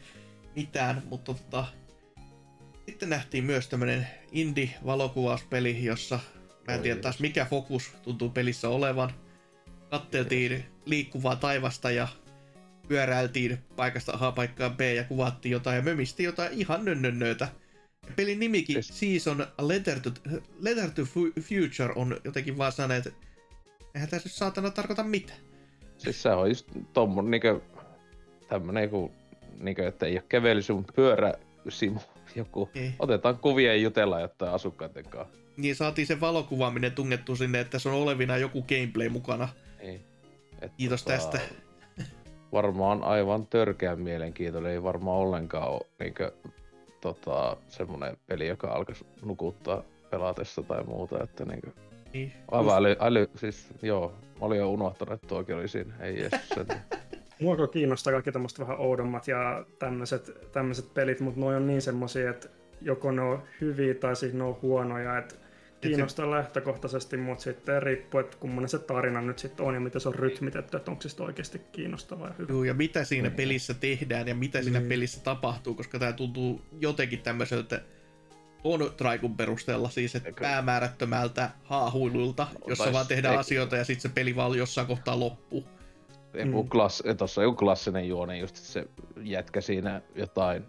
mitään, 0.55 1.03
mutta 1.09 1.33
tota, 1.33 1.65
sitten 2.85 3.09
nähtiin 3.09 3.43
myös 3.43 3.67
tämmönen 3.67 4.07
indie-valokuvauspeli, 4.31 5.83
jossa 5.85 6.19
mä 6.67 6.73
en 6.73 6.81
tiedä 6.81 7.01
taas 7.01 7.19
mikä 7.19 7.45
fokus 7.45 7.91
tuntuu 8.03 8.29
pelissä 8.29 8.69
olevan. 8.69 9.13
Katteltiin 9.89 10.65
liikkuvaa 10.85 11.35
taivasta 11.35 11.91
ja 11.91 12.07
pyöräiltiin 12.87 13.57
paikasta 13.75 14.17
A 14.19 14.31
paikkaan 14.31 14.77
B 14.77 14.81
ja 14.81 15.03
kuvattiin 15.03 15.51
jotain 15.51 15.75
ja 15.75 15.81
mömistiin 15.81 16.25
jotain 16.25 16.53
ihan 16.53 16.85
nönnönnöitä. 16.85 17.47
Pelin 18.15 18.39
nimikin 18.39 18.83
Season 18.83 19.41
A 19.41 19.67
Letter 19.67 19.99
to, 19.99 20.11
Letter 20.59 20.89
to 20.91 21.01
Future 21.41 21.93
on 21.95 22.17
jotenkin 22.23 22.57
vaan 22.57 22.71
sanoneet, 22.71 23.13
Eihän 23.95 24.09
tässä 24.09 24.29
nyt 24.29 24.33
saatana 24.33 24.71
tarkoita 24.71 25.03
mitään. 25.03 25.39
Siis 25.97 26.21
se 26.21 26.29
on 26.29 26.49
just 26.49 26.67
tommon 26.93 27.31
niinkö 27.31 27.61
tämmönen 28.47 28.83
joku, 28.83 29.11
niinkö, 29.59 29.87
että 29.87 30.05
ei 30.05 30.13
ole 30.13 30.23
kävelysy, 30.29 30.73
mutta 30.73 30.93
pyöräsimu 30.93 31.99
joku. 32.35 32.69
Ei. 32.75 32.93
Otetaan 32.99 33.37
kuvia 33.37 33.73
ja 33.73 33.81
jutellaan 33.81 34.21
jotain 34.21 34.51
asukkaiden 34.51 35.05
kanssa. 35.05 35.37
Niin 35.57 35.75
saatiin 35.75 36.07
se 36.07 36.19
valokuvaaminen 36.19 36.91
tungettu 36.91 37.35
sinne, 37.35 37.59
että 37.59 37.79
se 37.79 37.89
on 37.89 37.95
olevina 37.95 38.37
joku 38.37 38.61
gameplay 38.61 39.09
mukana. 39.09 39.49
Ei. 39.79 40.01
Et 40.61 40.71
Kiitos 40.77 41.03
tota, 41.03 41.17
tästä. 41.17 41.39
Varmaan 42.53 43.03
aivan 43.03 43.47
törkeän 43.47 43.99
mielenkiintoinen, 43.99 44.71
ei 44.71 44.83
varmaan 44.83 45.17
ollenkaan 45.17 45.69
ole 45.69 45.85
niinkö, 45.99 46.31
tota, 47.01 47.57
semmonen 47.67 48.17
peli, 48.27 48.47
joka 48.47 48.67
alkaisi 48.67 49.05
nukuttaa 49.25 49.83
pelatessa 50.09 50.63
tai 50.63 50.83
muuta, 50.83 51.23
että 51.23 51.45
niinkö, 51.45 51.71
niin. 52.13 52.33
Aivan 52.51 52.77
äly, 52.77 52.95
äly, 52.99 53.29
siis 53.35 53.67
joo, 53.81 54.13
mä 54.39 54.45
olin 54.45 54.57
jo 54.59 54.71
unohtanut, 54.71 55.13
että 55.13 55.27
tuokin 55.27 55.55
oli 55.55 55.67
siinä, 55.67 55.93
ei 55.99 56.19
Jeesus 56.19 56.39
Mua 57.39 57.67
kiinnostaa 57.67 58.13
kaikki 58.13 58.31
tämmöiset 58.31 58.59
vähän 58.59 58.79
oudommat 58.79 59.27
ja 59.27 59.65
tämmöiset, 59.79 60.93
pelit, 60.93 61.19
mutta 61.19 61.39
ne 61.39 61.45
on 61.45 61.67
niin 61.67 61.81
semmosia, 61.81 62.29
että 62.29 62.49
joko 62.81 63.11
ne 63.11 63.21
on 63.21 63.43
hyviä 63.61 63.93
tai 63.93 64.15
siis 64.15 64.33
ne 64.33 64.43
on 64.43 64.59
huonoja, 64.61 65.17
että 65.17 65.35
Kiinnostaa 65.81 66.25
se... 66.25 66.31
lähtökohtaisesti, 66.31 67.17
mutta 67.17 67.43
sitten 67.43 67.83
riippuu, 67.83 68.19
että 68.19 68.37
kummonen 68.37 68.69
se 68.69 68.79
tarina 68.79 69.21
nyt 69.21 69.39
sitten 69.39 69.65
on 69.65 69.73
ja 69.73 69.79
miten 69.79 70.01
se 70.01 70.09
on 70.09 70.15
rytmitetty, 70.15 70.77
että 70.77 70.91
onko 70.91 71.01
se 71.01 71.09
sitten 71.09 71.25
oikeasti 71.25 71.61
kiinnostavaa 71.71 72.27
ja 72.27 72.33
hyvä. 72.37 72.53
Joo, 72.53 72.63
ja 72.63 72.73
mitä 72.73 73.03
siinä 73.03 73.29
mm. 73.29 73.35
pelissä 73.35 73.73
tehdään 73.73 74.27
ja 74.27 74.35
mitä 74.35 74.57
mm. 74.57 74.63
siinä 74.63 74.81
pelissä 74.81 75.21
tapahtuu, 75.23 75.73
koska 75.75 75.99
tämä 75.99 76.13
tuntuu 76.13 76.61
jotenkin 76.79 77.21
tämmöiseltä 77.21 77.81
on 78.63 78.93
Traikun 78.97 79.37
perusteella 79.37 79.89
siis, 79.89 80.15
että 80.15 80.31
päämäärättömältä 80.39 81.49
haahuilulta, 81.63 82.47
jossa 82.67 82.93
vaan 82.93 83.07
tehdään 83.07 83.39
asioita 83.39 83.77
ja 83.77 83.83
sitten 83.83 84.01
se 84.01 84.15
peli 84.15 84.35
vaan 84.35 84.57
jossain 84.57 84.87
kohtaa 84.87 85.19
loppuu. 85.19 85.67
Mm. 86.33 86.69
Klass, 86.69 87.03
tuossa 87.17 87.41
on 87.41 87.45
joku 87.45 87.55
klassinen 87.55 88.07
juone, 88.07 88.37
just 88.37 88.55
se 88.55 88.87
jätkä 89.23 89.61
siinä 89.61 90.01
jotain 90.15 90.65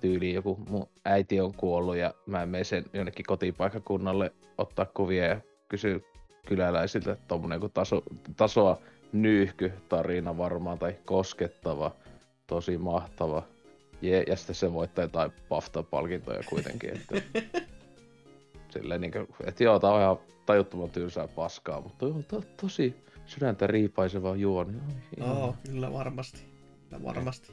tyyli 0.00 0.32
joku 0.32 0.58
mun 0.68 0.88
äiti 1.04 1.40
on 1.40 1.54
kuollut 1.54 1.96
ja 1.96 2.14
mä 2.26 2.46
menen 2.46 2.64
sen 2.64 2.84
jonnekin 2.92 3.26
kotipaikkakunnalle 3.26 4.32
ottaa 4.58 4.86
kuvia 4.86 5.26
ja 5.26 5.40
kysyy 5.68 6.04
kyläläisiltä, 6.46 7.12
että 7.12 7.24
tommonen 7.28 7.56
joku 7.56 7.68
taso, 7.68 8.02
tasoa 8.36 8.78
nyyhky 9.12 9.72
tarina 9.88 10.38
varmaan 10.38 10.78
tai 10.78 10.96
koskettava, 11.04 11.96
tosi 12.46 12.78
mahtava. 12.78 13.42
Je, 14.02 14.24
ja 14.26 14.36
sitten 14.36 14.54
se 14.54 14.72
voittaa 14.72 15.04
jotain 15.04 15.32
BAFTA-palkintoja 15.48 16.42
kuitenkin. 16.48 16.90
Että, 16.90 17.40
silleen 18.72 19.00
niin 19.00 19.12
kuin, 19.12 19.28
että 19.46 19.64
joo, 19.64 19.78
tää 19.78 19.90
on 19.90 20.00
ihan 20.00 20.18
tajuttoman 20.46 20.90
tylsää 20.90 21.28
paskaa, 21.28 21.80
mutta 21.80 22.06
on 22.06 22.24
to, 22.24 22.42
tosi 22.60 22.96
sydäntä 23.26 23.66
riipaiseva 23.66 24.36
juoni. 24.36 24.78
Oh, 25.20 25.56
kyllä 25.66 25.92
varmasti. 25.92 26.42
Kyllä 26.84 27.02
varmasti. 27.02 27.52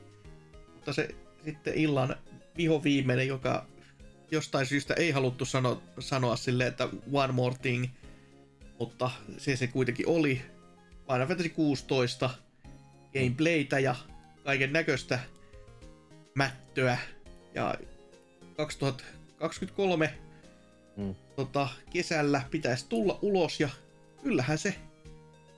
Mutta 0.73 0.93
se 0.93 1.15
sitten 1.45 1.73
illan 1.73 2.15
viho 2.57 2.83
viimeinen, 2.83 3.27
joka 3.27 3.65
jostain 4.31 4.65
syystä 4.65 4.93
ei 4.93 5.11
haluttu 5.11 5.45
sano, 5.45 5.81
sanoa 5.99 6.35
sille, 6.35 6.67
että 6.67 6.89
one 7.11 7.33
more 7.33 7.55
thing, 7.61 7.85
mutta 8.79 9.11
se 9.37 9.55
se 9.55 9.67
kuitenkin 9.67 10.07
oli. 10.07 10.41
Final 11.07 11.27
Fantasy 11.27 11.49
16 11.49 12.29
gameplaytä 13.13 13.79
ja 13.79 13.95
kaiken 14.43 14.73
näköistä 14.73 15.19
mättöä. 16.35 16.97
Ja 17.53 17.75
2023 18.57 20.13
mm. 20.97 21.15
tota, 21.35 21.69
kesällä 21.93 22.41
pitäisi 22.51 22.85
tulla 22.89 23.19
ulos 23.21 23.59
ja 23.59 23.69
kyllähän 24.23 24.57
se, 24.57 24.75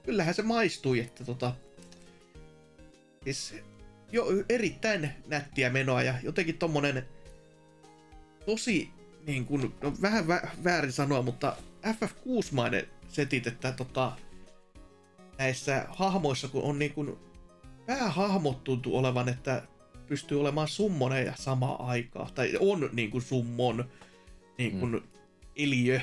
kyllähän 0.05 0.33
se 0.33 0.41
maistui, 0.41 0.99
että 0.99 1.25
tota, 1.25 1.53
siis 3.23 3.55
jo 4.11 4.25
erittäin 4.49 5.09
nättiä 5.27 5.69
menoa 5.69 6.03
ja 6.03 6.15
jotenkin 6.23 6.57
tommonen 6.57 7.05
tosi 8.45 8.89
niin 9.27 9.45
kuin, 9.45 9.73
no 9.81 9.93
vähän 10.01 10.25
vä- 10.25 10.47
väärin 10.63 10.91
sanoa, 10.91 11.21
mutta 11.21 11.55
FF6-mainen 11.85 12.87
setit, 13.07 13.47
että 13.47 13.71
tota, 13.71 14.11
näissä 15.37 15.85
hahmoissa, 15.89 16.47
kun 16.47 16.63
on 16.63 16.79
niin 16.79 16.93
kuin, 16.93 17.17
päähahmot 17.85 18.63
tuntuu 18.63 18.97
olevan, 18.97 19.29
että 19.29 19.63
pystyy 20.07 20.41
olemaan 20.41 20.67
summoneja 20.67 21.33
samaan 21.35 21.81
aikaan, 21.81 22.33
tai 22.33 22.53
on 22.59 22.89
niin 22.93 23.11
kuin 23.11 23.21
summon 23.21 23.89
niin 24.57 24.79
kuin 24.79 24.91
mm. 24.91 25.01
eliö. 25.55 26.01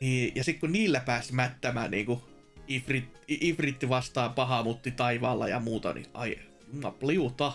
Niin, 0.00 0.32
ja 0.34 0.44
sitten 0.44 0.60
kun 0.60 0.72
niillä 0.72 1.00
pääsi 1.00 1.32
mättämään 1.32 1.90
niin 1.90 2.06
kuin 2.06 2.20
Ifrit, 2.68 3.04
Ifritti 3.28 3.88
vastaan 3.88 4.34
paha 4.34 4.62
mutti 4.62 4.90
taivaalla 4.90 5.48
ja 5.48 5.60
muuta, 5.60 5.92
niin 5.92 6.06
ai, 6.14 6.38
pliuta. 6.98 7.52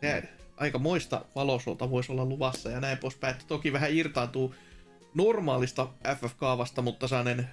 Se 0.00 0.22
aika 0.56 0.78
moista 0.78 1.24
valosuolta 1.34 1.90
voisi 1.90 2.12
olla 2.12 2.24
luvassa 2.24 2.70
ja 2.70 2.80
näin 2.80 2.98
poispäin. 2.98 3.34
Että 3.34 3.44
toki 3.48 3.72
vähän 3.72 3.92
irtaantuu 3.92 4.54
normaalista 5.14 5.88
FF-kaavasta, 6.16 6.82
mutta 6.82 7.08
saanen 7.08 7.46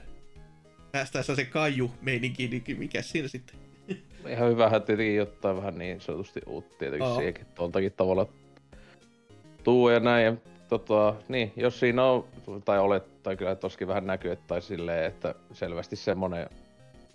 päästäessä 0.92 1.36
se 1.36 1.46
kaiju 1.46 1.92
meininki, 2.02 2.48
niin 2.48 2.80
mikä 2.80 3.02
siinä 3.02 3.28
sitten? 3.28 3.56
Ihan 4.30 4.50
hyvähän 4.50 4.84
tietenkin 4.84 5.16
jotain 5.16 5.58
vähän 5.58 5.78
niin 5.78 6.02
sanotusti 6.02 6.42
uutta 6.46 6.78
tietenkin 6.78 7.08
oh. 7.08 7.16
siihenkin 7.16 7.46
tuoltakin 7.56 7.92
tavalla 7.92 8.28
tuu 9.64 9.90
ja 9.90 10.00
näin. 10.00 10.26
Ja, 10.26 10.34
tota, 10.72 11.16
niin, 11.28 11.54
jos 11.56 11.80
siinä 11.80 12.04
on, 12.04 12.26
tai 12.66 12.80
olet, 12.80 13.24
tai 13.24 13.38
kyllä 13.38 13.56
toskin 13.56 13.88
vähän 13.88 14.08
näkyy, 14.08 14.32
että 14.32 14.46
tai 14.48 14.62
silleen, 14.62 15.06
että 15.06 15.36
selvästi 15.54 15.96
semmonen 15.96 16.50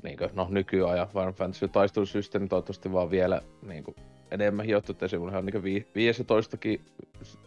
niin 0.03 0.19
kuin, 0.19 0.31
no 0.35 0.47
nykyajan 0.51 1.09
Final 1.09 1.33
Fantasy 1.33 1.69
taistelusysteemi 1.69 2.49
toivottavasti 2.49 2.93
vaan 2.93 3.11
vielä 3.11 3.41
niin 3.63 3.85
kuin, 3.85 3.97
enemmän 4.31 4.67
hiottu, 4.67 4.93
että 4.93 5.09
se 5.09 5.19
on 5.19 5.45
niin 5.45 5.87
15kin 5.95 6.81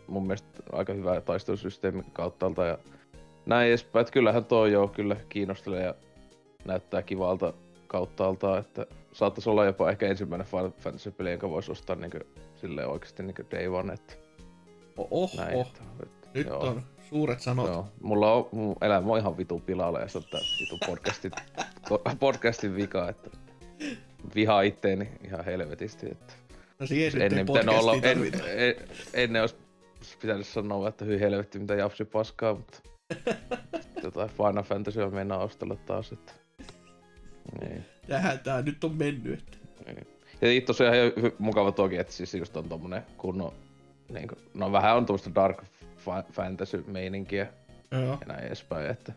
mun 0.07 0.23
mielestä 0.23 0.63
aika 0.71 0.93
hyvä 0.93 1.21
taistelusysteemi 1.21 2.03
kauttaalta 2.13 2.65
ja 2.65 2.77
näin 3.45 3.69
edespäin. 3.69 4.01
Että 4.01 4.13
kyllähän 4.13 4.45
tuo 4.45 4.65
jo 4.65 4.87
kyllä 4.87 5.15
kiinnostelee 5.29 5.83
ja 5.83 5.95
näyttää 6.65 7.01
kivalta 7.01 7.53
kauttaalta, 7.87 8.57
että 8.57 8.85
saattaisi 9.11 9.49
olla 9.49 9.65
jopa 9.65 9.89
ehkä 9.89 10.07
ensimmäinen 10.07 10.47
Final 10.47 10.71
Fantasy-peli, 10.79 11.31
jonka 11.31 11.49
voisi 11.49 11.71
ostaa 11.71 11.95
niin 11.95 12.11
kuin, 12.11 12.23
silleen 12.55 12.87
oikeasti 12.87 13.23
niin 13.23 13.35
day 13.51 13.67
one, 13.67 13.93
että 13.93 14.28
Oho, 15.11 15.29
näin, 15.37 15.61
että, 15.61 15.81
nyt 16.33 16.47
joo. 16.47 16.59
on 16.59 16.83
suuret 17.09 17.41
sanot. 17.41 17.67
Joo, 17.67 17.87
mulla 18.01 18.33
on, 18.33 18.49
mun 18.51 18.75
elämä 18.81 19.11
on 19.11 19.19
ihan 19.19 19.37
vitu 19.37 19.59
pilalla 19.59 19.99
ja 19.99 20.07
se 20.07 20.17
on 20.17 20.23
tää 20.31 20.41
vitu 20.59 20.77
podcastin, 20.85 21.31
podcastin 22.19 22.75
vika, 22.75 23.09
että 23.09 23.29
vihaa 24.35 24.61
itteeni 24.61 25.09
ihan 25.23 25.45
helvetisti, 25.45 26.07
että 26.11 26.33
No 26.79 26.87
siihen 26.87 27.21
ennen 27.21 27.45
pitänyt 27.45 27.75
olla, 27.75 27.93
en, 27.93 28.03
en, 28.03 28.75
ennen 29.13 29.41
olisi 29.41 29.55
pitänyt 30.21 30.47
sanoa, 30.47 30.89
että 30.89 31.05
hyi 31.05 31.19
helvetti 31.19 31.59
mitä 31.59 31.75
japsi 31.75 32.05
paskaa, 32.05 32.55
mutta 32.55 32.79
jotain 34.03 34.29
Final 34.29 34.63
Fantasy 34.63 35.01
on 35.01 35.13
mennä 35.13 35.37
ostella 35.37 35.75
taas, 35.75 36.11
että 36.11 36.33
niin. 37.61 37.85
Tähän 38.07 38.39
tää 38.39 38.61
nyt 38.61 38.83
on 38.83 38.97
mennyt, 38.97 39.39
että. 39.39 39.57
Niin. 39.85 40.07
Ja 40.41 40.61
tosiaan 40.61 40.95
ihan 40.95 41.11
mukava 41.39 41.71
toki, 41.71 41.97
että 41.97 42.13
siis 42.13 42.33
just 42.33 42.57
on 42.57 42.69
tommonen 42.69 43.03
kunnon, 43.17 43.53
niin 44.09 44.27
kuin, 44.27 44.39
no 44.53 44.71
vähän 44.71 44.97
on 44.97 45.05
tuosta 45.05 45.35
dark 45.35 45.63
fantasy-meininkiä 46.31 47.47
Joo. 47.91 48.17
ja 48.21 48.27
näin 48.27 48.43
edespäin, 48.43 48.91
että 48.91 49.13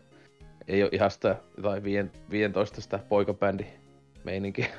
ei 0.67 0.83
ole 0.83 0.89
ihan 0.93 1.11
sitä 1.11 1.35
tai 1.61 1.81
15 2.29 2.81
sitä 2.81 2.99
poikabändi-meininkiä. 3.09 4.67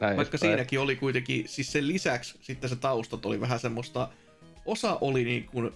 Näin 0.00 0.16
Vaikka 0.16 0.20
edespäin. 0.20 0.40
siinäkin 0.40 0.80
oli 0.80 0.96
kuitenkin, 0.96 1.48
siis 1.48 1.72
sen 1.72 1.88
lisäksi 1.88 2.38
sitten 2.40 2.70
se 2.70 2.76
taustat 2.76 3.26
oli 3.26 3.40
vähän 3.40 3.60
semmoista, 3.60 4.08
osa 4.66 4.98
oli 5.00 5.24
niin 5.24 5.46
kuin 5.46 5.72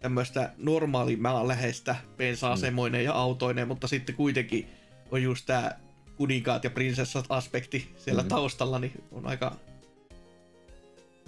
tämmöistä 0.00 0.50
normaali 0.58 1.18
läheistä 1.46 1.96
pensa-asemoinen 2.16 3.00
mm. 3.00 3.04
ja 3.04 3.12
autoinen, 3.12 3.68
mutta 3.68 3.88
sitten 3.88 4.14
kuitenkin 4.14 4.68
on 5.10 5.22
just 5.22 5.46
tää 5.46 5.80
kuninkaat 6.16 6.64
ja 6.64 6.70
prinsessat 6.70 7.24
aspekti 7.28 7.94
siellä 7.96 8.22
mm. 8.22 8.28
taustalla, 8.28 8.78
niin 8.78 9.04
on 9.12 9.26
aika 9.26 9.56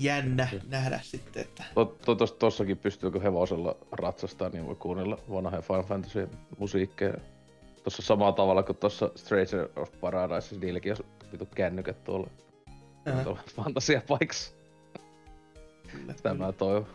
jännä 0.03 0.49
mm. 0.53 0.61
nähdä 0.69 1.01
sitten, 1.03 1.43
että... 1.43 1.65
To, 1.75 1.85
to, 1.85 2.15
tos, 2.15 2.33
tossakin 2.33 2.79
pystyykö 2.79 3.21
hevosella 3.21 3.77
ratsastaa, 3.93 4.49
niin 4.49 4.67
voi 4.67 4.75
kuunnella 4.75 5.19
vanhoja 5.31 5.63
Final 5.63 5.83
Fantasy 5.83 6.29
musiikkeja. 6.59 7.15
Tossa 7.85 8.03
samalla 8.03 8.33
tavalla 8.33 8.63
kuin 8.63 8.77
tuossa 8.77 9.11
Stranger 9.17 9.69
of 9.77 9.91
Paradise, 10.01 10.57
niilläkin 10.57 10.93
on 10.93 10.99
vitu 11.33 11.47
kännykät 11.47 12.05
tuolla. 12.05 12.31
Uh-huh. 13.27 13.39
Fantasia 13.57 14.03
paikassa. 14.09 14.53
Tämä 16.23 16.53
toi. 16.53 16.87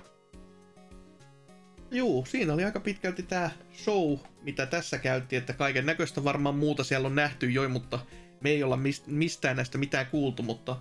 Juu, 1.92 2.26
siinä 2.26 2.54
oli 2.54 2.64
aika 2.64 2.80
pitkälti 2.80 3.24
tämä 3.24 3.50
show, 3.74 4.18
mitä 4.44 4.66
tässä 4.66 4.98
käytiin, 4.98 5.40
että 5.40 5.54
kaiken 5.54 5.86
näköistä 5.86 6.24
varmaan 6.24 6.56
muuta 6.56 6.84
siellä 6.84 7.06
on 7.06 7.16
nähty 7.16 7.52
jo, 7.52 7.70
mutta 7.70 8.00
me 8.42 8.50
ei 8.50 8.64
olla 8.64 8.80
mistään 9.08 9.56
näistä 9.56 9.78
mitään 9.78 10.06
kuultu, 10.06 10.44
mutta 10.44 10.76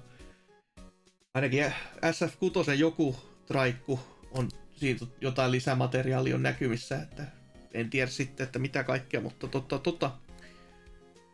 ainakin 1.36 1.64
SF6 2.04 2.72
joku 2.72 3.16
traikku 3.46 4.00
on 4.30 4.48
siitä 4.72 5.06
jotain 5.20 5.50
lisämateriaalia 5.52 6.34
on 6.34 6.42
näkyvissä, 6.42 7.02
että 7.02 7.26
en 7.74 7.90
tiedä 7.90 8.10
sitten, 8.10 8.44
että 8.44 8.58
mitä 8.58 8.84
kaikkea, 8.84 9.20
mutta 9.20 9.48
totta, 9.48 9.78
totta. 9.78 10.10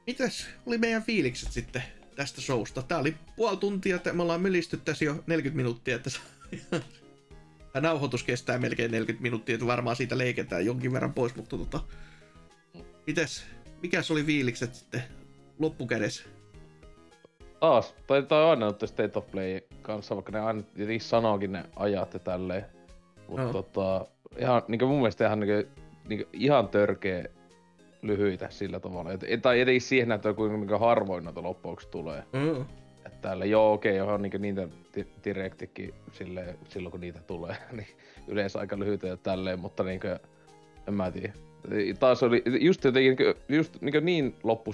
Mitäs 0.06 0.46
oli 0.66 0.78
meidän 0.78 1.02
fiilikset 1.02 1.52
sitten 1.52 1.82
tästä 2.16 2.40
showsta? 2.40 2.82
Tää 2.82 2.98
oli 2.98 3.14
puoli 3.36 3.56
tuntia, 3.56 3.96
että 3.96 4.12
me 4.12 4.22
ollaan 4.22 4.40
mylisty 4.40 4.76
tässä 4.76 5.04
jo 5.04 5.24
40 5.26 5.56
minuuttia, 5.56 5.96
että 5.96 6.10
Tämä 7.72 7.88
nauhoitus 7.88 8.22
kestää 8.22 8.58
melkein 8.58 8.90
40 8.90 9.22
minuuttia, 9.22 9.54
että 9.54 9.66
varmaan 9.66 9.96
siitä 9.96 10.18
leiketään 10.18 10.66
jonkin 10.66 10.92
verran 10.92 11.14
pois, 11.14 11.34
mutta 11.34 11.58
tota, 11.58 11.80
mites, 13.06 13.44
mikäs 13.82 14.10
oli 14.10 14.24
fiilikset 14.24 14.74
sitten 14.74 15.02
loppukädessä? 15.58 16.22
Taas, 17.62 17.94
tai, 18.06 18.22
tai 18.22 18.44
aina 18.44 18.66
nyt 18.66 18.80
State 18.84 19.18
of 19.18 19.30
Play 19.30 19.60
kanssa, 19.82 20.14
vaikka 20.14 20.32
ne 20.32 20.40
aina 20.40 20.62
sanookin 20.98 21.52
ne 21.52 21.64
ajat 21.76 22.14
ja 22.14 22.20
tälleen. 22.20 22.64
Mutta 23.28 23.42
no. 23.42 23.52
tota, 23.52 24.06
ihan, 24.38 24.62
niin 24.68 24.86
mun 24.86 24.96
mielestä 24.96 25.26
ihan, 25.26 25.40
niin, 25.40 25.66
niin, 26.08 26.26
ihan 26.32 26.68
törkeä 26.68 27.24
lyhyitä 28.02 28.50
sillä 28.50 28.80
tavalla. 28.80 29.10
Et, 29.12 29.42
tai 29.42 29.60
edes 29.60 29.88
siihen, 29.88 30.12
että 30.12 30.32
kuinka 30.32 30.78
harvoin 30.78 31.24
noita 31.24 31.42
loppuksi 31.42 31.88
tulee. 31.88 32.24
Mm. 32.32 32.60
Että 33.06 33.18
täällä, 33.20 33.44
joo 33.44 33.72
okei, 33.72 33.92
okay, 33.92 33.98
johon 33.98 34.22
niin 34.22 34.42
niitä 34.42 34.68
direktikin 35.24 35.94
silleen, 36.12 36.58
silloin 36.68 36.90
kun 36.90 37.00
niitä 37.00 37.20
tulee, 37.26 37.56
niin 37.72 37.88
yleensä 38.28 38.58
aika 38.58 38.78
lyhyitä 38.78 39.06
ja 39.06 39.16
tälleen, 39.16 39.60
mutta 39.60 39.82
niin 39.82 40.00
kuin, 40.00 40.18
en 40.88 40.94
mä 40.94 41.10
tiedä. 41.10 41.32
taas 41.98 42.22
oli 42.22 42.42
just 42.60 42.84
jotenkin 42.84 43.26
just 43.48 43.80
niin, 43.80 44.04
niin 44.04 44.34
loppu 44.42 44.72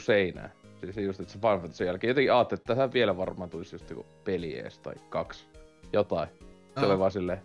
Siis 0.80 0.96
just, 0.96 1.20
että 1.20 1.32
se 1.32 1.38
Final 1.38 1.60
Fantasy 1.60 1.84
jälkeen 1.84 2.08
jotenkin 2.08 2.32
ajattelin, 2.32 2.60
että 2.60 2.74
tähän 2.74 2.92
vielä 2.92 3.16
varmaan 3.16 3.50
tulisi 3.50 3.74
just 3.74 3.90
joku 3.90 4.06
peli 4.24 4.58
ees 4.58 4.78
tai 4.78 4.94
kaksi. 5.08 5.44
Jotain. 5.92 6.28
Se 6.80 6.86
oli 6.86 6.98
vaan 6.98 7.10
silleen... 7.10 7.38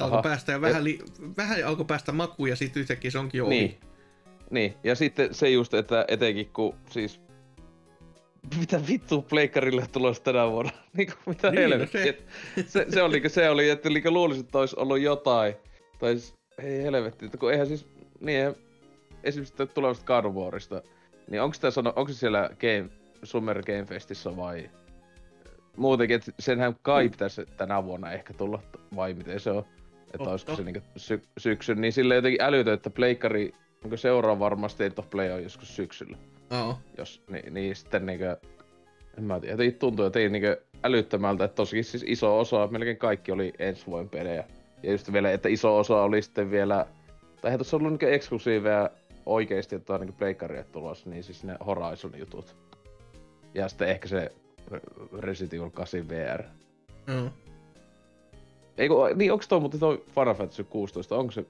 Alkoi 0.00 0.22
päästä 0.22 0.52
ja 0.52 0.60
vähän, 0.60 0.84
li- 0.84 0.98
vähän 1.36 1.64
alkoi 1.64 1.84
päästä 1.84 2.12
makuun 2.12 2.48
ja 2.48 2.56
sitten 2.56 2.80
yhtäkkiä 2.80 3.10
se 3.10 3.18
onkin 3.18 3.38
jo 3.38 3.48
niin. 3.48 3.64
ohi. 3.64 3.78
Niin, 4.50 4.74
ja 4.84 4.94
sitten 4.94 5.34
se 5.34 5.50
just, 5.50 5.74
että 5.74 6.04
etenkin 6.08 6.50
kun 6.52 6.74
siis 6.90 7.20
mitä 8.60 8.80
vittu 8.88 9.22
pleikkarille 9.22 9.86
tulossa 9.92 10.22
tänä 10.22 10.50
vuonna? 10.50 10.72
niinku, 10.96 11.14
mitä 11.26 11.50
niin, 11.50 11.54
no 11.54 11.60
helvettiä. 11.60 12.04
Se. 12.04 12.16
se, 12.66 12.86
se, 12.88 13.02
oli, 13.02 13.22
se 13.28 13.50
oli, 13.50 13.70
että 13.70 13.88
niinku 13.88 14.10
luulisin, 14.10 14.44
että 14.44 14.58
olisi 14.58 14.76
ollut 14.78 15.00
jotain. 15.00 15.54
Tai 15.98 16.18
siis, 16.18 16.34
ei 16.58 16.82
helvetti, 16.82 17.24
että 17.24 17.38
kun 17.38 17.52
eihän 17.52 17.66
siis, 17.66 17.86
niin 18.20 18.54
esimerkiksi 19.24 19.66
tulevasta 19.74 20.04
God 20.04 20.24
niin 21.30 21.42
onko, 21.42 21.56
sano, 21.70 21.92
onko 21.96 22.12
se 22.12 22.18
siellä 22.18 22.50
Game, 22.60 22.90
Summer 23.22 23.62
Game 23.62 23.84
Festissä 23.84 24.36
vai 24.36 24.70
muutenkin, 25.76 26.16
että 26.16 26.32
senhän 26.38 26.76
kai 26.82 27.04
mm. 27.04 27.10
pitäisi 27.10 27.46
tänä 27.56 27.84
vuonna 27.84 28.12
ehkä 28.12 28.34
tulla, 28.34 28.62
vai 28.96 29.14
miten 29.14 29.40
se 29.40 29.50
on? 29.50 29.64
Että 30.14 30.30
olisiko 30.30 30.56
se 30.56 30.62
niinku 30.62 30.80
sy- 30.96 31.22
syksyn, 31.38 31.80
niin 31.80 31.92
sille 31.92 32.14
jotenkin 32.14 32.42
älytö, 32.42 32.72
että 32.72 32.90
pleikkari, 32.90 33.52
onko 33.84 33.96
seuraa 33.96 34.38
varmasti 34.38 34.84
State 34.84 35.00
of 35.00 35.10
Play 35.10 35.30
on 35.30 35.42
joskus 35.42 35.76
syksyllä. 35.76 36.16
Oo. 36.50 36.78
Jos, 36.98 37.22
niin, 37.30 37.54
niin 37.54 37.76
sitten 37.76 38.06
niinku, 38.06 38.24
en 39.18 39.24
mä 39.24 39.40
tiedä, 39.40 39.52
jotenkin 39.52 39.78
tuntuu 39.78 40.04
jotenkin 40.04 40.32
niinku 40.32 40.62
älyttömältä, 40.84 41.44
että 41.44 41.54
tosikin 41.54 41.84
siis 41.84 42.04
iso 42.08 42.38
osa, 42.38 42.66
melkein 42.66 42.96
kaikki 42.96 43.32
oli 43.32 43.52
ensi 43.58 43.86
vuoden 43.86 44.08
pelejä. 44.08 44.44
Ja 44.82 44.92
just 44.92 45.12
vielä, 45.12 45.30
että 45.30 45.48
iso 45.48 45.78
osa 45.78 46.02
oli 46.02 46.22
sitten 46.22 46.50
vielä, 46.50 46.86
tai 47.40 47.48
eihän 47.48 47.58
tuossa 47.58 47.76
ollut 47.76 47.92
niinku 47.92 48.06
eksklusiiveja 48.06 48.90
oikeesti, 49.26 49.76
on 49.88 50.00
niinku 50.00 50.16
pleikkaria 50.18 50.64
tulossa, 50.64 51.10
niin 51.10 51.24
siis 51.24 51.44
ne 51.44 51.56
Horizon 51.66 52.18
jutut. 52.18 52.56
Ja 53.54 53.68
sitten 53.68 53.88
ehkä 53.88 54.08
se 54.08 54.32
Resident 55.18 55.54
Evil 55.54 55.70
8 55.70 56.08
VR. 56.08 56.42
Mm. 57.06 57.30
Eikö, 58.78 58.94
niin 59.14 59.32
onko 59.32 59.44
toi 59.48 59.60
muuten 59.60 59.80
toi 59.80 60.04
Final 60.14 60.34
Fantasy 60.34 60.64
16, 60.64 61.16
onko 61.16 61.32
se 61.32 61.44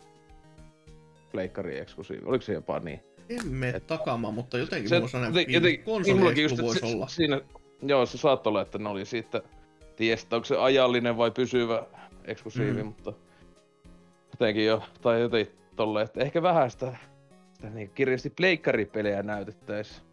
pleikkari 1.33 1.79
eksklusiivi? 1.79 2.23
Oliko 2.25 2.43
se 2.43 2.53
jopa 2.53 2.79
niin? 2.79 3.01
En 3.29 3.49
mene 3.49 3.77
Et, 3.77 3.87
takaamaan, 3.87 4.35
mutta 4.35 4.59
jotenkin 4.59 4.89
se, 4.89 4.95
mulla 4.95 5.09
sellainen 5.09 5.45
joten, 5.49 5.79
konsoli 5.79 6.43
just, 6.43 6.62
voisi 6.62 6.81
se, 6.81 6.87
olla. 6.87 7.09
Siinä, 7.09 7.41
joo, 7.83 8.07
se 8.07 8.18
saattoi 8.18 8.51
olla, 8.51 8.62
että 8.62 8.79
ne 8.79 8.89
oli 8.89 9.05
siitä, 9.05 9.43
tiestä, 9.97 10.37
onko 10.37 10.45
se 10.45 10.57
ajallinen 10.57 11.16
vai 11.16 11.31
pysyvä 11.31 11.87
eksklusiivi, 12.25 12.83
mm. 12.83 12.87
mutta 12.87 13.12
jotenkin 14.33 14.66
jo, 14.66 14.83
tai 15.03 15.20
jotenkin 15.20 15.55
tolle, 15.77 16.03
että 16.03 16.20
ehkä 16.20 16.43
vähän 16.43 16.70
sitä 16.70 16.97
niin 17.71 17.91
kirjasti 17.95 18.31
pleikkaripelejä 18.31 19.23
näytettäisiin, 19.23 20.07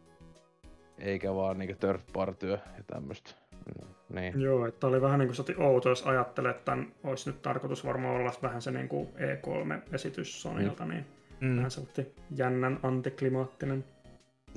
eikä 0.99 1.35
vaan 1.35 1.57
niinku 1.57 1.75
third 1.79 2.01
partyä 2.13 2.59
ja 2.77 2.83
tämmöstä. 2.87 3.31
Mm, 3.51 4.15
niin. 4.15 4.41
Joo, 4.41 4.65
että 4.65 4.87
oli 4.87 5.01
vähän 5.01 5.19
niin 5.19 5.31
kuin 5.47 5.61
outo, 5.61 5.89
jos 5.89 6.03
ajattelee, 6.03 6.51
että 6.51 6.65
tämän 6.65 6.91
olisi 7.03 7.29
nyt 7.29 7.41
tarkoitus 7.41 7.85
varmaan 7.85 8.15
olla 8.15 8.31
vähän 8.41 8.61
se 8.61 8.71
niin 8.71 8.89
kuin 8.89 9.07
E3-esitys 9.07 10.41
Sonylta, 10.41 10.85
mm. 10.85 10.91
niin 10.91 11.05
mm. 11.39 11.57
vähän 11.57 11.71
sellainen 11.71 12.07
jännän 12.35 12.79
antiklimaattinen. 12.83 13.85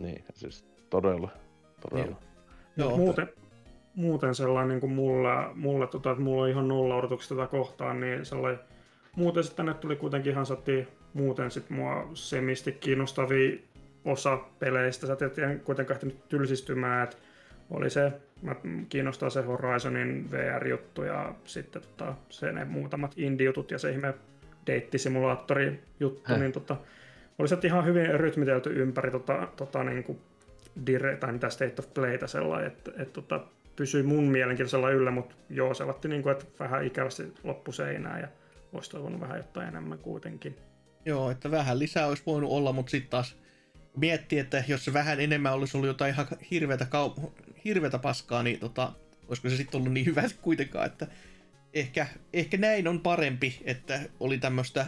Niin, 0.01 0.24
siis 0.34 0.64
todella, 0.90 1.30
todella. 1.80 2.07
Niin. 2.07 2.16
Joo, 2.76 2.97
muuten, 2.97 3.28
muuten 3.95 4.34
sellainen 4.34 4.68
niin 4.68 4.80
kuin 4.80 4.93
mulla, 4.93 5.53
mulla, 5.55 5.86
tota, 5.86 6.11
että 6.11 6.22
mulla 6.22 6.43
on 6.43 6.49
ihan 6.49 6.68
nolla 6.68 6.97
odotuksia 6.97 7.36
tätä 7.36 7.49
kohtaan, 7.49 8.01
niin 8.01 8.24
sellainen, 8.24 8.61
muuten 9.16 9.45
sitten 9.45 9.66
tänne 9.66 9.80
tuli 9.80 9.97
kuitenkin 9.97 10.32
ihan 10.32 10.47
sati, 10.47 10.88
muuten 11.14 11.50
sitten 11.50 11.76
mua 11.76 12.10
semisti 12.14 12.72
kiinnostavia 12.72 13.58
osa 14.04 14.38
peleistä. 14.58 15.06
Sä 15.06 15.12
et 15.12 15.64
kuitenkaan 15.64 15.94
ehtinyt 15.94 16.28
tylsistymään, 16.28 17.04
että 17.04 17.16
oli 17.70 17.90
se, 17.90 18.12
mä 18.42 18.56
kiinnostaa 18.88 19.30
se 19.30 19.42
Horizonin 19.42 20.30
VR-juttu 20.30 21.02
ja 21.02 21.34
sitten 21.44 21.82
tota, 21.82 22.14
se 22.28 22.52
ne 22.52 22.64
muutamat 22.64 23.12
indie-jutut 23.16 23.70
ja 23.70 23.78
se 23.78 23.90
ihme 23.90 24.14
deittisimulaattori-juttu, 24.66 26.36
niin 26.36 26.52
tota, 26.52 26.76
oli 27.38 27.48
se 27.48 27.58
ihan 27.64 27.84
hyvin 27.84 28.20
rytmitelty 28.20 28.82
ympäri 28.82 29.10
tota, 29.10 29.48
tota, 29.56 29.84
niin 29.84 30.04
kuin 30.04 30.18
dire, 30.86 31.16
tai 31.16 31.32
mitä 31.32 31.50
State 31.50 31.74
of 31.78 31.94
Playtä 31.94 32.26
sellainen, 32.26 32.66
että, 32.66 32.90
että 32.90 33.12
tota, 33.12 33.40
pysyi 33.76 34.02
mun 34.02 34.24
mielenkiintoisella 34.24 34.90
yllä, 34.90 35.10
mutta 35.10 35.34
joo, 35.50 35.74
se 35.74 35.84
niin 36.08 36.22
kuin, 36.22 36.32
että 36.32 36.44
vähän 36.60 36.84
ikävästi 36.84 37.32
loppuseinää 37.44 38.20
ja 38.20 38.28
olisi 38.72 38.90
toivonut 38.90 39.20
vähän 39.20 39.36
jotain 39.36 39.68
enemmän 39.68 39.98
kuitenkin. 39.98 40.56
Joo, 41.05 41.30
että 41.30 41.50
vähän 41.50 41.78
lisää 41.78 42.07
olisi 42.07 42.22
voinut 42.26 42.50
olla, 42.50 42.72
mutta 42.72 42.90
sitten 42.90 43.11
taas 43.11 43.36
miettii, 43.96 44.38
että 44.38 44.64
jos 44.68 44.84
se 44.84 44.92
vähän 44.92 45.20
enemmän 45.20 45.55
olisi 45.55 45.76
ollut 45.76 45.86
jotain 45.86 46.14
ihan 46.14 46.26
hirveätä, 46.50 46.84
kau- 46.84 47.30
hirveätä 47.64 47.98
paskaa, 47.98 48.42
niin 48.42 48.59
tota, 48.59 48.92
olisiko 49.28 49.48
se 49.48 49.57
sitten 49.57 49.80
ollut 49.80 49.92
niin 49.92 50.07
hyvä 50.07 50.22
kuitenkaan, 50.42 50.86
että 50.86 51.07
ehkä, 51.74 52.07
ehkä 52.32 52.57
näin 52.57 52.88
on 52.88 53.00
parempi, 53.00 53.61
että 53.64 54.00
oli 54.20 54.38
tämmöistä 54.38 54.86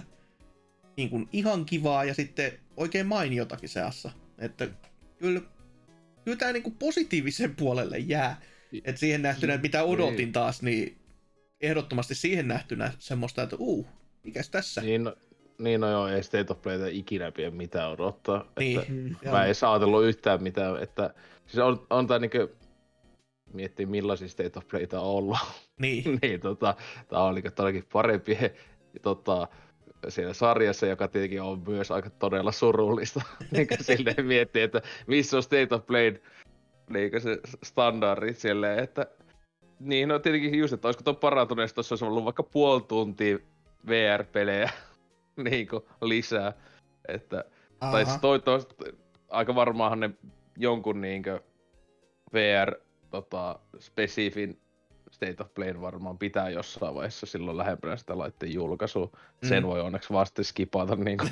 niin 0.96 1.10
kuin 1.10 1.28
ihan 1.32 1.64
kivaa 1.64 2.04
ja 2.04 2.14
sitten 2.14 2.52
oikein 2.76 3.06
mainiotakin 3.06 3.68
seassa. 3.68 4.10
Että 4.38 4.68
kyllä, 5.18 5.40
kyllä 6.24 6.36
tämä 6.36 6.52
niin 6.52 6.62
kuin 6.62 6.76
positiivisen 6.78 7.56
puolelle 7.56 7.98
jää. 7.98 8.40
Että 8.84 9.00
siihen 9.00 9.22
nähtynä, 9.22 9.54
että 9.54 9.62
mitä 9.62 9.82
odotin 9.82 10.16
niin. 10.16 10.32
taas, 10.32 10.62
niin 10.62 10.98
ehdottomasti 11.60 12.14
siihen 12.14 12.48
nähtynä 12.48 12.92
semmoista, 12.98 13.42
että 13.42 13.56
uu, 13.56 13.86
mikäs 14.24 14.50
tässä? 14.50 14.80
Niin, 14.80 15.04
no, 15.04 15.16
niin 15.58 15.80
no 15.80 15.90
joo, 15.90 16.08
ei 16.08 16.22
State 16.22 16.52
of 16.52 16.62
Playta 16.62 16.86
ikinä 16.86 17.32
pidä 17.32 17.50
mitään 17.50 17.90
odottaa. 17.90 18.44
Niin. 18.58 18.80
Että 19.12 19.30
mä 19.30 19.44
en 19.44 19.54
saatellut 19.54 20.04
yhtään 20.04 20.42
mitään, 20.42 20.82
että 20.82 21.14
siis 21.46 21.58
on, 21.58 21.86
on 21.90 22.06
tää 22.06 22.18
niinku 22.18 22.38
miettii 23.52 23.86
millaisia 23.86 24.28
State 24.28 24.58
of 24.58 24.68
Playta 24.68 25.00
on 25.00 25.06
ollut. 25.06 25.38
Niin. 25.80 26.18
niin 26.22 26.40
tota, 26.40 26.74
tää 27.08 27.22
on 27.22 27.34
niinku 27.34 27.50
todellakin 27.50 27.86
parempi 27.92 28.38
tota, 29.02 29.48
siellä 30.08 30.34
sarjassa, 30.34 30.86
joka 30.86 31.08
tietenkin 31.08 31.42
on 31.42 31.62
myös 31.66 31.90
aika 31.90 32.10
todella 32.10 32.52
surullista. 32.52 33.20
niin 33.50 33.66
silleen 33.80 34.26
miettii, 34.26 34.62
että 34.62 34.82
missä 35.06 35.36
on 35.36 35.42
State 35.42 35.74
of 35.74 35.86
Play 35.86 36.14
niin 36.90 37.20
se 37.20 37.40
standardi 37.62 38.34
silleen, 38.34 38.78
että 38.78 39.06
niin, 39.80 40.08
no 40.08 40.18
tietenkin 40.18 40.58
just, 40.58 40.72
että 40.72 40.88
olisiko 40.88 41.04
tuon 41.04 41.16
parantuneesta, 41.16 41.78
jos 41.78 41.92
olisi 41.92 42.04
ollut 42.04 42.24
vaikka 42.24 42.42
puoli 42.42 42.82
tuntia 42.82 43.38
VR-pelejä 43.86 44.70
niin 45.50 45.68
kuin, 45.68 45.82
lisää. 46.02 46.52
Että, 47.08 47.44
Aha. 47.80 47.92
tai 47.92 48.04
siis 48.04 48.18
toivottavasti 48.20 48.74
aika 49.30 49.54
varmaanhan 49.54 50.00
ne 50.00 50.10
jonkun 50.56 51.00
niin 51.00 51.22
kuin, 51.22 51.40
VR 52.32 52.74
tota, 53.10 53.58
spesifin 53.78 54.58
State 55.14 55.42
of 55.42 55.54
Play 55.54 55.80
varmaan 55.80 56.18
pitää 56.18 56.50
jossain 56.50 56.94
vaiheessa 56.94 57.26
silloin 57.26 57.56
lähempänä 57.56 57.96
sitä 57.96 58.18
laitteen 58.18 58.54
julkaisua. 58.54 59.10
Mm. 59.42 59.48
Sen 59.48 59.66
voi 59.66 59.80
onneksi 59.80 60.12
vasta 60.12 60.44
skipata, 60.44 60.96
niin 61.04 61.18
kuin, 61.18 61.30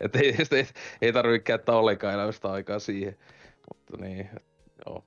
että 0.00 0.18
ei, 0.18 0.34
ei, 0.50 0.66
ei 1.02 1.12
tarvitse 1.12 1.44
käyttää 1.44 1.74
ollenkaan 1.74 2.14
elämästä 2.14 2.50
aikaa 2.50 2.78
siihen. 2.78 3.16
Mutta 3.74 3.96
niin, 4.06 4.30
joo. 4.86 5.04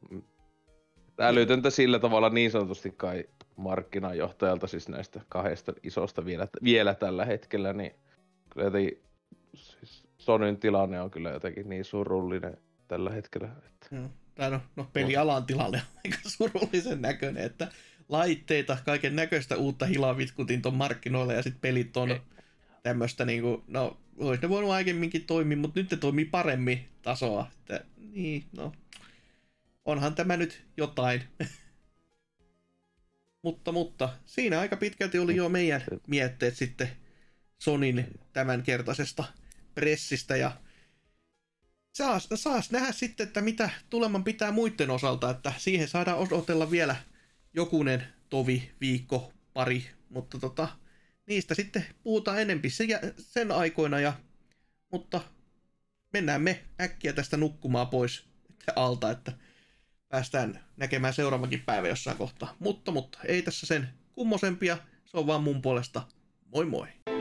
Älytöntä 1.20 1.70
sillä 1.70 2.00
tavalla 2.00 2.30
niin 2.30 2.52
sanotusti 2.52 2.94
kai 2.98 3.26
markkinajohtajalta, 3.56 4.68
siis 4.68 4.90
näistä 4.90 5.22
kahdesta 5.30 5.74
isosta 5.84 6.26
vielä, 6.26 6.48
vielä 6.64 6.96
tällä 6.96 7.26
hetkellä, 7.26 7.74
niin 7.74 7.92
kyllä 8.50 8.68
jotenkin, 8.68 9.04
siis 9.56 10.04
Sonyn 10.18 10.58
tilanne 10.58 11.02
on 11.02 11.12
kyllä 11.12 11.30
jotenkin 11.30 11.70
niin 11.70 11.86
surullinen 11.86 12.58
tällä 12.88 13.10
hetkellä. 13.10 13.50
Että... 13.66 13.88
Mm. 13.92 14.10
Tai 14.36 14.52
no, 14.52 14.62
no 14.76 14.88
pelialan 14.94 15.46
tilanne 15.46 15.78
on 15.78 16.00
aika 16.06 16.30
surullisen 16.30 17.02
näköinen, 17.02 17.44
että 17.44 17.68
laitteita, 18.10 18.78
kaiken 18.86 19.16
näköistä 19.16 19.58
uutta 19.58 19.86
hilavitkutin 19.86 20.62
ton 20.62 20.76
markkinoille 20.76 21.34
ja 21.34 21.44
sitten 21.44 21.62
pelit 21.62 21.98
on 21.98 22.20
tämmöistä 22.84 23.26
niinku, 23.26 23.64
no 23.68 23.98
olisi 24.18 24.42
ne 24.42 24.50
voinut 24.50 24.72
aikemminkin 24.72 25.26
toimia, 25.26 25.58
mutta 25.58 25.80
nyt 25.80 25.92
ne 25.92 25.98
toimii 25.98 26.26
paremmin 26.26 26.90
tasoa. 27.02 27.48
Että, 27.60 27.86
niin, 27.98 28.44
no, 28.58 28.72
onhan 29.86 30.16
tämä 30.16 30.38
nyt 30.38 30.64
jotain. 30.78 31.22
mutta, 33.44 33.72
mutta 33.72 34.10
siinä 34.26 34.60
aika 34.60 34.78
pitkälti 34.78 35.20
oli 35.20 35.36
jo 35.36 35.50
meidän 35.50 35.84
mietteet 36.08 36.56
sitten 36.56 36.90
Sonin 37.60 38.20
tämänkertaisesta 38.34 39.24
pressistä 39.76 40.38
ja 40.38 40.52
saas, 41.94 42.30
saas 42.36 42.72
nähdä 42.72 42.92
sitten, 42.92 43.28
että 43.28 43.42
mitä 43.42 43.70
tuleman 43.90 44.24
pitää 44.24 44.52
muiden 44.52 44.90
osalta, 44.90 45.30
että 45.30 45.54
siihen 45.58 45.88
saadaan 45.88 46.18
odotella 46.18 46.72
vielä 46.72 46.96
jokunen 47.54 48.08
tovi, 48.30 48.72
viikko, 48.82 49.34
pari, 49.54 49.86
mutta 50.10 50.40
tota, 50.40 50.68
niistä 51.26 51.56
sitten 51.56 51.86
puhutaan 52.04 52.42
enempi 52.42 52.70
sen, 52.70 52.88
sen 53.18 53.52
aikoina, 53.52 54.00
ja, 54.00 54.14
mutta 54.92 55.22
mennään 56.14 56.42
me 56.42 56.64
äkkiä 56.82 57.14
tästä 57.14 57.38
nukkumaan 57.38 57.88
pois 57.88 58.24
alta, 58.76 59.12
että 59.12 59.32
päästään 60.14 60.60
näkemään 60.78 61.14
seuraavankin 61.14 61.60
päivä 61.66 61.88
jossain 61.88 62.18
kohtaa. 62.18 62.56
Mutta, 62.60 62.92
mutta 62.92 63.20
ei 63.26 63.42
tässä 63.42 63.66
sen 63.66 63.90
kummosempia, 64.12 64.78
se 65.06 65.18
on 65.18 65.28
vaan 65.28 65.44
mun 65.44 65.62
puolesta 65.62 66.02
moi 66.52 66.66
moi! 66.66 67.13